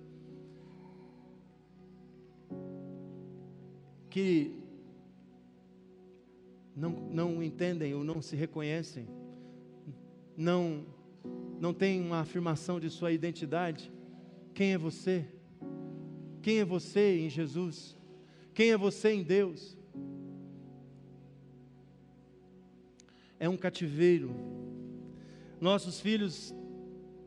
que 4.10 4.52
não, 6.74 6.90
não 6.90 7.42
entendem 7.42 7.94
ou 7.94 8.02
não 8.02 8.20
se 8.20 8.34
reconhecem, 8.34 9.06
não, 10.36 10.84
não 11.60 11.72
tem 11.72 12.00
uma 12.00 12.20
afirmação 12.20 12.80
de 12.80 12.90
sua 12.90 13.12
identidade. 13.12 13.92
Quem 14.52 14.72
é 14.72 14.78
você? 14.78 15.24
Quem 16.42 16.58
é 16.58 16.64
você 16.64 17.20
em 17.20 17.30
Jesus? 17.30 17.96
Quem 18.52 18.72
é 18.72 18.76
você 18.76 19.12
em 19.12 19.22
Deus? 19.22 19.78
É 23.38 23.48
um 23.48 23.56
cativeiro 23.56 24.59
nossos 25.60 26.00
filhos 26.00 26.54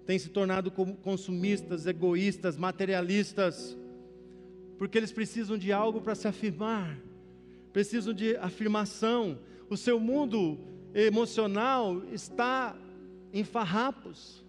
têm 0.05 0.17
se 0.17 0.29
tornado 0.29 0.71
consumistas, 0.71 1.85
egoístas, 1.85 2.57
materialistas, 2.57 3.77
porque 4.77 4.97
eles 4.97 5.11
precisam 5.11 5.57
de 5.57 5.71
algo 5.71 6.01
para 6.01 6.15
se 6.15 6.27
afirmar, 6.27 6.99
precisam 7.71 8.13
de 8.13 8.35
afirmação. 8.37 9.37
O 9.69 9.77
seu 9.77 9.99
mundo 9.99 10.57
emocional 10.95 12.03
está 12.11 12.75
em 13.31 13.43
farrapos, 13.43 14.43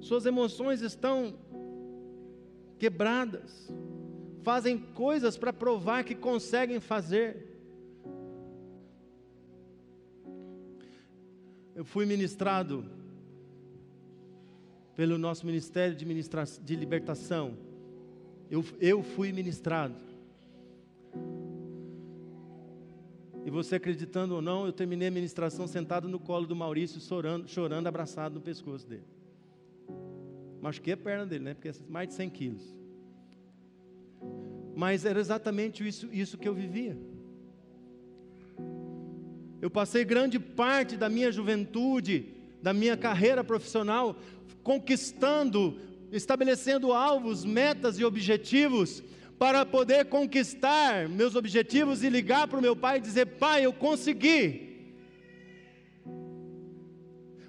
suas 0.00 0.26
emoções 0.26 0.82
estão 0.82 1.34
quebradas, 2.78 3.72
fazem 4.42 4.78
coisas 4.78 5.38
para 5.38 5.52
provar 5.54 6.04
que 6.04 6.14
conseguem 6.14 6.80
fazer. 6.80 7.44
Eu 11.74 11.84
fui 11.84 12.06
ministrado 12.06 12.95
pelo 14.96 15.18
nosso 15.18 15.44
ministério 15.44 15.94
de, 15.94 16.06
ministra 16.06 16.44
de 16.44 16.74
libertação. 16.74 17.56
Eu, 18.50 18.64
eu 18.80 19.02
fui 19.02 19.30
ministrado. 19.30 19.94
E 23.44 23.50
você 23.50 23.76
acreditando 23.76 24.34
ou 24.34 24.42
não, 24.42 24.66
eu 24.66 24.72
terminei 24.72 25.08
a 25.08 25.10
ministração 25.10 25.68
sentado 25.68 26.08
no 26.08 26.18
colo 26.18 26.46
do 26.46 26.56
Maurício, 26.56 27.00
chorando, 27.00 27.46
chorando 27.46 27.86
abraçado 27.86 28.36
no 28.36 28.40
pescoço 28.40 28.88
dele. 28.88 29.04
Machuquei 30.60 30.94
a 30.94 30.96
perna 30.96 31.26
dele, 31.26 31.44
né? 31.44 31.54
Porque 31.54 31.68
é 31.68 31.74
mais 31.88 32.08
de 32.08 32.14
100 32.14 32.30
quilos. 32.30 32.74
Mas 34.74 35.04
era 35.04 35.20
exatamente 35.20 35.86
isso, 35.86 36.08
isso 36.10 36.38
que 36.38 36.48
eu 36.48 36.54
vivia. 36.54 36.98
Eu 39.60 39.70
passei 39.70 40.04
grande 40.04 40.38
parte 40.38 40.96
da 40.96 41.08
minha 41.08 41.30
juventude, 41.30 42.35
da 42.62 42.72
minha 42.72 42.96
carreira 42.96 43.44
profissional, 43.44 44.16
conquistando, 44.62 45.78
estabelecendo 46.10 46.92
alvos, 46.92 47.44
metas 47.44 47.98
e 47.98 48.04
objetivos 48.04 49.02
para 49.38 49.66
poder 49.66 50.06
conquistar 50.06 51.08
meus 51.08 51.34
objetivos 51.34 52.02
e 52.02 52.08
ligar 52.08 52.48
para 52.48 52.58
o 52.58 52.62
meu 52.62 52.74
pai 52.74 52.98
e 52.98 53.00
dizer: 53.00 53.26
Pai, 53.26 53.64
eu 53.64 53.72
consegui. 53.72 54.66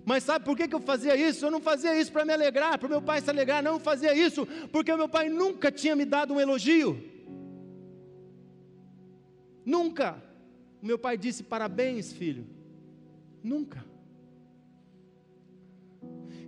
Mas 0.05 0.23
sabe 0.23 0.45
por 0.45 0.55
que, 0.55 0.67
que 0.67 0.75
eu 0.75 0.79
fazia 0.79 1.15
isso? 1.15 1.45
Eu 1.45 1.51
não 1.51 1.59
fazia 1.59 1.99
isso 1.99 2.11
para 2.11 2.23
me 2.23 2.31
alegrar, 2.31 2.77
para 2.77 2.87
o 2.87 2.89
meu 2.89 3.01
pai 3.01 3.19
se 3.19 3.29
alegrar, 3.29 3.61
não, 3.61 3.73
eu 3.73 3.79
fazia 3.79 4.13
isso 4.13 4.45
porque 4.71 4.95
meu 4.95 5.09
pai 5.09 5.27
nunca 5.27 5.69
tinha 5.69 5.95
me 5.95 6.05
dado 6.05 6.33
um 6.33 6.39
elogio. 6.39 7.03
Nunca. 9.65 10.23
O 10.81 10.85
meu 10.85 10.97
pai 10.97 11.17
disse: 11.17 11.43
Parabéns, 11.43 12.13
filho. 12.13 12.45
Nunca. 13.43 13.83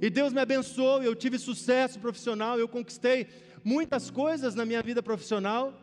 E 0.02 0.10
Deus 0.10 0.32
me 0.32 0.40
abençoou, 0.40 1.04
eu 1.04 1.14
tive 1.16 1.38
sucesso 1.38 2.00
profissional, 2.00 2.58
eu 2.58 2.68
conquistei 2.68 3.28
muitas 3.64 4.10
coisas 4.10 4.56
na 4.56 4.66
minha 4.66 4.82
vida 4.82 5.04
profissional. 5.04 5.74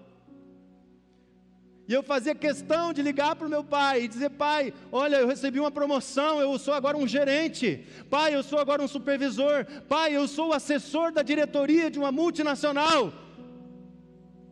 E 1.88 1.92
eu 1.92 2.02
fazia 2.02 2.34
questão 2.34 2.92
de 2.92 3.00
ligar 3.00 3.36
para 3.36 3.46
o 3.46 3.50
meu 3.50 3.62
pai 3.62 4.02
e 4.02 4.08
dizer: 4.08 4.30
Pai, 4.30 4.74
olha, 4.90 5.16
eu 5.16 5.28
recebi 5.28 5.60
uma 5.60 5.70
promoção, 5.70 6.40
eu 6.40 6.58
sou 6.58 6.74
agora 6.74 6.96
um 6.96 7.06
gerente. 7.06 7.86
Pai, 8.10 8.34
eu 8.34 8.42
sou 8.42 8.58
agora 8.58 8.82
um 8.82 8.88
supervisor. 8.88 9.64
Pai, 9.88 10.16
eu 10.16 10.26
sou 10.26 10.48
o 10.48 10.52
assessor 10.52 11.12
da 11.12 11.22
diretoria 11.22 11.90
de 11.90 11.98
uma 11.98 12.10
multinacional. 12.10 13.12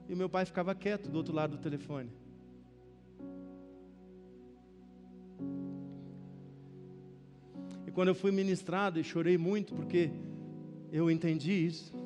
E 0.09 0.15
meu 0.15 0.29
pai 0.29 0.45
ficava 0.45 0.75
quieto 0.75 1.09
do 1.09 1.17
outro 1.17 1.35
lado 1.35 1.57
do 1.57 1.63
telefone. 1.63 2.24
Quando 7.95 8.09
eu 8.09 8.15
fui 8.15 8.31
ministrado 8.31 9.01
e 9.01 9.05
chorei 9.05 9.39
muito 9.39 9.75
porque 9.75 10.11
eu 10.93 11.11
entendi 11.11 11.53
isso. 11.53 12.05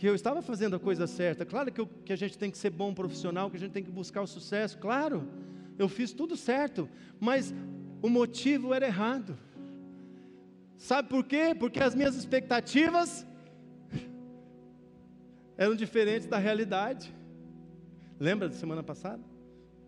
que 0.00 0.08
eu 0.08 0.14
estava 0.14 0.40
fazendo 0.40 0.76
a 0.76 0.80
coisa 0.80 1.06
certa. 1.06 1.44
Claro 1.44 1.70
que, 1.70 1.78
eu, 1.78 1.86
que 1.86 2.10
a 2.10 2.16
gente 2.16 2.38
tem 2.38 2.50
que 2.50 2.56
ser 2.56 2.70
bom 2.70 2.94
profissional, 2.94 3.50
que 3.50 3.58
a 3.58 3.60
gente 3.60 3.72
tem 3.72 3.84
que 3.84 3.90
buscar 3.90 4.22
o 4.22 4.26
sucesso. 4.26 4.78
Claro, 4.78 5.28
eu 5.78 5.90
fiz 5.90 6.10
tudo 6.10 6.38
certo, 6.38 6.88
mas 7.20 7.52
o 8.00 8.08
motivo 8.08 8.72
era 8.72 8.86
errado. 8.86 9.36
Sabe 10.78 11.10
por 11.10 11.22
quê? 11.22 11.54
Porque 11.54 11.80
as 11.80 11.94
minhas 11.94 12.16
expectativas 12.16 13.26
eram 15.58 15.74
diferentes 15.74 16.26
da 16.26 16.38
realidade. 16.38 17.14
Lembra 18.18 18.48
da 18.48 18.54
semana 18.54 18.82
passada? 18.82 19.22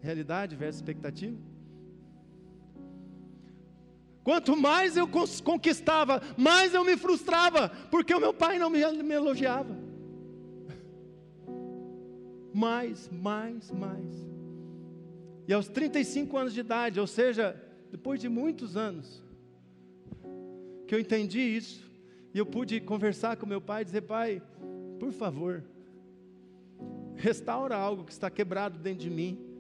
Realidade 0.03 0.55
versus 0.55 0.83
expectativa. 0.83 1.39
Quanto 4.25 4.57
mais 4.57 4.97
eu 4.97 5.09
conquistava, 5.45 6.23
mais 6.37 6.75
eu 6.75 6.85
me 6.85 6.97
frustrava, 6.97 7.69
porque 7.91 8.15
o 8.15 8.21
meu 8.21 8.33
pai 8.33 8.59
não 8.59 8.71
me, 8.71 8.81
elogiava 8.81 9.83
mais, 12.53 13.09
mais, 13.11 13.71
mais. 13.71 14.29
E 15.49 15.53
aos 15.53 15.69
35 15.69 16.37
anos 16.37 16.55
de 16.55 16.61
idade, 16.61 17.01
ou 17.01 17.07
seja, 17.07 17.61
depois 17.91 18.21
de 18.21 18.29
muitos 18.29 18.77
anos, 18.77 19.23
que 20.87 20.95
eu 20.95 21.01
entendi 21.01 21.41
isso, 21.41 21.91
e 22.35 22.39
eu 22.39 22.47
pude 22.47 22.81
conversar 22.81 23.37
com 23.37 23.47
meu 23.47 23.61
pai 23.61 23.83
e 23.83 23.85
dizer: 23.85 24.03
Pai, 24.03 24.43
por 24.99 25.13
favor, 25.13 25.65
restaura 27.17 27.77
algo 27.77 28.05
que 28.05 28.13
está 28.13 28.31
quebrado 28.31 28.79
dentro 28.79 29.01
de 29.01 29.11
mim. 29.11 29.52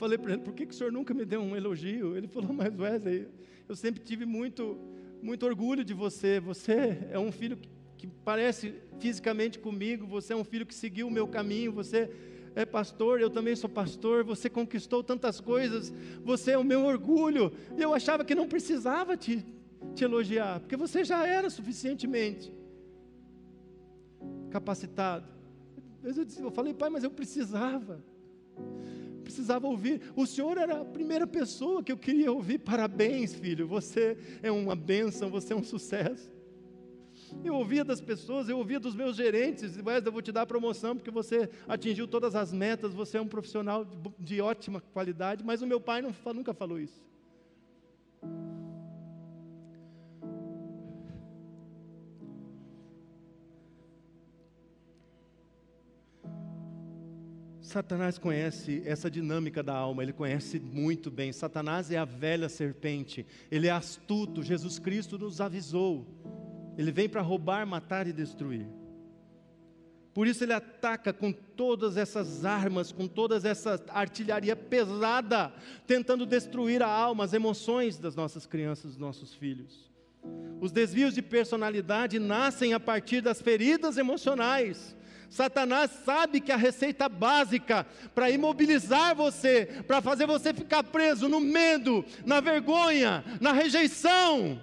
Falei 0.00 0.16
para 0.16 0.32
ele: 0.32 0.42
Por 0.42 0.54
que, 0.54 0.64
que 0.64 0.72
o 0.72 0.76
senhor 0.76 0.90
nunca 0.90 1.12
me 1.12 1.26
deu 1.26 1.42
um 1.42 1.54
elogio? 1.54 2.16
Ele 2.16 2.26
falou: 2.26 2.52
Mas 2.54 2.76
Wesley, 2.76 3.28
eu 3.68 3.76
sempre 3.76 4.00
tive 4.02 4.24
muito, 4.24 4.78
muito 5.22 5.44
orgulho 5.44 5.84
de 5.84 5.92
você. 5.92 6.40
Você 6.40 7.06
é 7.10 7.18
um 7.18 7.30
filho 7.30 7.58
que 7.98 8.06
parece 8.24 8.74
fisicamente 8.98 9.58
comigo, 9.58 10.06
você 10.06 10.32
é 10.32 10.36
um 10.36 10.42
filho 10.42 10.64
que 10.64 10.74
seguiu 10.74 11.06
o 11.06 11.10
meu 11.10 11.28
caminho, 11.28 11.70
você 11.70 12.10
é 12.54 12.64
pastor, 12.64 13.20
eu 13.20 13.28
também 13.28 13.54
sou 13.54 13.68
pastor, 13.68 14.24
você 14.24 14.48
conquistou 14.48 15.04
tantas 15.04 15.38
coisas, 15.38 15.92
você 16.24 16.52
é 16.52 16.58
o 16.58 16.64
meu 16.64 16.82
orgulho. 16.84 17.52
Eu 17.76 17.92
achava 17.92 18.24
que 18.24 18.34
não 18.34 18.48
precisava 18.48 19.18
te, 19.18 19.44
te 19.94 20.02
elogiar, 20.02 20.60
porque 20.60 20.76
você 20.78 21.04
já 21.04 21.26
era 21.26 21.50
suficientemente 21.50 22.50
capacitado. 24.50 25.28
Eu 26.02 26.50
falei, 26.50 26.72
pai, 26.72 26.88
mas 26.88 27.04
eu 27.04 27.10
precisava. 27.10 28.02
Precisava 29.30 29.68
ouvir. 29.68 30.02
O 30.16 30.26
Senhor 30.26 30.58
era 30.58 30.80
a 30.80 30.84
primeira 30.84 31.26
pessoa 31.26 31.84
que 31.84 31.92
eu 31.92 31.96
queria 31.96 32.32
ouvir. 32.32 32.58
Parabéns, 32.58 33.32
filho. 33.32 33.66
Você 33.68 34.18
é 34.42 34.50
uma 34.50 34.74
bênção, 34.74 35.30
você 35.30 35.52
é 35.52 35.56
um 35.56 35.62
sucesso. 35.62 36.32
Eu 37.44 37.54
ouvia 37.54 37.84
das 37.84 38.00
pessoas, 38.00 38.48
eu 38.48 38.58
ouvia 38.58 38.80
dos 38.80 38.94
meus 38.94 39.14
gerentes, 39.14 39.76
mas 39.76 40.04
eu 40.04 40.10
vou 40.10 40.20
te 40.20 40.32
dar 40.32 40.42
a 40.42 40.46
promoção 40.46 40.96
porque 40.96 41.12
você 41.12 41.48
atingiu 41.68 42.08
todas 42.08 42.34
as 42.34 42.52
metas, 42.52 42.92
você 42.92 43.18
é 43.18 43.20
um 43.20 43.28
profissional 43.28 43.84
de, 43.84 43.96
de 44.18 44.40
ótima 44.40 44.80
qualidade, 44.80 45.44
mas 45.44 45.62
o 45.62 45.66
meu 45.66 45.80
pai 45.80 46.02
não, 46.02 46.12
nunca 46.34 46.52
falou 46.52 46.80
isso. 46.80 47.00
Satanás 57.70 58.18
conhece 58.18 58.82
essa 58.84 59.10
dinâmica 59.10 59.62
da 59.62 59.74
alma, 59.74 60.02
ele 60.02 60.12
conhece 60.12 60.60
muito 60.60 61.10
bem. 61.10 61.32
Satanás 61.32 61.90
é 61.90 61.96
a 61.96 62.04
velha 62.04 62.48
serpente, 62.48 63.26
ele 63.50 63.66
é 63.66 63.70
astuto. 63.70 64.42
Jesus 64.42 64.78
Cristo 64.78 65.18
nos 65.18 65.40
avisou 65.40 66.06
ele 66.80 66.90
vem 66.90 67.08
para 67.08 67.20
roubar, 67.20 67.66
matar 67.66 68.06
e 68.06 68.12
destruir. 68.12 68.66
Por 70.14 70.26
isso 70.26 70.42
ele 70.42 70.54
ataca 70.54 71.12
com 71.12 71.30
todas 71.30 71.96
essas 71.98 72.44
armas, 72.44 72.90
com 72.90 73.06
toda 73.06 73.36
essa 73.48 73.78
artilharia 73.90 74.56
pesada, 74.56 75.52
tentando 75.86 76.24
destruir 76.24 76.82
a 76.82 76.88
alma, 76.88 77.24
as 77.24 77.34
emoções 77.34 77.98
das 77.98 78.16
nossas 78.16 78.46
crianças, 78.46 78.92
dos 78.92 78.98
nossos 78.98 79.34
filhos. 79.34 79.90
Os 80.60 80.72
desvios 80.72 81.14
de 81.14 81.20
personalidade 81.20 82.18
nascem 82.18 82.72
a 82.72 82.80
partir 82.80 83.20
das 83.20 83.40
feridas 83.40 83.98
emocionais. 83.98 84.96
Satanás 85.30 85.92
sabe 86.04 86.40
que 86.40 86.50
a 86.50 86.56
receita 86.56 87.08
básica 87.08 87.86
para 88.12 88.28
imobilizar 88.30 89.14
você, 89.14 89.64
para 89.86 90.02
fazer 90.02 90.26
você 90.26 90.52
ficar 90.52 90.82
preso 90.82 91.28
no 91.28 91.40
medo, 91.40 92.04
na 92.26 92.40
vergonha, 92.40 93.24
na 93.40 93.52
rejeição, 93.52 94.60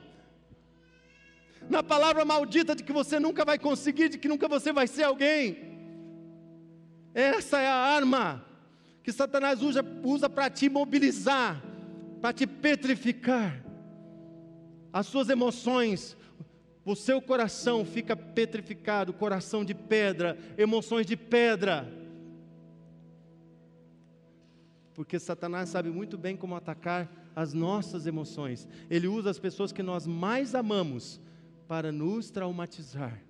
na 1.70 1.82
palavra 1.82 2.26
maldita 2.26 2.76
de 2.76 2.84
que 2.84 2.92
você 2.92 3.18
nunca 3.18 3.46
vai 3.46 3.58
conseguir, 3.58 4.10
de 4.10 4.18
que 4.18 4.28
nunca 4.28 4.50
você 4.50 4.74
vai 4.74 4.88
ser 4.88 5.04
alguém. 5.04 5.58
Essa 7.14 7.62
é 7.62 7.68
a 7.68 7.74
arma 7.74 8.46
que 9.02 9.14
Satanás 9.14 9.62
usa, 9.62 9.86
usa 10.04 10.30
para 10.30 10.50
te 10.50 10.68
mobilizar, 10.68 11.64
para 12.22 12.34
te 12.34 12.46
petrificar. 12.46 13.64
As 14.92 15.08
suas 15.08 15.30
emoções, 15.30 16.17
o 16.88 16.96
seu 16.96 17.22
coração 17.22 17.84
fica 17.84 18.16
petrificado, 18.16 19.12
coração 19.12 19.66
de 19.66 19.76
pedra, 19.76 20.38
emoções 20.58 21.06
de 21.06 21.18
pedra. 21.18 21.86
Porque 24.94 25.20
Satanás 25.20 25.68
sabe 25.68 25.90
muito 25.90 26.18
bem 26.18 26.38
como 26.38 26.56
atacar 26.56 27.12
as 27.36 27.54
nossas 27.54 28.08
emoções. 28.08 28.68
Ele 28.90 29.06
usa 29.06 29.30
as 29.30 29.38
pessoas 29.38 29.74
que 29.74 29.84
nós 29.84 30.08
mais 30.08 30.56
amamos 30.56 31.20
para 31.68 31.92
nos 31.92 32.32
traumatizar, 32.32 33.22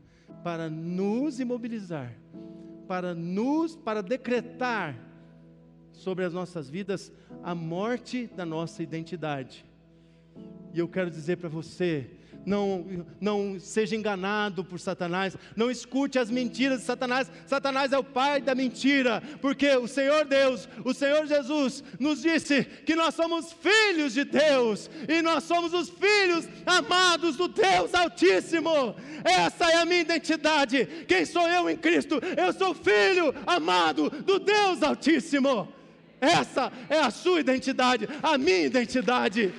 para 0.44 0.70
nos 0.70 1.40
imobilizar, 1.40 2.16
para 2.88 3.16
nos 3.16 3.76
para 3.76 4.04
decretar 4.04 4.96
sobre 5.92 6.24
as 6.24 6.32
nossas 6.32 6.70
vidas 6.70 7.12
a 7.44 7.56
morte 7.56 8.28
da 8.28 8.46
nossa 8.46 8.84
identidade. 8.84 9.66
E 10.72 10.78
eu 10.78 10.88
quero 10.88 11.10
dizer 11.10 11.38
para 11.38 11.50
você, 11.50 12.17
não, 12.48 13.06
não 13.20 13.60
seja 13.60 13.94
enganado 13.94 14.64
por 14.64 14.80
Satanás, 14.80 15.36
não 15.54 15.70
escute 15.70 16.18
as 16.18 16.32
mentiras 16.32 16.80
de 16.80 16.86
Satanás. 16.86 17.30
Satanás 17.46 17.92
é 17.92 17.98
o 17.98 18.04
pai 18.04 18.40
da 18.40 18.56
mentira, 18.56 19.22
porque 19.42 19.70
o 19.76 19.86
Senhor 19.86 20.24
Deus, 20.24 20.68
o 20.86 20.94
Senhor 20.94 21.28
Jesus, 21.28 21.84
nos 22.00 22.22
disse 22.22 22.64
que 22.64 22.96
nós 22.96 23.16
somos 23.16 23.52
filhos 23.52 24.14
de 24.14 24.24
Deus 24.24 24.90
e 25.10 25.22
nós 25.22 25.44
somos 25.44 25.74
os 25.74 25.90
filhos 25.90 26.48
amados 26.66 27.36
do 27.36 27.50
Deus 27.50 27.94
Altíssimo. 27.94 28.96
Essa 29.26 29.70
é 29.70 29.76
a 29.76 29.86
minha 29.86 30.00
identidade. 30.00 31.06
Quem 31.06 31.26
sou 31.26 31.50
eu 31.50 31.70
em 31.70 31.76
Cristo? 31.76 32.22
Eu 32.38 32.54
sou 32.54 32.74
filho 32.74 33.36
amado 33.46 34.10
do 34.10 34.40
Deus 34.40 34.82
Altíssimo. 34.82 35.68
Essa 36.22 36.72
é 36.90 37.00
a 37.00 37.12
sua 37.12 37.42
identidade, 37.42 38.08
a 38.24 38.38
minha 38.38 38.66
identidade. 38.66 39.54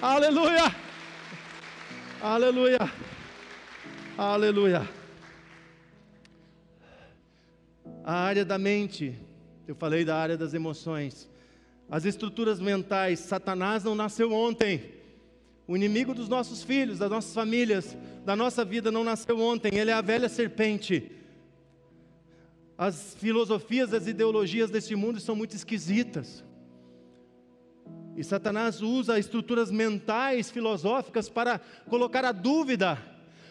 Aleluia! 0.00 0.81
Aleluia! 2.22 2.78
Aleluia! 4.16 4.88
A 8.04 8.14
área 8.14 8.44
da 8.44 8.56
mente, 8.56 9.18
eu 9.66 9.74
falei 9.74 10.04
da 10.04 10.16
área 10.16 10.36
das 10.36 10.54
emoções. 10.54 11.28
As 11.90 12.04
estruturas 12.04 12.60
mentais, 12.60 13.18
Satanás 13.18 13.82
não 13.82 13.96
nasceu 13.96 14.32
ontem. 14.32 14.84
O 15.66 15.74
inimigo 15.74 16.14
dos 16.14 16.28
nossos 16.28 16.62
filhos, 16.62 17.00
das 17.00 17.10
nossas 17.10 17.34
famílias, 17.34 17.96
da 18.24 18.36
nossa 18.36 18.64
vida 18.64 18.92
não 18.92 19.02
nasceu 19.02 19.40
ontem, 19.40 19.74
ele 19.74 19.90
é 19.90 19.94
a 19.94 20.00
velha 20.00 20.28
serpente. 20.28 21.10
As 22.78 23.14
filosofias, 23.14 23.92
as 23.92 24.06
ideologias 24.06 24.70
deste 24.70 24.94
mundo 24.94 25.18
são 25.18 25.34
muito 25.34 25.56
esquisitas. 25.56 26.44
E 28.16 28.22
Satanás 28.22 28.82
usa 28.82 29.18
estruturas 29.18 29.70
mentais, 29.70 30.50
filosóficas, 30.50 31.28
para 31.28 31.60
colocar 31.88 32.24
a 32.24 32.32
dúvida. 32.32 32.98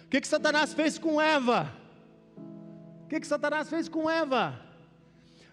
O 0.05 0.09
que, 0.09 0.22
que 0.22 0.28
Satanás 0.28 0.74
fez 0.74 0.97
com 0.97 1.20
Eva? 1.20 1.72
O 3.05 3.07
que, 3.07 3.20
que 3.20 3.28
Satanás 3.28 3.70
fez 3.70 3.89
com 3.89 4.09
Eva? 4.09 4.59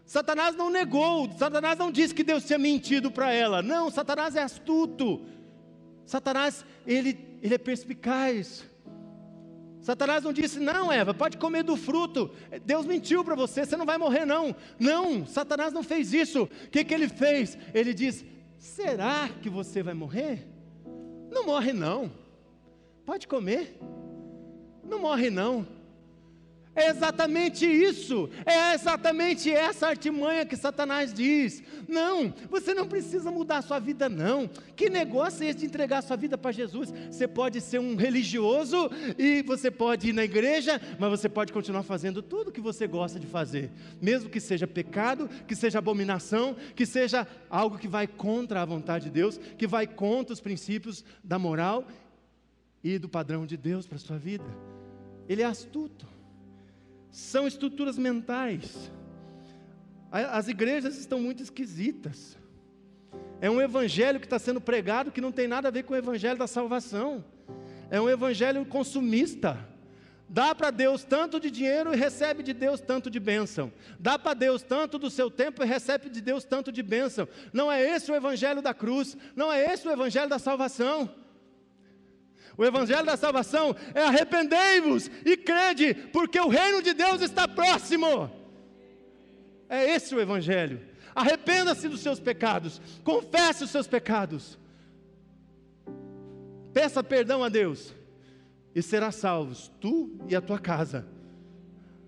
Satanás 0.04 0.56
não 0.56 0.70
negou, 0.70 1.30
Satanás 1.38 1.78
não 1.78 1.92
disse 1.92 2.14
que 2.14 2.24
Deus 2.24 2.44
tinha 2.44 2.58
mentido 2.58 3.10
para 3.10 3.32
ela. 3.32 3.62
Não, 3.62 3.90
Satanás 3.90 4.36
é 4.36 4.42
astuto. 4.42 5.26
Satanás, 6.06 6.64
ele, 6.86 7.38
ele 7.42 7.54
é 7.54 7.58
perspicaz. 7.58 8.64
Satanás 9.80 10.24
não 10.24 10.32
disse, 10.32 10.58
não, 10.58 10.92
Eva, 10.92 11.14
pode 11.14 11.36
comer 11.36 11.62
do 11.62 11.76
fruto. 11.76 12.30
Deus 12.64 12.86
mentiu 12.86 13.24
para 13.24 13.34
você, 13.34 13.64
você 13.64 13.76
não 13.76 13.86
vai 13.86 13.96
morrer, 13.98 14.24
não. 14.24 14.54
Não, 14.78 15.26
Satanás 15.26 15.72
não 15.72 15.82
fez 15.82 16.12
isso. 16.12 16.44
O 16.44 16.70
que, 16.70 16.84
que 16.84 16.94
ele 16.94 17.08
fez? 17.08 17.56
Ele 17.72 17.94
diz: 17.94 18.24
Será 18.58 19.28
que 19.28 19.48
você 19.48 19.82
vai 19.82 19.94
morrer? 19.94 20.46
Não 21.30 21.46
morre 21.46 21.72
não. 21.72 22.10
Pode 23.06 23.28
comer. 23.28 23.78
Não 24.82 24.98
morre 24.98 25.30
não. 25.30 25.66
É 26.78 26.90
exatamente 26.90 27.66
isso, 27.66 28.30
é 28.46 28.72
exatamente 28.72 29.50
essa 29.50 29.88
artimanha 29.88 30.46
que 30.46 30.54
Satanás 30.56 31.12
diz. 31.12 31.60
Não, 31.88 32.32
você 32.48 32.72
não 32.72 32.86
precisa 32.86 33.32
mudar 33.32 33.58
a 33.58 33.62
sua 33.62 33.80
vida, 33.80 34.08
não. 34.08 34.48
Que 34.76 34.88
negócio 34.88 35.42
é 35.42 35.48
esse 35.48 35.58
de 35.58 35.66
entregar 35.66 35.98
a 35.98 36.02
sua 36.02 36.16
vida 36.16 36.38
para 36.38 36.52
Jesus? 36.52 36.94
Você 37.10 37.26
pode 37.26 37.60
ser 37.60 37.80
um 37.80 37.96
religioso 37.96 38.88
e 39.18 39.42
você 39.42 39.72
pode 39.72 40.10
ir 40.10 40.12
na 40.12 40.22
igreja, 40.22 40.80
mas 41.00 41.10
você 41.10 41.28
pode 41.28 41.52
continuar 41.52 41.82
fazendo 41.82 42.22
tudo 42.22 42.50
o 42.50 42.52
que 42.52 42.60
você 42.60 42.86
gosta 42.86 43.18
de 43.18 43.26
fazer, 43.26 43.72
mesmo 44.00 44.30
que 44.30 44.38
seja 44.38 44.64
pecado, 44.64 45.28
que 45.48 45.56
seja 45.56 45.80
abominação, 45.80 46.54
que 46.76 46.86
seja 46.86 47.26
algo 47.50 47.76
que 47.76 47.88
vai 47.88 48.06
contra 48.06 48.62
a 48.62 48.64
vontade 48.64 49.06
de 49.06 49.10
Deus, 49.10 49.36
que 49.58 49.66
vai 49.66 49.84
contra 49.84 50.32
os 50.32 50.40
princípios 50.40 51.04
da 51.24 51.40
moral 51.40 51.84
e 52.84 53.00
do 53.00 53.08
padrão 53.08 53.44
de 53.44 53.56
Deus 53.56 53.84
para 53.84 53.96
a 53.96 54.00
sua 54.00 54.16
vida. 54.16 54.46
Ele 55.28 55.42
é 55.42 55.44
astuto 55.44 56.17
são 57.10 57.46
estruturas 57.46 57.98
mentais. 57.98 58.90
As 60.10 60.48
igrejas 60.48 60.96
estão 60.96 61.20
muito 61.20 61.42
esquisitas. 61.42 62.36
É 63.40 63.50
um 63.50 63.60
evangelho 63.60 64.18
que 64.18 64.26
está 64.26 64.38
sendo 64.38 64.60
pregado 64.60 65.12
que 65.12 65.20
não 65.20 65.30
tem 65.30 65.46
nada 65.46 65.68
a 65.68 65.70
ver 65.70 65.84
com 65.84 65.94
o 65.94 65.96
evangelho 65.96 66.38
da 66.38 66.46
salvação. 66.46 67.24
É 67.90 68.00
um 68.00 68.08
evangelho 68.08 68.64
consumista. 68.64 69.58
Dá 70.28 70.54
para 70.54 70.70
Deus 70.70 71.04
tanto 71.04 71.40
de 71.40 71.50
dinheiro 71.50 71.92
e 71.92 71.96
recebe 71.96 72.42
de 72.42 72.52
Deus 72.52 72.80
tanto 72.80 73.10
de 73.10 73.18
bênção. 73.18 73.72
Dá 73.98 74.18
para 74.18 74.34
Deus 74.34 74.62
tanto 74.62 74.98
do 74.98 75.08
seu 75.08 75.30
tempo 75.30 75.62
e 75.62 75.66
recebe 75.66 76.10
de 76.10 76.20
Deus 76.20 76.44
tanto 76.44 76.70
de 76.70 76.82
bênção. 76.82 77.26
Não 77.52 77.72
é 77.72 77.82
esse 77.82 78.10
o 78.10 78.14
evangelho 78.14 78.60
da 78.60 78.74
cruz. 78.74 79.16
Não 79.34 79.50
é 79.50 79.72
esse 79.72 79.88
o 79.88 79.90
evangelho 79.90 80.28
da 80.28 80.38
salvação. 80.38 81.08
O 82.58 82.64
evangelho 82.64 83.06
da 83.06 83.16
salvação 83.16 83.74
é 83.94 84.02
arrependei-vos 84.02 85.08
e 85.24 85.36
crede, 85.36 85.94
porque 86.12 86.40
o 86.40 86.48
reino 86.48 86.82
de 86.82 86.92
Deus 86.92 87.22
está 87.22 87.46
próximo. 87.46 88.28
É 89.68 89.94
esse 89.94 90.12
o 90.12 90.20
evangelho. 90.20 90.80
Arrependa-se 91.14 91.88
dos 91.88 92.00
seus 92.00 92.18
pecados, 92.18 92.80
confesse 93.04 93.62
os 93.62 93.70
seus 93.70 93.86
pecados. 93.86 94.58
Peça 96.72 97.02
perdão 97.02 97.44
a 97.44 97.48
Deus 97.48 97.94
e 98.74 98.82
serás 98.82 99.14
salvos, 99.14 99.70
tu 99.80 100.18
e 100.28 100.34
a 100.34 100.40
tua 100.40 100.58
casa. 100.58 101.06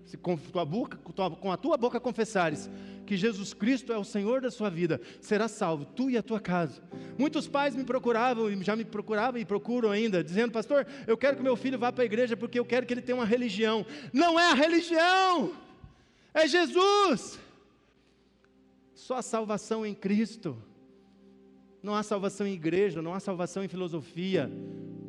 Se 0.03 0.17
com, 0.17 0.35
tua 0.35 0.65
boca, 0.65 0.97
com 0.97 1.49
a 1.49 1.55
tua 1.55 1.77
boca 1.77 1.97
confessares 1.97 2.69
que 3.11 3.17
Jesus 3.17 3.53
Cristo 3.53 3.91
é 3.91 3.97
o 3.97 4.05
Senhor 4.05 4.39
da 4.39 4.49
sua 4.49 4.69
vida, 4.69 5.01
será 5.19 5.49
salvo, 5.49 5.83
tu 5.83 6.09
e 6.09 6.17
a 6.17 6.23
tua 6.23 6.39
casa. 6.39 6.81
Muitos 7.17 7.45
pais 7.45 7.75
me 7.75 7.83
procuravam, 7.83 8.49
e 8.49 8.63
já 8.63 8.73
me 8.73 8.85
procuravam 8.85 9.37
e 9.37 9.43
procuram 9.43 9.91
ainda, 9.91 10.23
dizendo: 10.23 10.53
Pastor, 10.53 10.87
eu 11.05 11.17
quero 11.17 11.35
que 11.35 11.43
meu 11.43 11.57
filho 11.57 11.77
vá 11.77 11.91
para 11.91 12.03
a 12.03 12.05
igreja 12.05 12.37
porque 12.37 12.57
eu 12.57 12.63
quero 12.63 12.85
que 12.85 12.93
ele 12.93 13.01
tenha 13.01 13.17
uma 13.17 13.25
religião. 13.25 13.85
Não 14.13 14.39
é 14.39 14.49
a 14.49 14.53
religião, 14.53 15.51
é 16.33 16.47
Jesus. 16.47 17.37
Só 18.93 19.17
a 19.17 19.21
salvação 19.21 19.85
em 19.85 19.93
Cristo. 19.93 20.57
Não 21.83 21.93
há 21.93 22.03
salvação 22.03 22.47
em 22.47 22.53
igreja, 22.53 23.01
não 23.01 23.13
há 23.13 23.19
salvação 23.19 23.61
em 23.61 23.67
filosofia, 23.67 24.49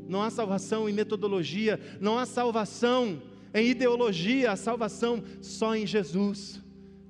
não 0.08 0.24
há 0.24 0.28
salvação 0.28 0.88
em 0.88 0.92
metodologia, 0.92 1.78
não 2.00 2.18
há 2.18 2.26
salvação 2.26 3.22
em 3.54 3.68
ideologia, 3.68 4.50
a 4.50 4.56
salvação 4.56 5.22
só 5.40 5.76
em 5.76 5.86
Jesus 5.86 6.61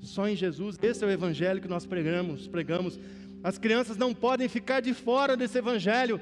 só 0.03 0.29
em 0.29 0.37
Jesus. 0.37 0.79
Esse 0.83 1.05
é 1.05 1.07
o 1.07 1.11
evangelho 1.11 1.61
que 1.61 1.69
nós 1.69 1.87
pregamos, 1.87 2.47
pregamos. 2.49 2.99
As 3.43 3.59
crianças 3.59 3.97
não 3.97 4.13
podem 4.13 4.49
ficar 4.49 4.81
de 4.81 4.93
fora 4.93 5.37
desse 5.37 5.59
evangelho. 5.59 6.21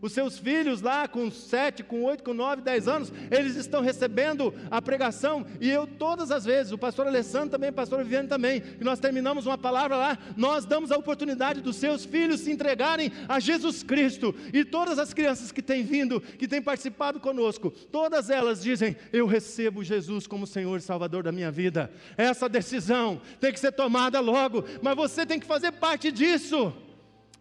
Os 0.00 0.12
seus 0.12 0.38
filhos 0.38 0.80
lá 0.80 1.08
com 1.08 1.30
7, 1.30 1.82
com 1.82 2.02
8, 2.04 2.22
com 2.22 2.32
9, 2.32 2.62
10 2.62 2.88
anos, 2.88 3.12
eles 3.30 3.56
estão 3.56 3.82
recebendo 3.82 4.54
a 4.70 4.80
pregação, 4.80 5.44
e 5.60 5.68
eu 5.68 5.86
todas 5.86 6.30
as 6.30 6.44
vezes, 6.44 6.72
o 6.72 6.78
pastor 6.78 7.06
Alessandro 7.06 7.50
também, 7.50 7.70
o 7.70 7.72
pastor 7.72 8.02
Viviane 8.02 8.28
também, 8.28 8.62
nós 8.80 9.00
terminamos 9.00 9.46
uma 9.46 9.58
palavra 9.58 9.96
lá, 9.96 10.18
nós 10.36 10.64
damos 10.64 10.92
a 10.92 10.96
oportunidade 10.96 11.60
dos 11.60 11.76
seus 11.76 12.04
filhos 12.04 12.40
se 12.40 12.52
entregarem 12.52 13.10
a 13.28 13.40
Jesus 13.40 13.82
Cristo, 13.82 14.34
e 14.52 14.64
todas 14.64 14.98
as 14.98 15.12
crianças 15.12 15.50
que 15.50 15.62
têm 15.62 15.82
vindo, 15.82 16.20
que 16.20 16.48
têm 16.48 16.62
participado 16.62 17.20
conosco, 17.20 17.70
todas 17.90 18.30
elas 18.30 18.62
dizem: 18.62 18.96
Eu 19.12 19.26
recebo 19.26 19.82
Jesus 19.82 20.26
como 20.26 20.46
Senhor 20.46 20.76
e 20.76 20.82
Salvador 20.82 21.22
da 21.22 21.32
minha 21.32 21.50
vida. 21.50 21.90
Essa 22.16 22.48
decisão 22.48 23.20
tem 23.40 23.52
que 23.52 23.60
ser 23.60 23.72
tomada 23.72 24.20
logo, 24.20 24.64
mas 24.82 24.96
você 24.96 25.26
tem 25.26 25.40
que 25.40 25.46
fazer 25.46 25.72
parte 25.72 26.10
disso. 26.12 26.72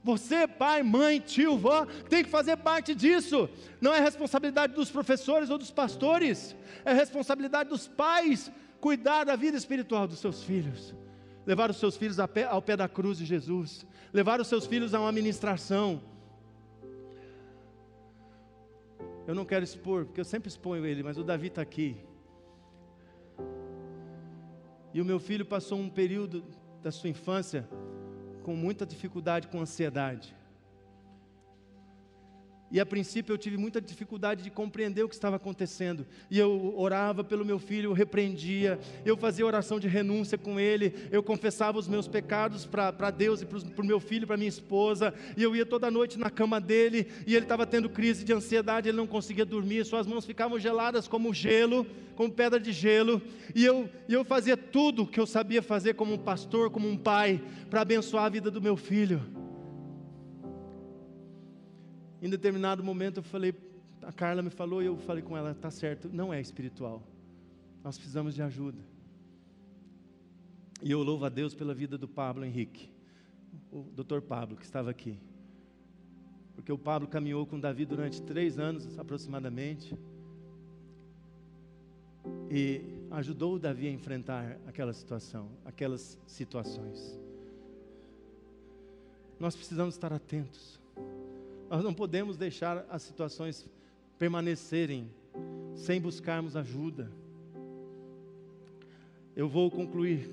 Você, 0.08 0.48
pai, 0.48 0.82
mãe, 0.84 1.20
tio, 1.20 1.58
vó, 1.58 1.86
tem 2.08 2.24
que 2.24 2.30
fazer 2.30 2.56
parte 2.56 2.96
disso. 2.96 3.50
Não 3.82 3.94
é 3.94 4.00
responsabilidade 4.00 4.74
dos 4.74 4.90
professores 4.90 5.50
ou 5.50 5.58
dos 5.58 5.70
pastores, 5.70 6.56
é 6.86 6.94
responsabilidade 6.94 7.70
dos 7.70 7.90
pais 7.90 8.50
cuidar 8.80 9.26
da 9.26 9.36
vida 9.36 9.58
espiritual 9.58 10.08
dos 10.08 10.20
seus 10.20 10.44
filhos. 10.44 10.96
Levar 11.46 11.70
os 11.70 11.76
seus 11.76 11.98
filhos 11.98 12.20
ao 12.22 12.62
pé, 12.62 12.78
da 12.78 12.88
cruz 12.88 13.18
de 13.18 13.26
Jesus, 13.26 13.86
levar 14.14 14.40
os 14.40 14.48
seus 14.48 14.66
filhos 14.66 14.94
a 14.94 15.00
uma 15.02 15.12
ministração. 15.12 16.02
Eu 19.28 19.36
não 19.36 19.44
quero 19.44 19.66
expor, 19.66 20.06
porque 20.06 20.22
eu 20.22 20.26
sempre 20.26 20.48
exponho 20.48 20.86
ele, 20.86 21.04
mas 21.04 21.18
o 21.18 21.24
Davi 21.24 21.48
está 21.48 21.62
aqui. 21.62 21.98
E 24.94 25.02
o 25.02 25.06
meu 25.06 25.20
filho 25.20 25.46
passou 25.46 25.78
um 25.78 25.90
período 25.90 26.46
da 26.82 26.92
sua 26.92 27.10
infância 27.10 27.68
com 28.48 28.56
muita 28.56 28.86
dificuldade 28.86 29.50
com 29.50 29.60
ansiedade. 29.60 30.34
E 32.70 32.80
a 32.80 32.86
princípio 32.86 33.34
eu 33.34 33.38
tive 33.38 33.56
muita 33.56 33.80
dificuldade 33.80 34.44
de 34.44 34.50
compreender 34.50 35.04
o 35.04 35.08
que 35.08 35.16
estava 35.16 35.38
acontecendo. 35.38 36.06
E 36.30 36.38
eu 36.38 36.74
orava 36.78 37.24
pelo 37.24 37.46
meu 37.46 37.58
filho, 37.58 37.90
eu 37.90 37.94
repreendia, 37.94 38.78
eu 39.06 39.16
fazia 39.16 39.46
oração 39.46 39.80
de 39.80 39.88
renúncia 39.88 40.38
com 40.38 40.60
ele, 40.60 40.94
eu 41.12 41.24
confessava 41.24 41.80
os 41.80 41.88
meus 41.88 42.08
pecados 42.08 42.66
para 42.66 43.10
Deus 43.10 43.42
e 43.42 43.46
para 43.46 43.82
o 43.82 43.86
meu 43.86 44.00
filho, 44.00 44.28
para 44.28 44.36
minha 44.36 44.50
esposa. 44.50 45.14
E 45.38 45.44
eu 45.44 45.56
ia 45.56 45.66
toda 45.66 45.90
noite 45.90 46.20
na 46.20 46.30
cama 46.30 46.60
dele, 46.60 47.08
e 47.26 47.36
ele 47.36 47.46
estava 47.46 47.66
tendo 47.66 47.90
crise 47.90 48.26
de 48.26 48.34
ansiedade, 48.34 48.90
ele 48.90 48.98
não 48.98 49.08
conseguia 49.08 49.46
dormir, 49.46 49.86
suas 49.86 50.06
mãos 50.06 50.26
ficavam 50.26 50.60
geladas 50.60 51.08
como 51.08 51.34
gelo, 51.34 51.88
como 52.16 52.32
pedra 52.32 52.60
de 52.60 52.74
gelo. 52.74 53.22
E 53.56 53.64
eu, 53.64 53.90
e 54.10 54.14
eu 54.14 54.26
fazia 54.26 54.58
tudo 54.58 55.08
que 55.08 55.20
eu 55.20 55.26
sabia 55.26 55.62
fazer 55.62 55.94
como 55.94 56.14
um 56.14 56.18
pastor, 56.18 56.70
como 56.70 56.90
um 56.90 56.98
pai, 56.98 57.42
para 57.70 57.82
abençoar 57.82 58.26
a 58.26 58.30
vida 58.30 58.52
do 58.52 58.62
meu 58.62 58.76
filho. 58.76 59.47
Em 62.22 62.30
determinado 62.30 62.84
momento 62.84 63.18
eu 63.18 63.24
falei, 63.24 63.54
a 64.02 64.12
Carla 64.12 64.42
me 64.42 64.50
falou 64.50 64.82
e 64.82 64.88
eu 64.88 64.98
falei 64.98 65.22
com 65.22 65.38
ela, 65.38 65.54
tá 65.54 65.70
certo, 65.70 66.10
não 66.12 66.34
é 66.34 66.42
espiritual. 66.42 67.04
Nós 67.84 67.98
precisamos 67.98 68.34
de 68.34 68.42
ajuda. 68.42 68.82
E 70.82 70.92
eu 70.92 71.02
louvo 71.04 71.26
a 71.26 71.30
Deus 71.30 71.56
pela 71.56 71.74
vida 71.74 71.98
do 71.98 72.08
Pablo 72.08 72.46
Henrique, 72.46 72.92
o 73.72 73.82
doutor 73.82 74.22
Pablo, 74.22 74.58
que 74.58 74.66
estava 74.66 74.90
aqui. 74.90 75.18
Porque 76.56 76.72
o 76.72 76.78
Pablo 76.78 77.08
caminhou 77.08 77.46
com 77.46 77.60
Davi 77.60 77.86
durante 77.86 78.22
três 78.22 78.58
anos 78.58 78.98
aproximadamente. 78.98 79.98
E 82.50 82.82
ajudou 83.12 83.56
o 83.56 83.60
Davi 83.60 83.88
a 83.88 83.92
enfrentar 83.92 84.58
aquela 84.68 84.94
situação, 84.94 85.50
aquelas 85.64 86.18
situações. 86.26 87.20
Nós 89.40 89.56
precisamos 89.56 89.96
estar 89.96 90.12
atentos. 90.12 90.80
Nós 91.70 91.84
não 91.84 91.94
podemos 91.94 92.38
deixar 92.38 92.86
as 92.90 93.02
situações 93.02 93.70
permanecerem 94.18 95.12
sem 95.76 96.00
buscarmos 96.00 96.56
ajuda. 96.56 97.12
Eu 99.36 99.50
vou 99.50 99.70
concluir 99.70 100.30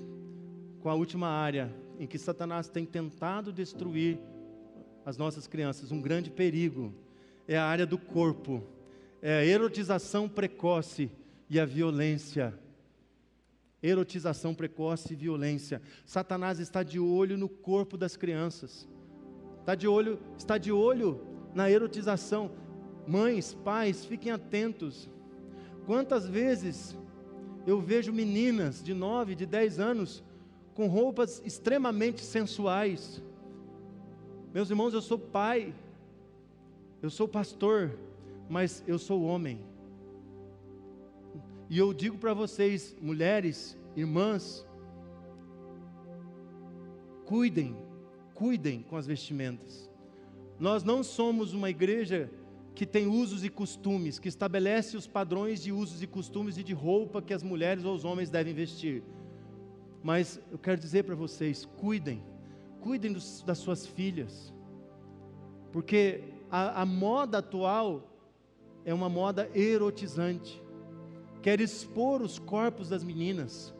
com 0.79 0.89
a 0.89 0.93
última 0.93 1.27
área 1.27 1.73
em 1.99 2.07
que 2.07 2.17
Satanás 2.17 2.69
tem 2.69 2.85
tentado 2.85 3.51
destruir 3.51 4.17
as 5.05 5.17
nossas 5.17 5.45
crianças, 5.45 5.91
um 5.91 6.01
grande 6.01 6.31
perigo. 6.31 6.93
É 7.47 7.57
a 7.57 7.65
área 7.65 7.85
do 7.85 7.97
corpo, 7.97 8.63
é 9.21 9.39
a 9.39 9.45
erotização 9.45 10.29
precoce 10.29 11.11
e 11.49 11.59
a 11.59 11.65
violência. 11.65 12.57
Erotização 13.83 14.55
precoce 14.55 15.13
e 15.13 15.17
violência. 15.17 15.81
Satanás 16.05 16.59
está 16.59 16.81
de 16.81 16.97
olho 16.97 17.37
no 17.37 17.49
corpo 17.49 17.97
das 17.97 18.15
crianças 18.15 18.87
está 19.65 19.73
de 19.73 19.87
olho, 19.87 20.19
está 20.37 20.59
de 20.59 20.71
olho 20.71 21.19
na 21.51 21.71
erotização. 21.71 22.51
Mães, 23.07 23.55
pais, 23.55 24.05
fiquem 24.05 24.31
atentos. 24.31 25.09
Quantas 25.87 26.27
vezes 26.27 26.95
eu 27.65 27.81
vejo 27.81 28.13
meninas 28.13 28.83
de 28.83 28.93
9, 28.93 29.33
de 29.33 29.47
10 29.47 29.79
anos 29.79 30.23
com 30.75 30.85
roupas 30.85 31.41
extremamente 31.43 32.21
sensuais. 32.21 33.23
Meus 34.53 34.69
irmãos, 34.69 34.93
eu 34.93 35.01
sou 35.01 35.17
pai, 35.17 35.73
eu 37.01 37.09
sou 37.09 37.27
pastor, 37.27 37.97
mas 38.47 38.83
eu 38.85 38.99
sou 38.99 39.23
homem. 39.23 39.65
E 41.71 41.79
eu 41.79 41.91
digo 41.91 42.19
para 42.19 42.35
vocês, 42.35 42.95
mulheres, 43.01 43.75
irmãs, 43.95 44.63
cuidem 47.25 47.75
cuidem 48.35 48.83
com 48.83 48.97
as 48.97 49.07
vestimentas. 49.07 49.89
Nós 50.59 50.83
não 50.83 51.03
somos 51.03 51.53
uma 51.53 51.69
igreja 51.69 52.29
que 52.75 52.85
tem 52.85 53.07
usos 53.07 53.43
e 53.43 53.49
costumes, 53.49 54.19
que 54.19 54.27
estabelece 54.27 54.97
os 54.97 55.07
padrões 55.07 55.63
de 55.63 55.71
usos 55.71 56.03
e 56.03 56.07
costumes 56.07 56.57
e 56.57 56.63
de 56.63 56.73
roupa 56.73 57.21
que 57.21 57.33
as 57.33 57.41
mulheres 57.41 57.85
ou 57.85 57.95
os 57.95 58.03
homens 58.03 58.29
devem 58.29 58.53
vestir. 58.53 59.01
Mas 60.03 60.39
eu 60.51 60.57
quero 60.57 60.79
dizer 60.79 61.03
para 61.03 61.15
vocês: 61.15 61.65
cuidem, 61.77 62.21
cuidem 62.81 63.11
dos, 63.11 63.41
das 63.43 63.57
suas 63.57 63.87
filhas, 63.87 64.53
porque 65.71 66.23
a, 66.51 66.81
a 66.81 66.85
moda 66.85 67.39
atual 67.39 68.11
é 68.85 68.93
uma 68.93 69.09
moda 69.09 69.49
erotizante, 69.55 70.61
quer 71.41 71.59
expor 71.59 72.21
os 72.21 72.37
corpos 72.37 72.89
das 72.89 73.03
meninas, 73.03 73.73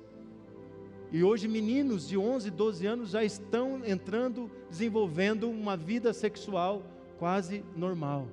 e 1.11 1.23
hoje 1.23 1.47
meninos 1.47 2.07
de 2.07 2.17
11, 2.17 2.49
12 2.49 2.85
anos 2.85 3.09
já 3.11 3.23
estão 3.23 3.85
entrando, 3.85 4.49
desenvolvendo 4.69 5.49
uma 5.49 5.77
vida 5.77 6.13
sexual 6.13 6.83
quase 7.17 7.63
normal. 7.75 8.27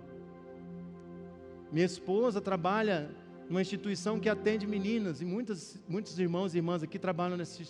Minha 1.71 1.87
esposa 1.87 2.41
trabalha 2.41 3.11
numa 3.49 3.61
instituição 3.61 4.19
que 4.19 4.29
atende 4.29 4.67
meninas, 4.67 5.21
e 5.21 5.25
muitas, 5.25 5.81
muitos 5.89 6.19
irmãos 6.19 6.55
e 6.55 6.59
irmãs 6.59 6.83
aqui 6.83 6.99
trabalham 6.99 7.37
nessa 7.37 7.63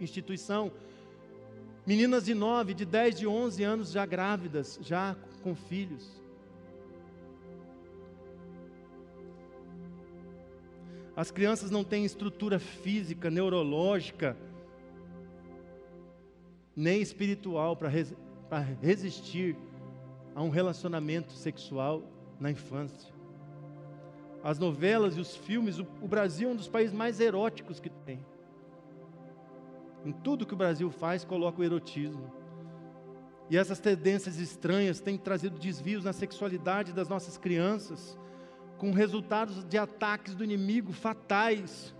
instituição. 0.00 0.70
Meninas 1.86 2.24
de 2.24 2.34
9, 2.34 2.74
de 2.74 2.84
10, 2.84 3.18
de 3.18 3.26
11 3.26 3.62
anos 3.64 3.90
já 3.90 4.06
grávidas, 4.06 4.78
já 4.82 5.16
com 5.42 5.54
filhos. 5.54 6.20
As 11.20 11.30
crianças 11.30 11.70
não 11.70 11.84
têm 11.84 12.06
estrutura 12.06 12.58
física, 12.58 13.28
neurológica, 13.28 14.34
nem 16.74 17.02
espiritual 17.02 17.76
para 17.76 17.90
res, 17.90 18.14
resistir 18.80 19.54
a 20.34 20.42
um 20.42 20.48
relacionamento 20.48 21.34
sexual 21.34 22.02
na 22.40 22.50
infância. 22.50 23.12
As 24.42 24.58
novelas 24.58 25.14
e 25.18 25.20
os 25.20 25.36
filmes, 25.36 25.78
o, 25.78 25.86
o 26.00 26.08
Brasil 26.08 26.48
é 26.48 26.52
um 26.52 26.56
dos 26.56 26.68
países 26.68 26.94
mais 26.94 27.20
eróticos 27.20 27.78
que 27.78 27.90
tem. 27.90 28.24
Em 30.06 30.12
tudo 30.12 30.46
que 30.46 30.54
o 30.54 30.56
Brasil 30.56 30.90
faz, 30.90 31.22
coloca 31.22 31.60
o 31.60 31.64
erotismo. 31.64 32.32
E 33.50 33.58
essas 33.58 33.78
tendências 33.78 34.38
estranhas 34.38 35.00
têm 35.00 35.18
trazido 35.18 35.58
desvios 35.58 36.02
na 36.02 36.14
sexualidade 36.14 36.94
das 36.94 37.10
nossas 37.10 37.36
crianças 37.36 38.18
com 38.80 38.92
resultados 38.92 39.62
de 39.62 39.76
ataques 39.76 40.34
do 40.34 40.42
inimigo 40.42 40.90
fatais. 40.90 41.94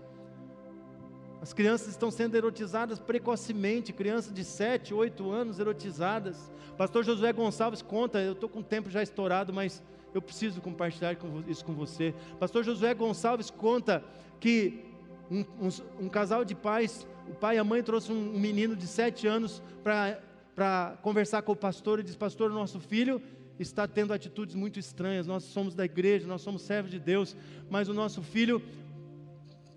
As 1.39 1.53
crianças 1.53 1.89
estão 1.89 2.09
sendo 2.09 2.35
erotizadas 2.35 2.97
precocemente, 2.97 3.93
crianças 3.93 4.33
de 4.33 4.43
7, 4.43 4.91
8 4.91 5.29
anos 5.29 5.59
erotizadas. 5.59 6.51
Pastor 6.75 7.03
Josué 7.03 7.31
Gonçalves 7.33 7.83
conta, 7.83 8.19
eu 8.19 8.31
estou 8.31 8.49
com 8.49 8.61
o 8.61 8.63
tempo 8.63 8.89
já 8.89 9.03
estourado, 9.03 9.53
mas 9.53 9.83
eu 10.11 10.23
preciso 10.23 10.59
compartilhar 10.59 11.15
isso 11.47 11.63
com 11.63 11.73
você. 11.73 12.15
Pastor 12.39 12.63
Josué 12.63 12.95
Gonçalves 12.95 13.51
conta 13.51 14.03
que 14.39 14.83
um, 15.29 15.41
um, 15.61 16.05
um 16.05 16.09
casal 16.09 16.43
de 16.43 16.55
pais, 16.55 17.05
o 17.29 17.35
pai 17.35 17.57
e 17.57 17.59
a 17.59 17.63
mãe 17.63 17.83
trouxe 17.83 18.11
um, 18.11 18.39
menino 18.39 18.75
de 18.75 18.87
7 18.87 19.27
anos 19.27 19.61
para 19.83 20.97
conversar 21.03 21.43
com 21.43 21.51
o 21.51 21.55
pastor 21.55 21.99
e 21.99 22.03
diz: 22.03 22.15
Pastor, 22.15 22.49
nosso 22.49 22.79
filho 22.79 23.21
está 23.61 23.87
tendo 23.87 24.13
atitudes 24.13 24.55
muito 24.55 24.79
estranhas. 24.79 25.27
Nós 25.27 25.43
somos 25.43 25.75
da 25.75 25.85
igreja, 25.85 26.27
nós 26.27 26.41
somos 26.41 26.61
servos 26.61 26.91
de 26.91 26.99
Deus, 26.99 27.35
mas 27.69 27.87
o 27.87 27.93
nosso 27.93 28.21
filho 28.21 28.61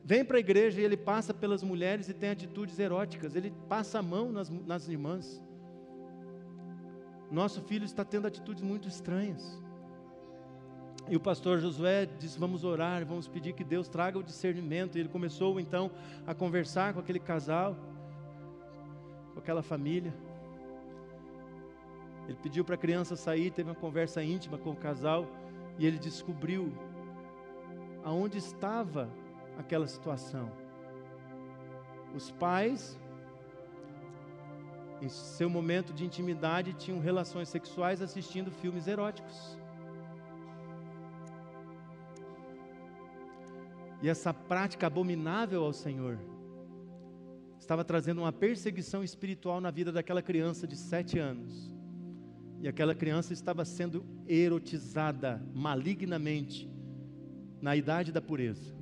vem 0.05 0.25
para 0.25 0.37
a 0.37 0.41
igreja 0.41 0.81
e 0.81 0.85
ele 0.85 0.97
passa 0.97 1.33
pelas 1.33 1.63
mulheres 1.63 2.09
e 2.09 2.15
tem 2.15 2.31
atitudes 2.31 2.79
eróticas, 2.79 3.35
ele 3.35 3.53
passa 3.69 4.01
a 4.01 4.03
mão 4.03 4.31
nas, 4.31 4.51
nas 4.51 4.89
irmãs. 4.89 5.43
Nosso 7.31 7.63
filho 7.63 7.85
está 7.85 8.05
tendo 8.05 8.27
atitudes 8.27 8.63
muito 8.63 8.87
estranhas. 8.87 9.59
E 11.09 11.17
o 11.17 11.21
pastor 11.21 11.59
Josué 11.59 12.07
disse: 12.07 12.39
Vamos 12.39 12.65
orar, 12.65 13.05
vamos 13.05 13.29
pedir 13.29 13.53
que 13.53 13.65
Deus 13.65 13.89
traga 13.89 14.19
o 14.19 14.23
discernimento. 14.23 14.97
E 14.97 15.01
ele 15.01 15.09
começou 15.09 15.59
então 15.59 15.91
a 16.27 16.35
conversar 16.35 16.95
com 16.95 17.01
aquele 17.01 17.19
casal, 17.19 17.77
com 19.33 19.41
aquela 19.41 19.63
família. 19.63 20.15
Ele 22.27 22.39
pediu 22.43 22.65
para 22.65 22.75
a 22.75 22.79
criança 22.79 23.17
sair, 23.17 23.51
teve 23.51 23.69
uma 23.71 23.75
conversa 23.75 24.23
íntima 24.23 24.57
com 24.57 24.71
o 24.71 24.77
casal 24.77 25.27
e 25.79 25.87
ele 25.87 25.99
descobriu 25.99 26.73
aonde 28.03 28.39
estava 28.39 29.11
aquela 29.59 29.87
situação. 29.87 30.51
Os 32.15 32.31
pais, 32.31 32.99
em 35.03 35.09
seu 35.09 35.51
momento 35.51 35.93
de 35.93 36.05
intimidade, 36.05 36.73
tinham 36.75 37.01
relações 37.01 37.49
sexuais 37.49 38.01
assistindo 38.01 38.51
filmes 38.51 38.87
eróticos. 38.87 39.59
E 44.01 44.09
essa 44.09 44.33
prática 44.33 44.87
abominável 44.87 45.65
ao 45.65 45.73
Senhor 45.73 46.19
estava 47.59 47.83
trazendo 47.83 48.21
uma 48.21 48.33
perseguição 48.33 49.03
espiritual 49.03 49.61
na 49.61 49.71
vida 49.71 49.91
daquela 49.91 50.21
criança 50.21 50.67
de 50.67 50.77
sete 50.77 51.19
anos. 51.19 51.74
E 52.65 52.69
aquela 52.69 52.95
criança 52.95 53.35
estava 53.35 53.63
sendo 53.63 54.03
erotizada 54.27 55.39
malignamente 55.53 56.67
na 57.61 57.77
idade 57.77 58.11
da 58.11 58.23
pureza. 58.23 58.75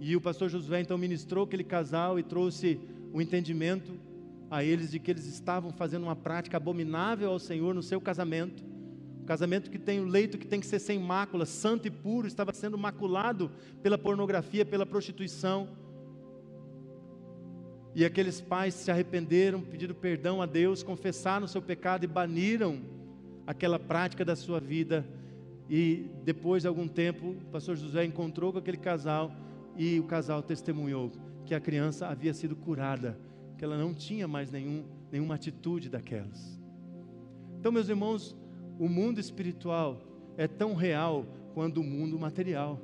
E 0.00 0.16
o 0.16 0.20
pastor 0.20 0.48
Josué 0.48 0.80
então 0.80 0.98
ministrou 0.98 1.44
aquele 1.44 1.62
casal 1.62 2.18
e 2.18 2.24
trouxe 2.24 2.80
o 3.12 3.22
entendimento 3.22 3.92
a 4.50 4.64
eles 4.64 4.90
de 4.90 4.98
que 4.98 5.12
eles 5.12 5.26
estavam 5.26 5.70
fazendo 5.70 6.02
uma 6.02 6.16
prática 6.16 6.56
abominável 6.56 7.30
ao 7.30 7.38
Senhor 7.38 7.72
no 7.72 7.84
seu 7.84 8.00
casamento. 8.00 8.64
Casamento 9.24 9.70
que 9.70 9.78
tem 9.78 10.00
o 10.00 10.06
leito 10.06 10.38
que 10.38 10.46
tem 10.48 10.58
que 10.58 10.66
ser 10.66 10.80
sem 10.80 10.98
mácula, 10.98 11.46
santo 11.46 11.86
e 11.86 11.90
puro, 11.92 12.26
estava 12.26 12.52
sendo 12.52 12.76
maculado 12.76 13.48
pela 13.80 13.96
pornografia, 13.96 14.64
pela 14.64 14.84
prostituição. 14.84 15.68
E 17.96 18.04
aqueles 18.04 18.42
pais 18.42 18.74
se 18.74 18.90
arrependeram, 18.90 19.62
pediram 19.62 19.94
perdão 19.94 20.42
a 20.42 20.44
Deus, 20.44 20.82
confessaram 20.82 21.46
o 21.46 21.48
seu 21.48 21.62
pecado 21.62 22.04
e 22.04 22.06
baniram 22.06 22.82
aquela 23.46 23.78
prática 23.78 24.22
da 24.22 24.36
sua 24.36 24.60
vida. 24.60 25.02
E 25.66 26.10
depois 26.22 26.64
de 26.64 26.68
algum 26.68 26.86
tempo, 26.86 27.30
o 27.30 27.46
pastor 27.46 27.74
José 27.74 28.04
encontrou 28.04 28.52
com 28.52 28.58
aquele 28.58 28.76
casal 28.76 29.32
e 29.74 29.98
o 29.98 30.04
casal 30.04 30.42
testemunhou 30.42 31.10
que 31.46 31.54
a 31.54 31.60
criança 31.60 32.06
havia 32.06 32.34
sido 32.34 32.54
curada, 32.54 33.18
que 33.56 33.64
ela 33.64 33.78
não 33.78 33.94
tinha 33.94 34.28
mais 34.28 34.50
nenhum, 34.50 34.84
nenhuma 35.10 35.34
atitude 35.34 35.88
daquelas. 35.88 36.60
Então, 37.58 37.72
meus 37.72 37.88
irmãos, 37.88 38.36
o 38.78 38.90
mundo 38.90 39.18
espiritual 39.18 40.02
é 40.36 40.46
tão 40.46 40.74
real 40.74 41.24
quanto 41.54 41.80
o 41.80 41.84
mundo 41.84 42.18
material. 42.18 42.78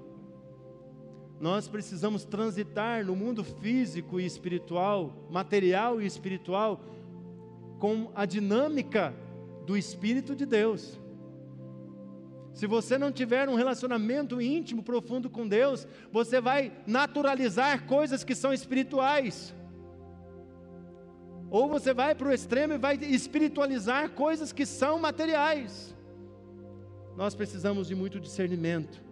Nós 1.42 1.66
precisamos 1.66 2.24
transitar 2.24 3.04
no 3.04 3.16
mundo 3.16 3.42
físico 3.42 4.20
e 4.20 4.24
espiritual, 4.24 5.26
material 5.28 6.00
e 6.00 6.06
espiritual, 6.06 6.80
com 7.80 8.12
a 8.14 8.24
dinâmica 8.24 9.12
do 9.66 9.76
Espírito 9.76 10.36
de 10.36 10.46
Deus. 10.46 11.00
Se 12.54 12.64
você 12.64 12.96
não 12.96 13.10
tiver 13.10 13.48
um 13.48 13.56
relacionamento 13.56 14.40
íntimo, 14.40 14.84
profundo 14.84 15.28
com 15.28 15.48
Deus, 15.48 15.84
você 16.12 16.40
vai 16.40 16.70
naturalizar 16.86 17.88
coisas 17.88 18.22
que 18.22 18.36
são 18.36 18.52
espirituais. 18.52 19.52
Ou 21.50 21.68
você 21.68 21.92
vai 21.92 22.14
para 22.14 22.28
o 22.28 22.32
extremo 22.32 22.74
e 22.74 22.78
vai 22.78 22.94
espiritualizar 22.94 24.12
coisas 24.12 24.52
que 24.52 24.64
são 24.64 24.96
materiais. 25.00 25.92
Nós 27.16 27.34
precisamos 27.34 27.88
de 27.88 27.96
muito 27.96 28.20
discernimento. 28.20 29.02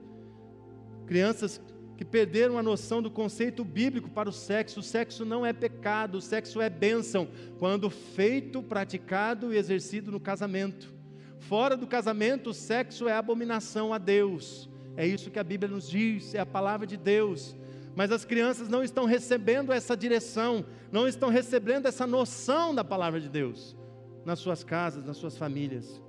Crianças 1.08 1.60
que 2.00 2.04
perderam 2.06 2.56
a 2.56 2.62
noção 2.62 3.02
do 3.02 3.10
conceito 3.10 3.62
bíblico 3.62 4.08
para 4.08 4.26
o 4.26 4.32
sexo. 4.32 4.80
O 4.80 4.82
sexo 4.82 5.22
não 5.22 5.44
é 5.44 5.52
pecado, 5.52 6.14
o 6.14 6.20
sexo 6.22 6.58
é 6.58 6.70
bênção, 6.70 7.28
quando 7.58 7.90
feito, 7.90 8.62
praticado 8.62 9.52
e 9.52 9.58
exercido 9.58 10.10
no 10.10 10.18
casamento. 10.18 10.94
Fora 11.40 11.76
do 11.76 11.86
casamento, 11.86 12.48
o 12.48 12.54
sexo 12.54 13.06
é 13.06 13.12
abominação 13.12 13.92
a 13.92 13.98
Deus. 13.98 14.66
É 14.96 15.06
isso 15.06 15.30
que 15.30 15.38
a 15.38 15.44
Bíblia 15.44 15.70
nos 15.70 15.90
diz, 15.90 16.34
é 16.34 16.38
a 16.38 16.46
palavra 16.46 16.86
de 16.86 16.96
Deus. 16.96 17.54
Mas 17.94 18.10
as 18.10 18.24
crianças 18.24 18.66
não 18.66 18.82
estão 18.82 19.04
recebendo 19.04 19.70
essa 19.70 19.94
direção, 19.94 20.64
não 20.90 21.06
estão 21.06 21.28
recebendo 21.28 21.84
essa 21.84 22.06
noção 22.06 22.74
da 22.74 22.82
palavra 22.82 23.20
de 23.20 23.28
Deus 23.28 23.76
nas 24.24 24.38
suas 24.38 24.64
casas, 24.64 25.04
nas 25.04 25.18
suas 25.18 25.36
famílias. 25.36 26.00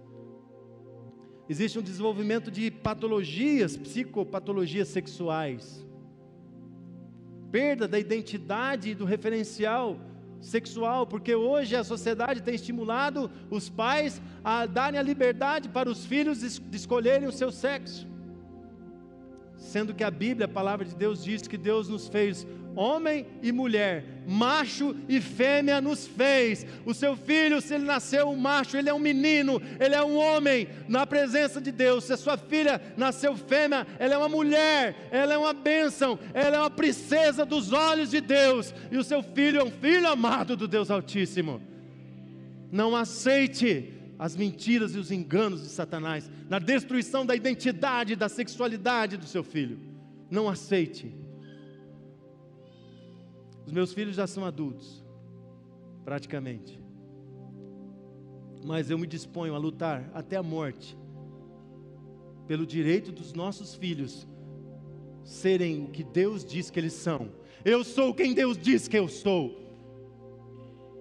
Existe 1.52 1.78
um 1.78 1.82
desenvolvimento 1.82 2.50
de 2.50 2.72
patologias, 2.72 3.76
psicopatologias 3.76 4.88
sexuais. 4.88 5.86
Perda 7.52 7.90
da 7.90 8.00
identidade 8.00 8.96
do 8.96 9.04
referencial 9.04 10.00
sexual, 10.40 11.06
porque 11.06 11.36
hoje 11.36 11.76
a 11.76 11.84
sociedade 11.84 12.42
tem 12.42 12.56
estimulado 12.56 13.30
os 13.50 13.68
pais 13.68 14.22
a 14.42 14.66
darem 14.66 14.98
a 14.98 15.04
liberdade 15.04 15.68
para 15.68 15.90
os 15.90 16.06
filhos 16.06 16.40
de 16.40 16.78
escolherem 16.78 17.28
o 17.28 17.34
seu 17.34 17.52
sexo. 17.52 18.08
Sendo 19.62 19.94
que 19.94 20.04
a 20.04 20.12
Bíblia, 20.12 20.46
a 20.46 20.50
palavra 20.50 20.84
de 20.84 20.96
Deus, 20.96 21.24
diz 21.24 21.48
que 21.48 21.56
Deus 21.56 21.88
nos 21.88 22.08
fez 22.08 22.46
homem 22.76 23.28
e 23.42 23.52
mulher, 23.52 24.04
macho 24.28 24.96
e 25.08 25.22
fêmea 25.22 25.80
nos 25.80 26.08
fez. 26.08 26.66
O 26.86 26.94
seu 26.94 27.16
filho, 27.16 27.62
se 27.62 27.76
ele 27.76 27.86
nasceu 27.86 28.30
um 28.30 28.36
macho, 28.36 28.76
ele 28.76 28.90
é 28.90 28.94
um 28.94 29.00
menino, 29.00 29.62
ele 29.80 29.94
é 29.94 30.04
um 30.04 30.18
homem 30.18 30.68
na 30.88 31.06
presença 31.06 31.62
de 31.62 31.72
Deus. 31.72 32.06
Se 32.06 32.14
a 32.14 32.18
sua 32.18 32.38
filha 32.38 32.82
nasceu 32.98 33.38
fêmea, 33.38 33.86
ela 34.00 34.16
é 34.16 34.18
uma 34.18 34.30
mulher, 34.30 35.08
ela 35.12 35.34
é 35.34 35.38
uma 35.38 35.54
bênção, 35.54 36.18
ela 36.34 36.58
é 36.58 36.60
uma 36.60 36.70
princesa 36.70 37.46
dos 37.46 37.72
olhos 37.72 38.10
de 38.10 38.20
Deus. 38.20 38.74
E 38.92 38.98
o 38.98 39.04
seu 39.04 39.22
filho 39.22 39.60
é 39.60 39.64
um 39.64 39.72
filho 39.72 40.08
amado 40.08 40.58
do 40.58 40.68
Deus 40.68 40.90
Altíssimo. 40.90 41.62
Não 42.72 42.96
aceite 42.96 44.01
as 44.22 44.36
mentiras 44.36 44.94
e 44.94 45.00
os 45.00 45.10
enganos 45.10 45.64
de 45.64 45.70
Satanás 45.70 46.30
na 46.48 46.60
destruição 46.60 47.26
da 47.26 47.36
identidade, 47.36 48.16
da 48.16 48.30
sexualidade 48.30 49.18
do 49.18 49.26
seu 49.26 49.44
filho. 49.44 49.80
Não 50.30 50.48
aceite. 50.48 51.12
Os 53.66 53.72
meus 53.72 53.92
filhos 53.92 54.16
já 54.16 54.28
são 54.28 54.46
adultos, 54.46 55.04
praticamente. 56.06 56.80
Mas 58.64 58.92
eu 58.92 59.00
me 59.00 59.08
disponho 59.08 59.56
a 59.56 59.58
lutar 59.58 60.08
até 60.14 60.36
a 60.36 60.44
morte 60.44 60.96
pelo 62.48 62.64
direito 62.64 63.12
dos 63.12 63.34
nossos 63.34 63.74
filhos 63.74 64.28
serem 65.24 65.84
o 65.84 65.88
que 65.88 66.04
Deus 66.04 66.46
diz 66.46 66.70
que 66.70 66.80
eles 66.80 66.94
são. 66.94 67.32
Eu 67.66 67.84
sou 67.84 68.14
quem 68.14 68.36
Deus 68.36 68.56
diz 68.56 68.88
que 68.88 69.00
eu 69.00 69.08
sou. 69.08 69.60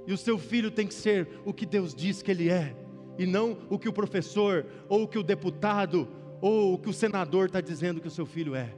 E 0.07 0.13
o 0.15 0.17
seu 0.17 0.39
filho 0.39 0.71
tem 0.71 0.87
que 0.87 0.95
ser 0.95 1.29
o 1.45 1.53
que 1.53 1.67
Deus 1.67 1.95
diz 1.95 2.23
que 2.23 2.31
ele 2.31 2.49
é, 2.49 2.75
e 3.21 3.27
não 3.27 3.59
o 3.69 3.79
que 3.79 3.87
o 3.87 3.93
professor, 3.93 4.65
ou 4.89 5.03
o 5.03 5.07
que 5.07 5.19
o 5.19 5.23
deputado, 5.23 6.09
ou 6.41 6.73
o 6.73 6.79
que 6.79 6.89
o 6.89 6.93
senador 6.93 7.49
está 7.49 7.61
dizendo 7.61 8.01
que 8.01 8.09
o 8.09 8.11
seu 8.11 8.25
filho 8.25 8.55
é. 8.55 8.73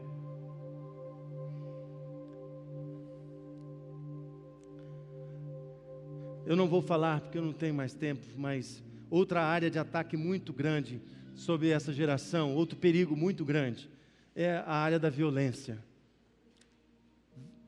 Eu 6.44 6.56
não 6.56 6.66
vou 6.66 6.82
falar 6.82 7.20
porque 7.20 7.38
eu 7.38 7.42
não 7.44 7.52
tenho 7.52 7.72
mais 7.72 7.94
tempo, 7.94 8.26
mas 8.36 8.82
outra 9.08 9.44
área 9.44 9.70
de 9.70 9.78
ataque 9.78 10.16
muito 10.16 10.52
grande 10.52 11.00
sobre 11.36 11.68
essa 11.68 11.92
geração, 11.92 12.52
outro 12.56 12.76
perigo 12.76 13.14
muito 13.14 13.44
grande, 13.44 13.88
é 14.34 14.56
a 14.56 14.74
área 14.74 14.98
da 14.98 15.08
violência. 15.08 15.78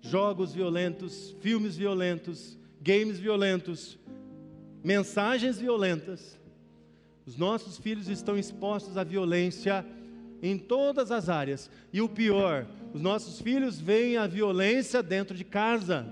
Jogos 0.00 0.52
violentos, 0.52 1.36
filmes 1.40 1.76
violentos, 1.76 2.58
games 2.82 3.20
violentos, 3.20 3.96
mensagens 4.82 5.56
violentas. 5.56 6.42
Os 7.26 7.36
nossos 7.36 7.78
filhos 7.78 8.08
estão 8.08 8.36
expostos 8.36 8.96
à 8.96 9.04
violência 9.04 9.84
em 10.42 10.58
todas 10.58 11.10
as 11.10 11.28
áreas. 11.28 11.70
E 11.92 12.02
o 12.02 12.08
pior, 12.08 12.66
os 12.92 13.00
nossos 13.00 13.40
filhos 13.40 13.80
veem 13.80 14.16
a 14.16 14.26
violência 14.26 15.02
dentro 15.02 15.34
de 15.34 15.44
casa 15.44 16.06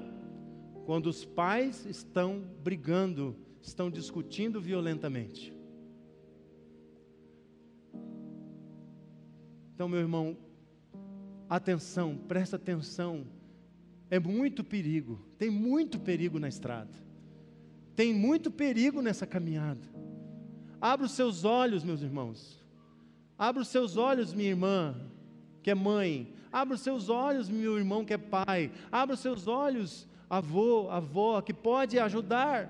quando 0.84 1.06
os 1.06 1.24
pais 1.24 1.86
estão 1.86 2.42
brigando, 2.62 3.36
estão 3.60 3.90
discutindo 3.90 4.60
violentamente. 4.60 5.52
Então, 9.74 9.88
meu 9.88 10.00
irmão, 10.00 10.36
atenção, 11.48 12.16
presta 12.16 12.56
atenção. 12.56 13.26
É 14.10 14.18
muito 14.18 14.62
perigo, 14.62 15.20
tem 15.38 15.50
muito 15.50 15.98
perigo 15.98 16.38
na 16.38 16.48
estrada. 16.48 16.92
Tem 17.94 18.12
muito 18.12 18.50
perigo 18.50 19.00
nessa 19.00 19.26
caminhada. 19.26 20.01
Abra 20.82 21.06
os 21.06 21.12
seus 21.12 21.44
olhos, 21.44 21.84
meus 21.84 22.02
irmãos. 22.02 22.60
Abra 23.38 23.62
os 23.62 23.68
seus 23.68 23.96
olhos, 23.96 24.34
minha 24.34 24.48
irmã, 24.48 24.96
que 25.62 25.70
é 25.70 25.76
mãe. 25.76 26.34
Abra 26.50 26.74
os 26.74 26.80
seus 26.80 27.08
olhos, 27.08 27.48
meu 27.48 27.78
irmão, 27.78 28.04
que 28.04 28.12
é 28.12 28.18
pai. 28.18 28.72
Abra 28.90 29.14
os 29.14 29.20
seus 29.20 29.46
olhos, 29.46 30.08
avô, 30.28 30.90
avó, 30.90 31.40
que 31.40 31.54
pode 31.54 32.00
ajudar 32.00 32.68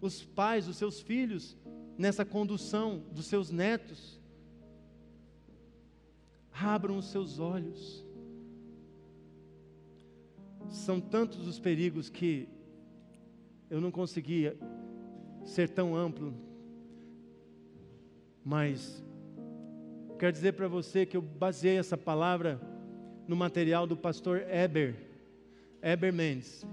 os 0.00 0.22
pais, 0.22 0.68
os 0.68 0.76
seus 0.76 1.00
filhos, 1.00 1.56
nessa 1.98 2.24
condução 2.24 3.02
dos 3.10 3.26
seus 3.26 3.50
netos. 3.50 4.20
Abram 6.52 6.98
os 6.98 7.06
seus 7.06 7.40
olhos. 7.40 8.06
São 10.68 11.00
tantos 11.00 11.48
os 11.48 11.58
perigos 11.58 12.08
que 12.08 12.48
eu 13.68 13.80
não 13.80 13.90
conseguia 13.90 14.56
ser 15.44 15.68
tão 15.68 15.96
amplo, 15.96 16.32
mas 18.50 19.00
quero 20.18 20.32
dizer 20.32 20.54
para 20.54 20.66
você 20.66 21.06
que 21.06 21.16
eu 21.16 21.22
baseei 21.22 21.78
essa 21.78 21.96
palavra 21.96 22.60
no 23.28 23.36
material 23.36 23.86
do 23.86 23.96
pastor 23.96 24.42
Eber, 24.50 24.96
Eber 25.80 26.12
Mendes. 26.12 26.66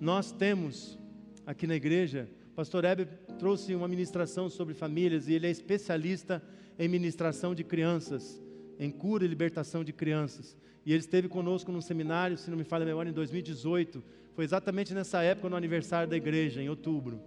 Nós 0.00 0.30
temos 0.30 0.96
aqui 1.44 1.66
na 1.66 1.74
igreja, 1.74 2.28
o 2.52 2.54
pastor 2.54 2.84
Heber 2.84 3.08
trouxe 3.36 3.74
uma 3.74 3.88
ministração 3.88 4.48
sobre 4.48 4.74
famílias 4.74 5.26
e 5.26 5.32
ele 5.32 5.48
é 5.48 5.50
especialista 5.50 6.40
em 6.78 6.86
ministração 6.86 7.52
de 7.52 7.64
crianças, 7.64 8.40
em 8.78 8.88
cura 8.88 9.24
e 9.24 9.28
libertação 9.28 9.82
de 9.82 9.92
crianças. 9.92 10.56
E 10.86 10.92
ele 10.92 11.00
esteve 11.00 11.28
conosco 11.28 11.72
num 11.72 11.80
seminário, 11.80 12.38
se 12.38 12.48
não 12.48 12.56
me 12.56 12.62
falha 12.62 12.84
a 12.84 12.86
memória, 12.86 13.10
em 13.10 13.12
2018. 13.12 14.04
Foi 14.36 14.44
exatamente 14.44 14.94
nessa 14.94 15.20
época, 15.20 15.48
no 15.48 15.56
aniversário 15.56 16.08
da 16.08 16.16
igreja, 16.16 16.62
em 16.62 16.68
outubro. 16.68 17.20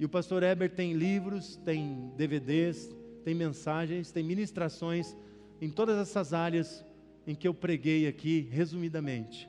E 0.00 0.04
o 0.06 0.08
pastor 0.08 0.42
Eber 0.42 0.70
tem 0.70 0.94
livros, 0.94 1.56
tem 1.56 2.10
DVDs, 2.16 2.88
tem 3.22 3.34
mensagens, 3.34 4.10
tem 4.10 4.24
ministrações 4.24 5.14
em 5.60 5.68
todas 5.68 5.98
essas 5.98 6.32
áreas 6.32 6.82
em 7.26 7.34
que 7.34 7.46
eu 7.46 7.52
preguei 7.52 8.08
aqui, 8.08 8.48
resumidamente. 8.50 9.46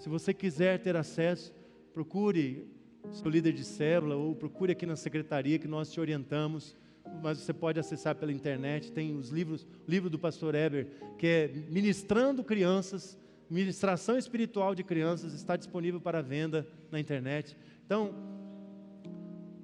Se 0.00 0.08
você 0.08 0.34
quiser 0.34 0.80
ter 0.80 0.96
acesso, 0.96 1.54
procure 1.94 2.66
seu 3.12 3.30
líder 3.30 3.52
de 3.52 3.62
célula 3.62 4.16
ou 4.16 4.34
procure 4.34 4.72
aqui 4.72 4.84
na 4.84 4.96
secretaria 4.96 5.56
que 5.56 5.68
nós 5.68 5.92
te 5.92 6.00
orientamos. 6.00 6.74
Mas 7.22 7.38
você 7.38 7.52
pode 7.52 7.78
acessar 7.78 8.16
pela 8.16 8.32
internet, 8.32 8.90
tem 8.90 9.14
os 9.16 9.28
livros, 9.28 9.62
o 9.86 9.88
livro 9.90 10.10
do 10.10 10.18
pastor 10.18 10.56
Eber, 10.56 10.88
que 11.16 11.26
é 11.28 11.48
Ministrando 11.70 12.42
Crianças, 12.42 13.16
Ministração 13.48 14.18
Espiritual 14.18 14.74
de 14.74 14.82
Crianças, 14.82 15.32
está 15.32 15.56
disponível 15.56 16.00
para 16.00 16.20
venda 16.20 16.66
na 16.90 16.98
internet. 16.98 17.56
Então, 17.86 18.41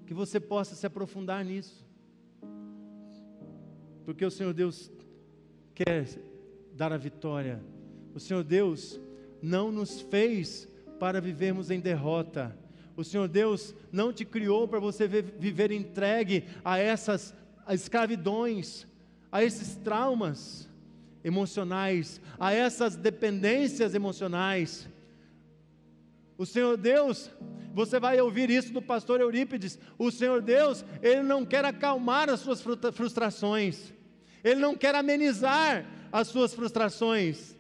que 0.09 0.15
você 0.15 0.41
possa 0.41 0.75
se 0.75 0.87
aprofundar 0.87 1.45
nisso. 1.45 1.87
Porque 4.07 4.25
o 4.25 4.31
Senhor 4.31 4.55
Deus 4.55 4.91
quer 5.75 6.09
dar 6.73 6.95
a 6.95 6.97
vitória. 6.97 7.63
O 8.15 8.19
Senhor 8.19 8.43
Deus 8.43 8.99
não 9.43 9.71
nos 9.71 10.01
fez 10.01 10.67
para 10.99 11.21
vivermos 11.21 11.71
em 11.71 11.79
derrota. 11.79 12.57
O 12.97 13.05
Senhor 13.05 13.29
Deus 13.29 13.75
não 13.93 14.11
te 14.11 14.25
criou 14.25 14.67
para 14.67 14.81
você 14.81 15.07
viver 15.07 15.71
entregue 15.71 16.45
a 16.65 16.79
essas 16.79 17.35
escravidões, 17.69 18.87
a 19.31 19.45
esses 19.45 19.77
traumas 19.77 20.71
emocionais, 21.23 22.19
a 22.41 22.51
essas 22.51 22.97
dependências 22.97 23.95
emocionais. 23.95 24.89
O 26.39 26.47
Senhor 26.47 26.77
Deus, 26.77 27.29
você 27.75 27.99
vai 27.99 28.21
ouvir 28.21 28.49
isso 28.49 28.73
do 28.73 28.81
pastor 28.81 29.21
Eurípides, 29.21 29.77
o 29.99 30.09
Senhor 30.09 30.41
Deus, 30.41 30.85
Ele 31.03 31.23
não 31.23 31.45
quer 31.45 31.65
acalmar 31.65 32.31
as 32.31 32.39
suas 32.39 32.63
frustrações, 32.93 33.93
Ele 34.45 34.61
não 34.61 34.77
quer 34.77 34.95
amenizar 34.95 35.85
as 36.13 36.29
suas 36.29 36.55
frustrações. 36.55 37.57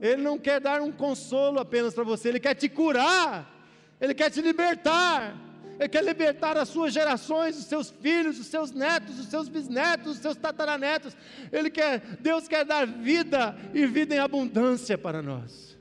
Ele 0.00 0.22
não 0.22 0.38
quer 0.38 0.60
dar 0.60 0.80
um 0.80 0.90
consolo 0.90 1.60
apenas 1.60 1.92
para 1.92 2.04
você, 2.04 2.30
Ele 2.30 2.40
quer 2.40 2.54
te 2.54 2.70
curar, 2.70 3.54
Ele 4.00 4.14
quer 4.14 4.30
te 4.30 4.40
libertar, 4.40 5.36
Ele 5.78 5.88
quer 5.88 6.02
libertar 6.02 6.56
as 6.56 6.70
suas 6.70 6.90
gerações, 6.90 7.58
os 7.58 7.66
seus 7.66 7.90
filhos, 7.90 8.38
os 8.38 8.46
seus 8.46 8.72
netos, 8.72 9.20
os 9.20 9.26
seus 9.26 9.46
bisnetos, 9.46 10.12
os 10.12 10.18
seus 10.18 10.36
tataranetos. 10.38 11.14
Ele 11.52 11.68
quer, 11.68 12.00
Deus 12.18 12.48
quer 12.48 12.64
dar 12.64 12.86
vida 12.86 13.54
e 13.74 13.86
vida 13.86 14.14
em 14.14 14.18
abundância 14.18 14.96
para 14.96 15.20
nós. 15.20 15.73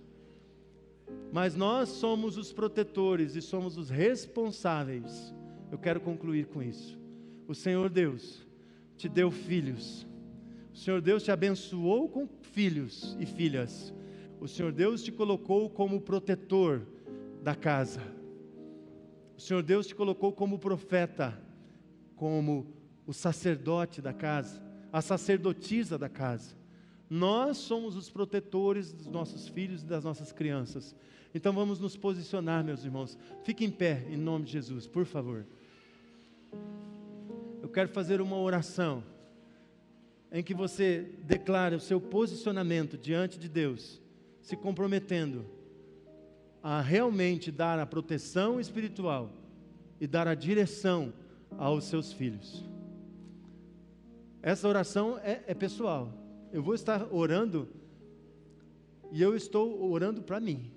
Mas 1.34 1.54
nós 1.56 1.90
somos 1.90 2.38
os 2.38 2.54
protetores 2.54 3.36
e 3.36 3.42
somos 3.42 3.78
os 3.78 3.90
responsáveis. 3.90 5.34
Eu 5.70 5.78
quero 5.78 6.00
concluir 6.00 6.46
com 6.46 6.64
isso. 6.64 6.98
O 7.46 7.54
Senhor 7.54 7.90
Deus 7.90 8.48
te 8.96 9.10
deu 9.10 9.30
filhos 9.30 10.08
o 10.74 10.78
Senhor 10.78 11.00
Deus 11.02 11.22
te 11.22 11.32
abençoou 11.32 12.10
com 12.10 12.28
filhos 12.42 13.16
e 13.20 13.28
filhas. 13.28 13.94
O 14.42 14.48
Senhor 14.48 14.72
Deus 14.72 15.04
te 15.04 15.12
colocou 15.12 15.70
como 15.70 16.02
protetor 16.02 16.82
da 17.44 17.54
casa. 17.54 18.02
O 19.38 19.42
Senhor 19.42 19.62
Deus 19.62 19.86
te 19.86 19.94
colocou 19.94 20.34
como 20.34 20.58
profeta, 20.58 21.40
como 22.16 22.74
o 23.06 23.14
sacerdote 23.14 24.02
da 24.02 24.14
casa, 24.14 24.62
a 24.92 25.00
sacerdotisa 25.00 25.96
da 25.96 26.10
casa. 26.10 26.56
Nós 27.08 27.58
somos 27.58 27.96
os 27.96 28.10
protetores 28.10 28.92
dos 28.92 29.08
nossos 29.08 29.48
filhos 29.48 29.84
e 29.84 29.86
das 29.86 30.04
nossas 30.04 30.32
crianças. 30.32 30.96
Então 31.34 31.52
vamos 31.52 31.80
nos 31.80 31.98
posicionar, 31.98 32.64
meus 32.64 32.84
irmãos. 32.84 33.18
Fique 33.44 33.66
em 33.66 33.72
pé, 33.72 34.06
em 34.10 34.18
nome 34.18 34.46
de 34.46 34.52
Jesus, 34.52 34.86
por 34.86 35.06
favor. 35.06 35.46
Eu 37.62 37.70
quero 37.70 37.90
fazer 37.90 38.22
uma 38.22 38.38
oração 38.38 39.04
em 40.32 40.44
que 40.44 40.54
você 40.54 41.12
declara 41.24 41.76
o 41.76 41.80
seu 41.80 42.00
posicionamento 42.00 42.98
diante 42.98 43.40
de 43.40 43.50
Deus, 43.50 44.02
se 44.42 44.56
comprometendo 44.56 45.46
a 46.62 46.82
realmente 46.82 47.52
dar 47.52 47.80
a 47.80 47.86
proteção 47.86 48.60
espiritual 48.60 49.32
e 50.00 50.08
dar 50.08 50.28
a 50.28 50.36
direção 50.36 51.14
aos 51.58 51.86
seus 51.86 52.14
filhos. 52.14 52.64
Essa 54.42 54.68
oração 54.68 55.18
é, 55.20 55.42
é 55.48 55.54
pessoal. 55.54 56.14
Eu 56.52 56.62
vou 56.62 56.76
estar 56.76 57.08
orando 57.14 57.68
e 59.12 59.22
eu 59.22 59.36
estou 59.36 59.90
orando 59.90 60.22
para 60.22 60.40
mim. 60.40 60.72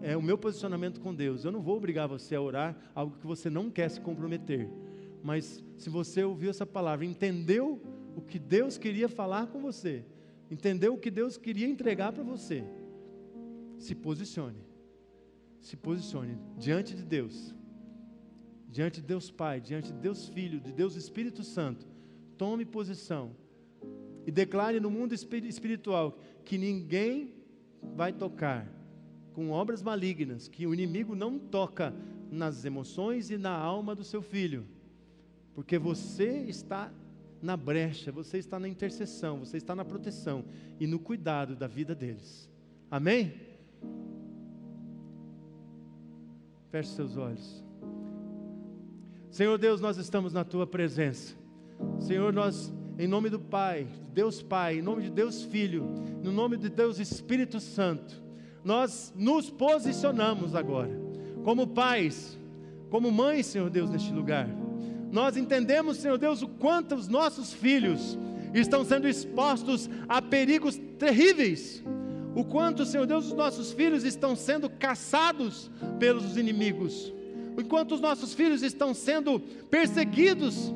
É 0.00 0.16
o 0.16 0.22
meu 0.22 0.36
posicionamento 0.36 1.00
com 1.00 1.14
Deus. 1.14 1.44
Eu 1.44 1.52
não 1.52 1.60
vou 1.60 1.76
obrigar 1.76 2.08
você 2.08 2.34
a 2.34 2.40
orar 2.40 2.76
algo 2.94 3.16
que 3.16 3.26
você 3.26 3.48
não 3.48 3.70
quer 3.70 3.88
se 3.88 4.00
comprometer. 4.00 4.68
Mas 5.22 5.64
se 5.76 5.88
você 5.88 6.24
ouviu 6.24 6.50
essa 6.50 6.66
palavra, 6.66 7.04
entendeu 7.04 7.80
o 8.16 8.20
que 8.20 8.38
Deus 8.38 8.76
queria 8.76 9.08
falar 9.08 9.46
com 9.46 9.60
você, 9.60 10.04
entendeu 10.50 10.94
o 10.94 10.98
que 10.98 11.10
Deus 11.10 11.36
queria 11.36 11.66
entregar 11.66 12.12
para 12.12 12.22
você, 12.22 12.64
se 13.78 13.94
posicione. 13.94 14.58
Se 15.60 15.76
posicione 15.76 16.36
diante 16.58 16.94
de 16.96 17.04
Deus, 17.04 17.54
diante 18.68 19.00
de 19.00 19.06
Deus 19.06 19.30
Pai, 19.30 19.60
diante 19.60 19.92
de 19.92 19.98
Deus 19.98 20.28
Filho, 20.28 20.58
de 20.58 20.72
Deus 20.72 20.96
Espírito 20.96 21.44
Santo. 21.44 21.86
Tome 22.36 22.64
posição 22.64 23.36
e 24.26 24.32
declare 24.32 24.80
no 24.80 24.90
mundo 24.90 25.14
espiritual 25.14 26.18
que 26.44 26.58
ninguém 26.58 27.32
vai 27.94 28.12
tocar 28.12 28.68
com 29.32 29.50
obras 29.50 29.82
malignas, 29.82 30.48
que 30.48 30.66
o 30.66 30.74
inimigo 30.74 31.14
não 31.14 31.38
toca 31.38 31.94
nas 32.30 32.64
emoções 32.64 33.30
e 33.30 33.36
na 33.36 33.50
alma 33.50 33.94
do 33.94 34.04
seu 34.04 34.22
filho, 34.22 34.64
porque 35.54 35.78
você 35.78 36.44
está 36.48 36.90
na 37.42 37.56
brecha, 37.56 38.12
você 38.12 38.38
está 38.38 38.58
na 38.58 38.68
intercessão, 38.68 39.40
você 39.40 39.56
está 39.56 39.74
na 39.74 39.84
proteção 39.84 40.44
e 40.78 40.86
no 40.86 40.98
cuidado 40.98 41.56
da 41.56 41.66
vida 41.66 41.94
deles. 41.94 42.48
Amém? 42.90 43.34
Feche 46.70 46.90
seus 46.90 47.16
olhos. 47.16 47.62
Senhor 49.30 49.58
Deus, 49.58 49.80
nós 49.80 49.96
estamos 49.96 50.32
na 50.32 50.44
tua 50.44 50.66
presença. 50.66 51.34
Senhor, 51.98 52.32
nós, 52.32 52.72
em 52.98 53.08
nome 53.08 53.28
do 53.28 53.40
Pai, 53.40 53.88
Deus 54.12 54.42
Pai, 54.42 54.78
em 54.78 54.82
nome 54.82 55.02
de 55.02 55.10
Deus 55.10 55.42
Filho, 55.42 55.84
no 56.22 56.30
nome 56.30 56.56
de 56.56 56.68
Deus 56.68 56.98
Espírito 56.98 57.58
Santo, 57.58 58.21
nós 58.64 59.12
nos 59.16 59.50
posicionamos 59.50 60.54
agora, 60.54 60.90
como 61.44 61.66
pais, 61.66 62.38
como 62.90 63.10
mães, 63.10 63.46
Senhor 63.46 63.70
Deus, 63.70 63.90
neste 63.90 64.12
lugar 64.12 64.48
nós 65.12 65.36
entendemos, 65.36 65.98
Senhor 65.98 66.16
Deus, 66.16 66.40
o 66.40 66.48
quanto 66.48 66.94
os 66.94 67.06
nossos 67.06 67.52
filhos 67.52 68.18
estão 68.54 68.82
sendo 68.82 69.06
expostos 69.06 69.88
a 70.08 70.22
perigos 70.22 70.80
terríveis. 70.98 71.84
O 72.34 72.42
quanto, 72.42 72.86
Senhor 72.86 73.06
Deus, 73.06 73.26
os 73.26 73.34
nossos 73.34 73.72
filhos 73.74 74.04
estão 74.04 74.34
sendo 74.34 74.70
caçados 74.70 75.70
pelos 75.98 76.38
inimigos. 76.38 77.12
O 77.58 77.62
quanto 77.62 77.94
os 77.94 78.00
nossos 78.00 78.32
filhos 78.32 78.62
estão 78.62 78.94
sendo 78.94 79.38
perseguidos 79.70 80.72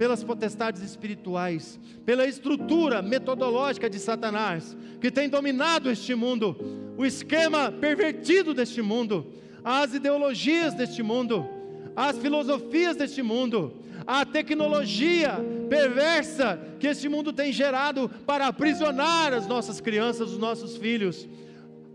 pelas 0.00 0.24
potestades 0.24 0.80
espirituais, 0.80 1.78
pela 2.06 2.24
estrutura 2.24 3.02
metodológica 3.02 3.90
de 3.90 3.98
Satanás, 3.98 4.74
que 4.98 5.10
tem 5.10 5.28
dominado 5.28 5.90
este 5.90 6.14
mundo, 6.14 6.56
o 6.96 7.04
esquema 7.04 7.70
pervertido 7.70 8.54
deste 8.54 8.80
mundo, 8.80 9.26
as 9.62 9.92
ideologias 9.92 10.72
deste 10.72 11.02
mundo 11.02 11.60
as 11.96 12.16
filosofias 12.18 12.96
deste 12.96 13.22
mundo, 13.22 13.74
a 14.06 14.24
tecnologia 14.24 15.38
perversa 15.68 16.58
que 16.78 16.86
este 16.86 17.08
mundo 17.08 17.32
tem 17.32 17.52
gerado 17.52 18.08
para 18.26 18.46
aprisionar 18.46 19.32
as 19.32 19.46
nossas 19.46 19.80
crianças, 19.80 20.30
os 20.30 20.38
nossos 20.38 20.76
filhos. 20.76 21.28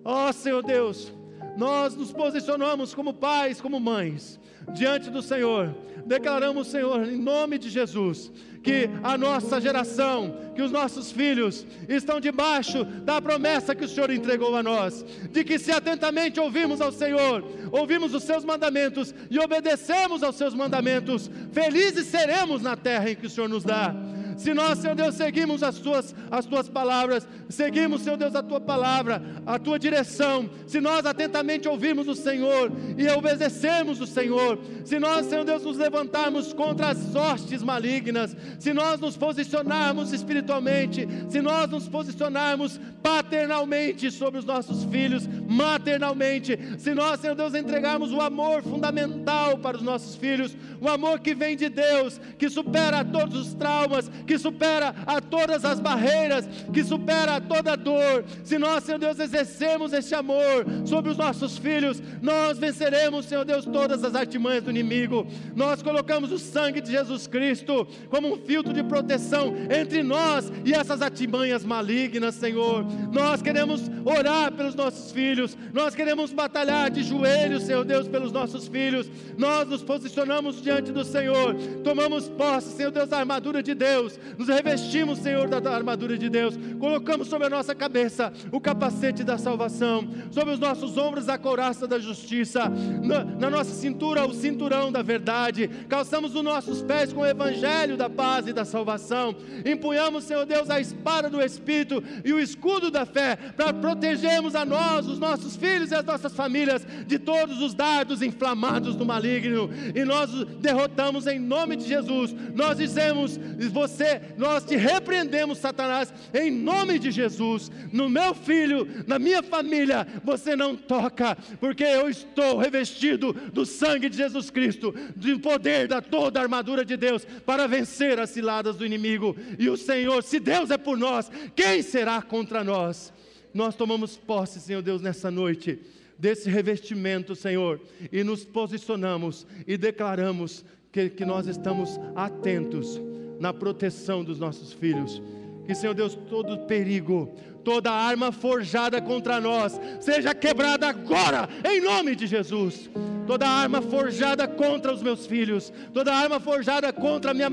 Ó 0.04 0.30
oh, 0.30 0.34
Senhor 0.34 0.64
Deus, 0.64 1.12
nós 1.58 1.96
nos 1.96 2.12
posicionamos 2.12 2.94
como 2.94 3.14
pais, 3.14 3.60
como 3.60 3.80
mães, 3.80 4.40
diante 4.74 5.10
do 5.10 5.22
Senhor. 5.22 5.76
Declaramos, 6.06 6.68
Senhor, 6.68 7.08
em 7.08 7.18
nome 7.18 7.58
de 7.58 7.70
Jesus, 7.70 8.32
que 8.62 8.90
a 9.04 9.18
nossa 9.18 9.60
geração, 9.60 10.36
que 10.56 10.62
os 10.62 10.72
nossos 10.72 11.12
filhos 11.12 11.66
estão 11.90 12.20
debaixo 12.20 12.84
da 12.84 13.22
promessa 13.22 13.76
que 13.76 13.86
o 13.86 13.88
Senhor 13.88 14.12
entregou 14.12 14.56
a 14.56 14.64
nós, 14.64 15.04
de 15.32 15.44
que 15.44 15.58
se 15.58 15.72
atentamente 15.72 16.40
ouvimos 16.40 16.80
ao 16.80 16.92
Senhor, 16.92 17.44
ouvimos 17.72 18.14
os 18.14 18.24
seus 18.24 18.46
mandamentos 18.46 19.14
e 19.30 19.40
obedecemos 19.40 20.22
aos 20.22 20.36
seus 20.36 20.54
mandamentos, 20.54 21.30
felizes 21.52 22.08
seremos 22.08 22.62
na 22.62 22.76
terra 22.76 23.10
em 23.10 23.16
que 23.16 23.28
o 23.28 23.30
Senhor 23.30 23.50
nos 23.50 23.64
dá. 23.64 23.96
Se 24.38 24.54
nós, 24.54 24.80
Senhor 24.80 24.96
Deus, 24.96 25.16
seguimos 25.16 25.64
as 25.64 25.78
tuas, 25.80 26.16
as 26.30 26.46
tuas 26.46 26.68
palavras, 26.68 27.28
seguimos, 27.50 28.02
Senhor 28.02 28.18
Deus, 28.18 28.36
a 28.36 28.44
tua 28.44 28.60
palavra, 28.60 29.22
a 29.46 29.58
tua 29.58 29.80
direção, 29.80 30.50
se 30.68 30.82
nós 30.82 31.06
atentamente 31.06 31.68
ouvirmos 31.68 32.08
o 32.08 32.16
Senhor 32.16 32.72
e 32.98 33.08
obedecemos 33.10 34.02
o 34.02 34.08
Senhor, 34.08 34.60
se 34.84 35.00
nós, 35.00 35.26
Senhor 35.26 35.46
Deus, 35.46 35.64
nos 35.64 35.78
levantarmos 35.78 36.54
contra 36.54 36.90
as 36.90 37.16
hostes 37.16 37.64
malignas, 37.64 38.36
se 38.60 38.74
nós 38.74 39.00
nos 39.00 39.18
posicionarmos 39.18 40.12
espiritualmente, 40.12 41.08
se 41.30 41.42
nós 41.42 41.70
nos 41.70 41.88
posicionarmos 41.88 42.80
paternalmente 43.02 44.12
sobre 44.12 44.40
os 44.40 44.46
nossos 44.46 44.84
filhos, 44.86 45.28
maternalmente, 45.48 46.58
se 46.78 46.94
nós, 46.94 47.20
Senhor 47.20 47.36
Deus, 47.36 47.54
entregarmos 47.54 48.12
o 48.12 48.22
amor 48.22 48.64
fundamental 48.64 49.58
para 49.58 49.78
os 49.78 49.84
nossos 49.84 50.16
filhos, 50.16 50.56
o 50.82 50.90
amor 50.90 51.20
que 51.20 51.34
vem 51.34 51.56
de 51.56 51.70
Deus, 51.70 52.20
que 52.38 52.50
supera 52.50 53.04
todos 53.06 53.48
os 53.48 53.54
traumas, 53.54 54.10
que 54.26 54.38
supera 54.38 54.96
a 55.06 55.22
todas 55.22 55.64
as 55.66 55.80
barreiras, 55.80 56.48
que 56.74 56.84
supera 56.84 57.40
toda 57.40 57.76
dor, 57.76 58.26
se 58.44 58.58
nós, 58.58 58.84
Senhor 58.84 59.00
Deus, 59.00 59.20
exercermos 59.20 59.94
este 59.94 60.16
amor 60.16 60.66
sobre 60.86 61.12
os 61.12 61.18
nossos 61.18 61.58
filhos, 61.58 62.02
nós 62.22 62.58
venceremos, 62.58 63.26
Senhor 63.26 63.46
Deus, 63.46 63.66
todas 63.66 64.04
as 64.04 64.16
artimanhas 64.16 64.64
do 64.64 64.70
inimigo. 64.70 65.28
Nós 65.56 65.82
colocamos 65.82 66.32
o 66.32 66.40
sangue 66.40 66.82
de 66.82 66.92
Jesus 66.92 67.28
Cristo 67.28 67.88
como 68.10 68.34
um 68.34 68.38
filtro 68.38 68.74
de 68.74 68.84
proteção 68.84 69.54
entre 69.70 70.04
nós 70.04 70.52
e 70.64 70.74
essas 70.74 71.02
artimanhas 71.02 71.64
malignas, 71.64 72.36
Senhor. 72.36 72.86
Nós 73.12 73.42
queremos 73.42 73.90
orar 74.04 74.52
pelos 74.52 74.76
nossos 74.76 75.12
filhos, 75.12 75.58
nós 75.74 75.96
queremos 75.96 76.32
batalhar 76.32 76.90
de 76.90 77.04
joelhos, 77.04 77.64
Senhor 77.64 77.84
Deus, 77.84 78.08
pelos 78.08 78.32
nossos 78.32 78.68
filhos. 78.68 79.10
Nós 79.38 79.68
nos 79.68 79.84
posicionamos 79.84 80.62
diante 80.62 80.92
do 80.92 81.04
Senhor, 81.04 81.56
tomamos 81.84 82.30
posse, 82.30 82.76
Senhor 82.76 82.92
Deus, 82.92 83.10
da 83.10 83.20
armadura 83.20 83.62
de 83.62 83.74
Deus, 83.74 84.15
nos 84.38 84.48
revestimos, 84.48 85.20
Senhor, 85.20 85.48
da 85.48 85.74
armadura 85.74 86.18
de 86.18 86.30
Deus, 86.30 86.56
colocamos 86.80 87.28
sobre 87.28 87.48
a 87.48 87.50
nossa 87.50 87.74
cabeça 87.74 88.32
o 88.52 88.60
capacete 88.60 89.24
da 89.24 89.38
salvação, 89.38 90.08
sobre 90.32 90.54
os 90.54 90.60
nossos 90.60 90.98
ombros 90.98 91.30
a 91.30 91.38
couraça 91.38 91.88
da 91.88 92.00
justiça, 92.00 92.70
na, 93.04 93.24
na 93.24 93.50
nossa 93.50 93.72
cintura 93.72 94.26
o 94.26 94.34
cinturão 94.34 94.92
da 94.92 95.02
verdade, 95.02 95.70
calçamos 95.88 96.36
os 96.36 96.44
nossos 96.44 96.82
pés 96.82 97.12
com 97.12 97.22
o 97.22 97.26
evangelho 97.26 97.98
da 97.98 98.10
paz 98.10 98.48
e 98.48 98.54
da 98.54 98.66
salvação, 98.66 99.36
empunhamos, 99.66 100.24
Senhor 100.24 100.46
Deus, 100.46 100.70
a 100.70 100.80
espada 100.80 101.30
do 101.30 101.42
Espírito 101.42 102.04
e 102.24 102.34
o 102.34 102.40
escudo 102.40 102.92
da 102.92 103.06
fé, 103.06 103.36
para 103.56 103.74
protegermos 103.74 104.56
a 104.56 104.66
nós, 104.66 105.08
os 105.08 105.20
nossos 105.20 105.56
filhos 105.56 105.92
e 105.92 105.96
as 105.96 106.06
nossas 106.06 106.34
famílias 106.34 106.86
de 107.06 107.18
todos 107.18 107.62
os 107.62 107.74
dardos 107.74 108.22
inflamados 108.22 108.96
do 108.96 109.06
maligno, 109.06 109.70
e 109.94 110.04
nós 110.04 110.32
derrotamos 110.60 111.28
em 111.28 111.40
nome 111.40 111.76
de 111.76 111.88
Jesus. 111.88 112.36
Nós 112.54 112.78
dizemos, 112.78 113.40
você, 113.72 114.05
nós 114.38 114.64
te 114.64 114.76
repreendemos, 114.76 115.58
Satanás, 115.58 116.14
em 116.34 116.52
nome 116.52 117.00
de 117.00 117.12
Jesus, 117.12 117.72
no 117.92 118.10
meu 118.10 118.34
filho, 118.34 118.88
na 119.08 119.20
minha 119.20 119.42
família, 119.42 120.08
você 120.24 120.56
não 120.56 120.76
toca, 120.76 121.38
porque 121.60 121.84
eu 121.84 122.10
estou 122.10 122.58
revestido 122.58 123.34
do 123.34 123.66
sangue 123.66 124.10
de 124.10 124.18
Jesus 124.18 124.50
Cristo, 124.50 124.94
do 125.16 125.40
poder 125.40 125.88
da 125.88 126.02
toda 126.02 126.40
a 126.40 126.44
armadura 126.44 126.84
de 126.84 126.98
Deus 126.98 127.26
para 127.46 127.68
vencer 127.68 128.20
as 128.20 128.30
ciladas 128.30 128.76
do 128.76 128.86
inimigo. 128.86 129.36
E 129.58 129.70
o 129.70 129.78
Senhor, 129.78 130.24
se 130.24 130.40
Deus 130.40 130.72
é 130.72 130.78
por 130.78 130.98
nós, 130.98 131.32
quem 131.56 131.82
será 131.82 132.22
contra 132.22 132.64
nós? 132.64 133.14
Nós 133.54 133.76
tomamos 133.76 134.18
posse, 134.18 134.60
Senhor 134.60 134.82
Deus, 134.82 135.02
nessa 135.02 135.32
noite 135.32 135.80
desse 136.18 136.50
revestimento, 136.50 137.36
Senhor, 137.36 137.80
e 138.12 138.24
nos 138.24 138.46
posicionamos 138.46 139.46
e 139.68 139.78
declaramos 139.78 140.64
que, 140.92 141.10
que 141.10 141.26
nós 141.26 141.46
estamos 141.46 142.00
atentos 142.16 143.02
na 143.40 143.54
proteção 143.54 144.24
dos 144.24 144.40
nossos 144.40 144.74
filhos. 144.74 145.22
Que, 145.66 145.74
Senhor 145.74 145.94
Deus, 145.94 146.18
todo 146.30 146.66
perigo, 146.68 147.34
toda 147.64 147.92
arma 147.92 148.32
forjada 148.32 149.02
contra 149.02 149.42
nós 149.42 149.80
seja 150.00 150.34
quebrada 150.36 150.88
agora, 150.88 151.50
em 151.68 151.82
nome 151.82 152.16
de 152.16 152.28
Jesus. 152.28 152.90
Toda 153.26 153.48
arma 153.48 153.82
forjada 153.82 154.48
contra 154.48 154.94
os 154.94 155.02
meus 155.02 155.26
filhos, 155.26 155.74
toda 155.92 156.14
arma 156.14 156.40
forjada 156.40 156.94
contra 156.94 157.32
a 157.32 157.34
minha, 157.34 157.50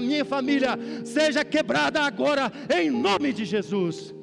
minha 0.00 0.24
família, 0.24 0.78
seja 1.04 1.44
quebrada 1.44 2.00
agora, 2.02 2.52
em 2.72 2.90
nome 2.90 3.32
de 3.32 3.44
Jesus. 3.44 4.14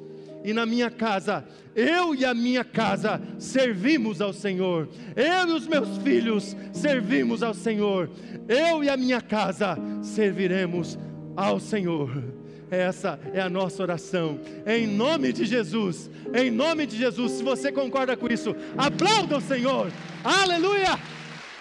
E 0.44 0.52
na 0.52 0.66
minha 0.66 0.90
casa, 0.90 1.42
eu 1.74 2.14
e 2.14 2.22
a 2.22 2.34
minha 2.34 2.62
casa 2.62 3.20
servimos 3.38 4.20
ao 4.20 4.30
Senhor, 4.30 4.90
eu 5.16 5.48
e 5.48 5.52
os 5.52 5.66
meus 5.66 5.96
filhos 5.98 6.54
servimos 6.70 7.42
ao 7.42 7.54
Senhor, 7.54 8.10
eu 8.46 8.84
e 8.84 8.90
a 8.90 8.96
minha 8.96 9.22
casa 9.22 9.78
serviremos 10.02 10.98
ao 11.34 11.58
Senhor. 11.58 12.22
Essa 12.70 13.18
é 13.32 13.40
a 13.40 13.48
nossa 13.48 13.82
oração, 13.82 14.38
em 14.66 14.86
nome 14.86 15.32
de 15.32 15.46
Jesus, 15.46 16.10
em 16.34 16.50
nome 16.50 16.86
de 16.86 16.96
Jesus. 16.96 17.32
Se 17.32 17.42
você 17.42 17.72
concorda 17.72 18.14
com 18.14 18.26
isso, 18.26 18.54
aplauda 18.76 19.38
o 19.38 19.40
Senhor, 19.40 19.90
aleluia, 20.22 20.98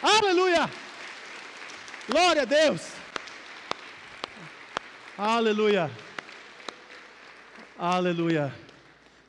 aleluia, 0.01 0.69
glória 2.09 2.41
a 2.41 2.45
Deus, 2.45 2.81
aleluia, 5.17 5.91
aleluia, 7.77 8.62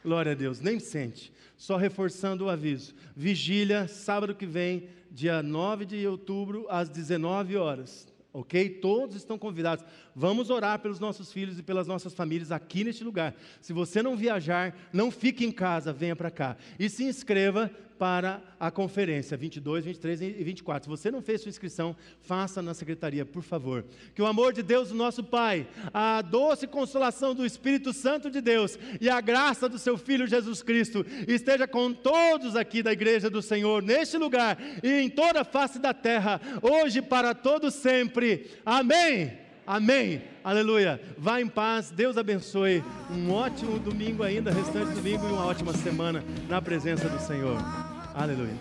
glória 0.05 0.33
a 0.33 0.35
Deus. 0.35 0.61
Nem 0.61 0.79
sente, 0.79 1.33
só 1.57 1.77
reforçando 1.77 2.45
o 2.45 2.51
aviso: 2.51 2.95
vigília, 3.17 3.89
sábado 3.89 4.35
que 4.35 4.47
vem, 4.47 4.89
dia 5.11 5.43
9 5.43 5.85
de 5.85 6.07
outubro, 6.07 6.67
às 6.69 6.89
19 6.89 7.57
horas 7.57 8.15
ok? 8.35 8.69
Todos 8.69 9.15
estão 9.15 9.39
convidados. 9.39 9.85
Vamos 10.15 10.51
orar 10.51 10.79
pelos 10.79 11.01
nossos 11.01 11.33
filhos 11.33 11.59
e 11.59 11.63
pelas 11.63 11.87
nossas 11.87 12.15
famílias 12.15 12.53
aqui 12.53 12.85
neste 12.85 13.03
lugar. 13.03 13.35
Se 13.61 13.73
você 13.73 14.03
não 14.03 14.17
viajar, 14.17 14.75
não 14.93 15.11
fique 15.11 15.45
em 15.45 15.51
casa, 15.51 15.93
venha 15.93 16.15
para 16.15 16.31
cá. 16.31 16.57
E 16.79 16.89
se 16.89 17.05
inscreva 17.05 17.71
para 17.99 18.43
a 18.59 18.71
conferência 18.71 19.37
22, 19.37 19.85
23 19.85 20.23
e 20.23 20.31
24. 20.45 20.85
Se 20.85 20.89
você 20.89 21.11
não 21.11 21.23
fez 21.23 21.41
sua 21.41 21.49
inscrição, 21.49 21.97
faça 22.21 22.61
na 22.61 22.75
secretaria, 22.75 23.25
por 23.25 23.43
favor. 23.43 23.85
Que 24.15 24.23
o 24.23 24.27
amor 24.27 24.53
de 24.53 24.63
Deus, 24.63 24.91
o 24.91 24.95
nosso 24.95 25.23
Pai, 25.23 25.67
a 25.93 26.21
doce 26.23 26.67
consolação 26.67 27.35
do 27.35 27.47
Espírito 27.47 27.93
Santo 27.93 28.31
de 28.31 28.41
Deus 28.41 28.79
e 29.01 29.09
a 29.09 29.21
graça 29.21 29.69
do 29.69 29.79
seu 29.79 29.97
Filho 29.97 30.27
Jesus 30.27 30.63
Cristo 30.63 31.05
esteja 31.27 31.67
com 31.67 31.93
todos 31.93 32.57
aqui 32.57 32.83
da 32.83 32.93
igreja 32.93 33.31
do 33.31 33.43
Senhor, 33.43 33.83
neste 33.83 34.17
lugar 34.17 34.59
e 34.83 35.01
em 35.01 35.09
toda 35.09 35.43
a 35.43 35.45
face 35.45 35.79
da 35.79 35.95
terra, 35.95 36.41
hoje 36.63 37.01
para 37.01 37.35
todo 37.35 37.71
sempre. 37.71 38.51
Amém. 38.65 39.44
Amém. 39.67 40.23
Aleluia. 40.43 41.01
Vá 41.17 41.41
em 41.41 41.49
paz. 41.49 41.91
Deus 41.91 42.19
abençoe. 42.19 42.83
Um 43.11 43.33
ótimo 43.33 43.79
domingo 43.79 44.23
ainda, 44.23 44.51
restante 44.51 44.93
domingo 44.93 45.27
e 45.27 45.33
uma 45.33 45.47
ótima 45.47 45.73
semana 45.73 46.23
na 46.49 46.61
presença 46.61 47.09
do 47.09 47.19
Senhor. 47.21 47.59
Aleluia. 48.15 48.55